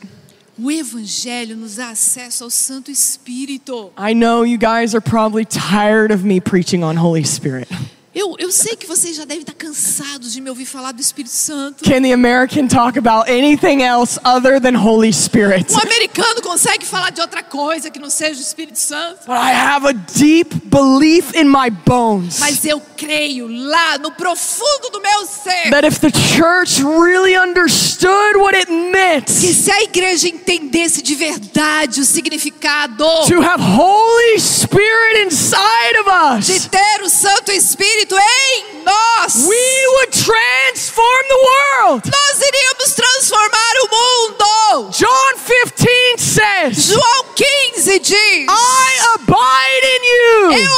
O 0.63 0.71
evangelho 0.71 1.57
nos 1.57 1.75
dá 1.75 1.91
acesso 1.91 2.45
ao 2.45 2.51
Santo 2.51 2.89
Espírito. 2.89 3.91
I 3.99 4.15
know 4.15 4.45
you 4.45 4.57
guys 4.57 4.95
are 4.95 5.01
probably 5.01 5.45
tired 5.45 6.13
of 6.13 6.25
me 6.25 6.41
preaching 6.41 6.85
on 6.85 6.97
Holy 6.97 7.25
Spirit. 7.25 7.69
Eu, 8.15 8.37
eu 8.39 8.53
sei 8.53 8.77
que 8.77 8.87
vocês 8.87 9.17
já 9.17 9.25
devem 9.25 9.41
estar 9.41 9.55
cansados 9.55 10.35
de 10.35 10.41
me 10.43 10.51
ouvir 10.51 10.67
falar 10.67 10.93
do 10.93 11.01
Espírito 11.01 11.33
Santo. 11.33 11.83
Can 11.83 12.03
the 12.03 12.13
American 12.13 12.69
talk 12.69 12.99
about 12.99 13.31
anything 13.31 13.83
else 13.83 14.21
other 14.23 14.61
than 14.61 14.77
Holy 14.77 15.11
Spirit? 15.11 15.73
Um 15.73 15.79
americano 15.79 16.43
consegue 16.43 16.85
falar 16.85 17.09
de 17.11 17.23
outra 17.23 17.43
coisa 17.43 17.91
que 17.91 17.99
não 17.99 18.11
seja 18.11 18.39
o 18.39 18.43
Espírito 18.43 18.79
Santo. 18.79 19.21
But 19.27 19.37
I 19.37 19.53
have 19.53 19.87
a 19.89 19.95
deep 19.95 20.55
belief 20.67 21.35
in 21.35 21.45
my 21.45 21.71
bones 21.71 22.39
Mas 22.39 22.63
eu 22.67 22.83
creio 22.99 23.49
lá 23.49 23.97
no 23.97 24.13
profundo 24.13 24.91
do 24.93 25.01
meu 25.01 25.25
ser 25.25 25.71
that 25.71 25.87
if 25.87 25.99
the 26.01 26.11
church 26.13 26.83
really 26.83 27.35
understood 27.37 28.37
what 28.37 28.55
it 28.55 28.71
meant 28.71 29.25
que 29.25 29.55
se 29.55 29.73
a 29.73 29.83
igreja 29.85 30.29
entendesse 30.29 31.01
de 31.01 31.15
verdade 31.15 32.01
o 32.01 32.05
significado 32.05 33.05
to 33.27 33.41
have 33.41 33.63
Holy 33.63 34.39
Spirit 34.39 35.25
inside 35.27 35.99
of 36.01 36.45
de 36.45 36.53
us, 36.53 36.67
ter 36.67 37.03
o 37.03 37.09
Santo 37.09 37.51
Espírito 37.51 38.02
em 38.11 38.83
nós, 38.85 39.35
we 39.47 39.87
would 39.95 40.13
transform 40.13 41.23
the 41.29 41.37
world. 41.37 42.11
nós 42.11 42.41
iríamos 42.41 42.95
transformar 42.95 43.73
o 43.83 43.89
mundo. 43.91 44.91
John 44.91 45.39
15 45.77 46.19
says, 46.19 46.85
João 46.87 47.25
15 47.35 47.99
diz: 48.01 48.47
I 48.49 49.01
abide 49.15 49.87
in 49.87 50.05
you. 50.05 50.53
Eu 50.53 50.75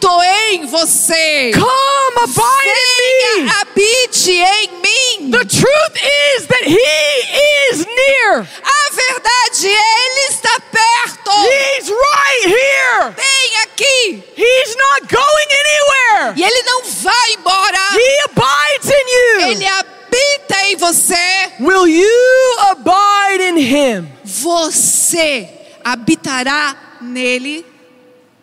habito 0.00 0.22
em 0.52 0.66
você. 0.66 1.50
Come 1.52 2.24
abide 2.24 2.70
in 2.70 2.96
me. 2.96 3.42
Venha, 3.42 3.52
habite 3.52 4.30
em 4.30 4.70
mim. 4.80 5.30
The 5.30 5.44
truth 5.44 5.96
is 6.36 6.46
that 6.46 6.64
He 6.64 7.70
is 7.70 7.86
near. 7.86 8.40
A 8.40 8.90
verdade 8.92 9.68
é, 9.68 10.06
Ele 10.06 10.28
está 10.30 10.60
perto. 10.60 11.30
He's 11.30 11.88
right 11.88 12.46
here. 12.46 13.14
Vem 13.16 13.62
aqui. 13.62 14.24
He's 14.36 14.76
not 14.76 15.08
going 15.08 15.48
anywhere. 15.50 16.34
E 16.36 16.42
Ele 16.42 16.62
não 16.62 16.82
vai 16.84 17.32
embora. 17.34 17.78
He 17.94 18.18
abides 18.24 18.88
in 18.88 19.50
Ele 19.50 19.64
you. 19.64 19.70
habita 19.70 20.64
em 20.66 20.76
você. 20.76 21.52
Will 21.60 21.86
you 21.86 22.56
abide 22.70 23.42
in 23.42 23.58
Him? 23.58 24.08
Você 24.24 25.48
habitará 25.84 26.76
nele. 27.00 27.66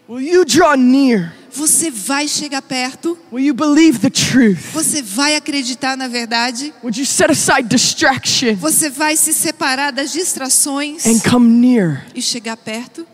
Will 0.08 0.22
you 0.22 0.46
draw 0.46 0.76
near? 0.76 1.37
Você 1.58 1.90
vai 1.90 2.28
chegar 2.28 2.62
perto. 2.62 3.18
Will 3.32 3.44
you 3.46 3.54
believe 3.54 4.00
the 4.00 4.10
truth? 4.10 4.60
Você 4.74 5.02
vai 5.02 5.36
acreditar 5.36 5.98
na 5.98 6.08
verdade. 6.08 6.74
Would 6.84 7.00
you 7.00 7.06
set 7.06 7.32
aside 7.32 7.68
distraction 7.68 8.56
Você 8.56 8.90
vai 8.90 9.18
se 9.18 9.34
separar 9.34 9.92
das 9.92 10.12
distrações 10.12 11.06
and 11.06 11.20
come 11.30 11.48
near? 11.50 12.06
e 12.14 12.22
chegar 12.22 12.56
perto. 12.58 13.06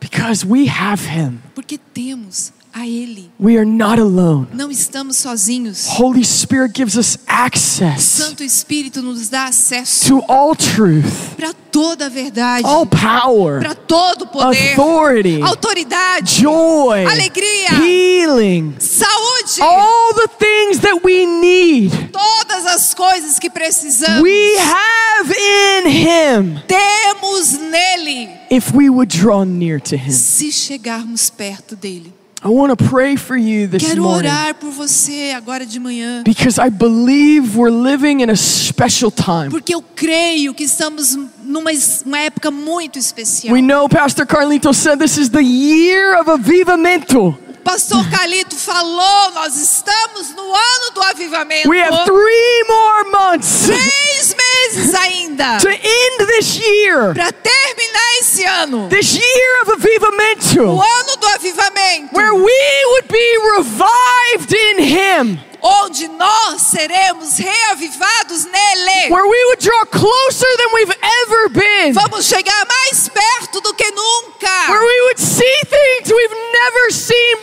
Because 0.00 0.46
we 0.46 0.68
have 0.68 1.02
Him. 1.08 1.40
Porque 1.54 1.76
temos 1.78 2.52
a 2.80 2.86
Ele. 2.86 3.30
We 3.40 3.56
are 3.56 3.64
not 3.64 4.00
alone. 4.00 4.48
Não 4.52 4.70
estamos 4.70 5.16
sozinhos. 5.16 5.86
Holy 5.98 6.24
Spirit 6.24 6.72
gives 6.74 6.96
us 6.96 7.18
access 7.26 8.02
Santo 8.02 8.42
Espírito 8.42 9.02
nos 9.02 9.28
dá 9.28 9.44
acesso 9.46 10.06
to 10.08 10.24
all 10.28 10.54
truth, 10.56 11.36
para 11.36 11.52
toda 11.70 12.06
a 12.06 12.08
verdade, 12.08 12.64
all 12.66 12.86
power, 12.86 13.60
para 13.60 13.74
todo 13.74 14.22
o 14.22 14.26
poder, 14.26 14.72
authority, 14.72 15.42
autoridade, 15.42 16.40
joy, 16.42 17.04
alegria, 17.06 17.70
healing, 17.80 18.74
saúde, 18.80 19.60
all 19.60 20.14
the 20.14 20.28
things 20.38 20.80
that 20.80 21.00
we 21.04 21.26
need. 21.26 21.90
todas 22.12 22.66
as 22.66 22.94
coisas 22.94 23.38
que 23.38 23.50
precisamos. 23.50 24.22
We 24.22 24.56
have 24.58 25.30
in 25.30 25.86
Him 25.88 26.62
Temos 26.66 27.52
nele, 27.52 28.30
if 28.50 28.72
we 28.74 28.88
would 28.90 29.08
draw 29.08 29.44
near 29.44 29.78
to 29.80 29.96
Him. 29.96 30.10
se 30.12 30.50
chegarmos 30.50 31.30
perto 31.30 31.76
dele. 31.76 32.12
I 32.40 32.48
want 32.48 32.78
to 32.78 32.84
pray 32.84 33.16
for 33.16 33.36
you 33.36 33.66
this 33.66 33.82
Quero 33.84 34.02
morning 34.02 34.28
orar 34.28 34.54
por 34.54 34.70
você 34.70 35.32
agora 35.36 35.66
de 35.66 35.80
manhã, 35.80 36.22
because 36.24 36.58
I 36.58 36.70
believe 36.70 37.56
we're 37.56 37.70
living 37.70 38.20
in 38.20 38.30
a 38.30 38.36
special 38.36 39.10
time. 39.10 39.50
porque 39.50 39.74
eu 39.74 39.82
creio 39.82 40.54
que 40.54 40.62
estamos 40.62 41.16
numa 41.42 41.70
uma 42.06 42.18
época 42.20 42.50
muito 42.50 42.98
especial. 42.98 43.52
We 43.52 43.60
know 43.60 43.88
Pastor 43.88 44.24
Carlito 44.24 44.72
said 44.72 44.98
this 45.00 45.18
is 45.18 45.30
the 45.30 45.42
year 45.42 46.16
of 46.20 46.30
avivamento. 46.30 47.36
Pastor 47.64 48.08
Calito 48.08 48.56
falou, 48.56 49.30
nós 49.34 49.54
estamos 49.56 50.30
no 50.34 50.42
ano 50.42 50.90
do 50.94 51.02
avivamento. 51.02 51.68
We 51.68 51.82
have 51.82 52.04
three 52.06 52.64
more 52.66 53.10
months 53.10 53.66
Três 53.66 54.34
meses 54.34 54.47
ainda 54.94 55.58
to 55.60 55.68
end 55.68 56.26
this 56.26 56.58
year, 56.58 57.14
para 57.14 57.32
terminar 57.32 58.18
esse 58.20 58.44
ano. 58.44 58.88
this 58.88 59.14
year 59.14 59.62
of 59.62 59.68
O 59.68 59.72
avivamento, 59.74 60.60
ano 60.60 61.16
do 61.20 61.26
avivamento, 61.28 62.12
where 62.14 62.34
we 62.34 62.84
would 62.92 63.08
be 63.08 63.38
revived 63.56 64.52
in 64.52 64.78
Him, 64.84 65.40
onde 65.62 66.06
nós 66.08 66.62
seremos 66.62 67.36
reavivados 67.38 68.44
nele. 68.44 69.10
where 69.10 69.26
we 69.26 69.44
would 69.46 69.58
draw 69.60 69.84
closer 69.86 70.46
than 70.56 70.68
we've 70.74 70.94
ever 71.26 71.48
been, 71.50 71.92
Vamos 71.94 72.26
chegar 72.26 72.66
mais 72.66 73.08
perto 73.08 73.60
do 73.60 73.74
que 73.74 73.84
where 73.84 73.94
nunca. 73.94 74.80
we 74.80 75.00
would 75.06 75.18
see 75.18 75.58
things 75.66 76.12
we've 76.12 76.36
never 76.52 76.90
seen 76.92 77.36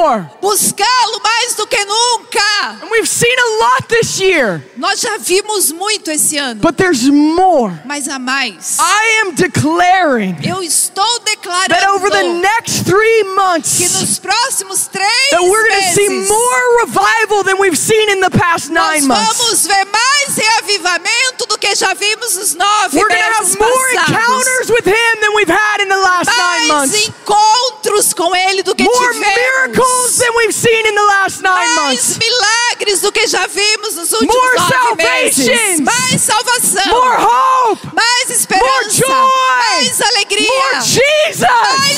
before. 0.00 0.30
Buscá-lo 0.40 1.20
mais 1.22 1.54
do 1.54 1.66
que 1.66 1.84
nunca. 1.84 2.40
And 2.82 2.90
we've 2.90 3.08
seen 3.08 3.36
a 3.38 3.64
lot 3.64 3.88
this 3.88 4.18
year, 4.20 4.62
Nós 4.76 5.00
já 5.00 5.16
vimos 5.18 5.70
muito 5.72 6.10
esse 6.10 6.36
ano, 6.38 6.60
but 6.60 6.76
there's 6.76 7.04
more. 7.08 7.72
mas 7.84 8.08
há 8.08 8.18
mais. 8.18 8.78
I 8.78 9.22
am 9.26 9.34
declaring 9.34 10.36
Eu 10.44 10.62
estou 10.62 11.04
that 11.20 11.86
over 11.90 12.10
the 12.10 12.16
declarando 12.16 12.40
next 12.40 12.84
three 12.84 13.22
que 13.24 13.34
months, 13.34 13.78
nos 14.00 14.18
próximos 14.18 14.86
três 14.88 15.30
that 15.30 15.42
we're 15.42 15.68
going 15.68 15.82
to 15.82 15.94
see 15.94 16.08
meses 16.08 16.28
more 16.28 16.84
revival 16.84 17.44
than 17.44 17.58
we've 17.58 17.76
seen 17.78 18.10
in 18.10 18.20
the 18.20 18.30
past 18.30 18.70
nós 18.70 19.02
nine 19.02 19.06
months. 19.08 19.36
vamos 19.38 19.66
ver 19.66 19.84
mais 19.86 20.36
reavivamento 20.36 21.46
do 21.46 21.58
que 21.58 21.74
já 21.74 21.92
vimos 21.94 22.36
nos 22.36 22.54
nove 22.54 22.96
We're 22.96 23.08
going 23.08 23.20
to 23.20 23.40
meses 23.40 23.54
have 23.54 23.58
more 23.58 23.94
passados. 23.94 24.08
encounters 24.08 24.70
with 24.70 24.86
Him 24.86 25.20
than 25.20 25.34
we've 25.34 25.50
had 25.52 25.80
in 25.82 25.88
the 25.88 25.96
last 25.96 26.30
nine 26.30 26.68
Mais 26.68 26.90
months. 26.90 27.08
encontros 27.08 28.12
com 28.14 28.34
Ele 28.34 28.62
do 28.62 28.74
que 28.74 28.84
More 28.84 29.12
tivemos. 29.12 29.26
miracles 29.36 29.89
than 30.18 30.32
we've 30.36 30.54
seen 30.54 30.86
in 30.86 30.94
the 30.94 31.02
last 31.02 31.42
nine 31.42 31.74
mais 31.76 31.76
months. 31.76 32.18
milagres 32.18 33.00
do 33.00 33.12
que 33.12 33.26
já 33.26 33.46
vimos 33.46 33.96
nos 33.96 34.12
últimos 34.12 34.34
More 34.34 34.56
nove 34.56 35.02
meses. 35.02 35.80
Mais 35.80 36.20
salvação. 36.20 36.86
More 36.88 37.16
hope. 37.18 37.88
mais 37.94 38.30
esperança. 38.30 38.66
More 38.66 38.90
joy. 38.90 39.06
Mais 39.06 40.00
alegria. 40.00 40.48
More 40.48 40.74
mais 40.74 40.86
Jesus 40.86 41.00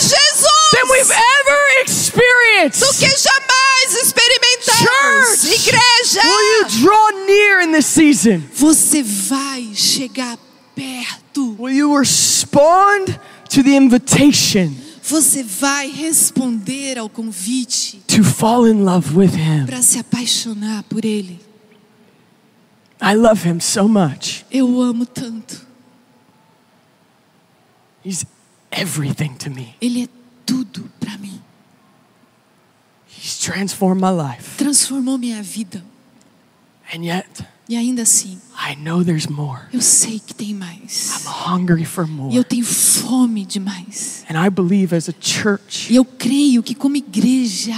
Jesus. 0.03 0.71
than 0.73 0.89
we've 0.91 1.11
ever 1.11 1.83
experienced. 1.83 2.81
do 2.81 2.93
que 2.95 3.09
jamais 3.17 3.95
experimentamos. 4.03 5.43
Church, 5.43 5.55
Igreja. 5.55 6.21
will 6.25 6.59
you 6.59 6.65
draw 6.81 7.11
near 7.27 7.61
in 7.61 7.73
this 7.73 7.87
season? 7.87 8.43
Você 8.55 9.03
vai 9.03 9.71
chegar 9.75 10.39
perto. 10.75 11.57
Will 11.59 11.75
you 11.75 11.97
respond 11.99 13.19
to 13.51 13.63
the 13.63 13.77
invitation 13.77 14.75
Você 15.13 15.43
vai 15.43 15.91
responder 15.91 16.99
ao 16.99 17.07
convite 17.07 17.99
to 18.07 18.25
fall 18.25 18.67
in 18.67 18.83
love 18.83 19.15
with 19.15 19.35
Him? 19.35 19.67
para 19.67 19.83
se 19.83 19.99
apaixonar 19.99 20.85
por 20.85 21.05
Ele. 21.05 21.39
I 22.99 23.15
love 23.15 23.47
Him 23.47 23.61
so 23.61 23.87
much. 23.87 24.43
Eu 24.51 24.67
o 24.67 24.81
amo 24.81 25.05
tanto. 25.05 25.67
He's 28.03 28.25
everything 28.71 29.35
to 29.35 29.51
me. 29.51 29.77
Ele 29.83 30.05
é 30.05 30.09
tudo 30.47 30.91
para 30.99 31.19
mim. 31.19 31.43
He's 33.07 33.39
transformed 33.39 34.01
my 34.01 34.11
life. 34.11 34.57
Transformou 34.57 35.19
minha 35.19 35.43
vida. 35.43 35.85
And 36.91 37.05
yet, 37.05 37.45
E 37.69 37.77
ainda 37.77 38.03
assim, 38.03 38.39
I 38.59 38.75
know 38.77 39.05
there's 39.05 39.27
more. 39.29 39.63
eu 39.73 39.81
sei 39.81 40.19
que 40.19 40.35
tem 40.35 40.53
mais. 40.55 41.11
I'm 41.25 41.29
hungry 41.53 41.85
for 41.85 42.05
E 42.07 42.11
more. 42.11 42.35
eu 42.37 42.45
tenho 42.45 42.65
fome 42.65 43.45
demais. 43.47 44.25
And 44.29 44.35
I 44.45 44.51
believe 44.51 44.95
as 44.95 45.09
a 45.09 45.15
church 45.19 45.91
E 45.93 45.97
eu 45.97 46.05
creio 46.05 46.63
que 46.63 46.75
como 46.75 46.97
igreja 46.97 47.73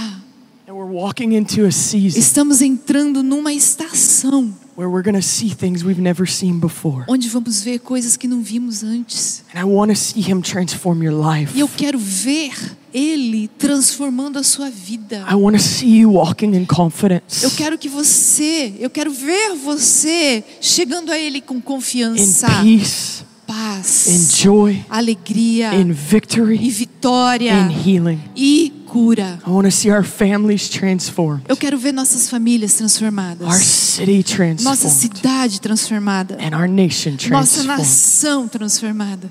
that 0.65 0.73
we're 0.75 0.91
walking 0.91 1.33
into 1.35 1.65
a 1.65 1.71
season 1.71 2.19
estamos 2.19 2.61
entrando 2.61 3.21
numa 3.21 3.53
estação 3.53 4.53
where 4.77 4.89
we're 4.89 5.03
going 5.03 5.15
to 5.15 5.21
see 5.21 5.49
things 5.49 5.83
we've 5.83 6.01
never 6.01 6.29
seen 6.29 6.59
before. 6.59 7.05
onde 7.07 7.29
vamos 7.29 7.61
ver 7.63 7.79
coisas 7.79 8.17
que 8.17 8.27
não 8.27 8.41
vimos 8.41 8.83
antes. 8.83 9.43
And 9.53 9.59
I 9.59 9.63
want 9.63 9.91
to 9.91 9.95
see 9.97 10.21
Him 10.21 10.41
transform 10.41 11.01
your 11.03 11.13
life. 11.13 11.55
E 11.55 11.61
eu 11.61 11.67
quero 11.67 11.97
ver 11.97 12.51
ele 12.93 13.47
transformando 13.57 14.37
a 14.39 14.43
sua 14.43 14.69
vida. 14.69 15.25
I 15.29 15.35
want 15.35 15.57
to 15.57 15.61
see 15.63 15.99
you 15.99 16.13
walking 16.13 16.53
in 16.55 16.65
confidence, 16.65 17.43
Eu 17.43 17.51
quero 17.51 17.77
que 17.77 17.89
você, 17.89 18.73
eu 18.79 18.89
quero 18.89 19.11
ver 19.11 19.53
você 19.55 20.43
chegando 20.61 21.11
a 21.11 21.17
ele 21.19 21.41
com 21.41 21.55
in 21.55 21.61
confiança, 21.61 22.47
peace, 22.61 23.21
in 23.21 23.25
paz, 23.47 24.31
joy, 24.37 24.83
alegria 24.89 25.73
in 25.75 25.89
e 25.89 25.93
victory, 25.93 26.57
vitória 26.69 27.53
in 27.53 27.89
healing. 27.89 28.19
e 28.35 28.71
cura. 28.95 29.39
I 29.45 29.49
want 29.49 29.65
to 29.65 29.71
see 29.71 29.91
our 29.91 30.05
families 30.05 30.69
transformed, 30.69 31.43
Eu 31.49 31.57
quero 31.57 31.77
ver 31.77 31.91
nossas 31.91 32.29
famílias 32.29 32.71
our 32.71 32.77
transformadas, 32.77 33.55
city 33.57 34.23
nossa 34.63 34.87
transformed, 34.87 35.17
cidade 35.17 35.59
transformada, 35.59 36.37
and 36.39 36.55
our 36.57 36.67
nation 36.67 37.11
nossa 37.29 37.63
transformed. 37.63 37.67
nação 37.67 38.47
transformada. 38.47 39.29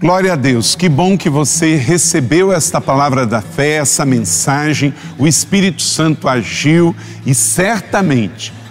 Glória 0.00 0.32
a 0.32 0.36
Deus, 0.36 0.74
que 0.74 0.88
bom 0.88 1.16
que 1.16 1.30
você 1.30 1.76
recebeu 1.76 2.52
esta 2.52 2.80
palavra 2.80 3.24
da 3.24 3.40
fé, 3.40 3.76
essa 3.76 4.04
mensagem. 4.04 4.92
O 5.16 5.26
Espírito 5.26 5.80
Santo 5.80 6.28
agiu 6.28 6.94
e 7.24 7.34
certamente 7.34 8.52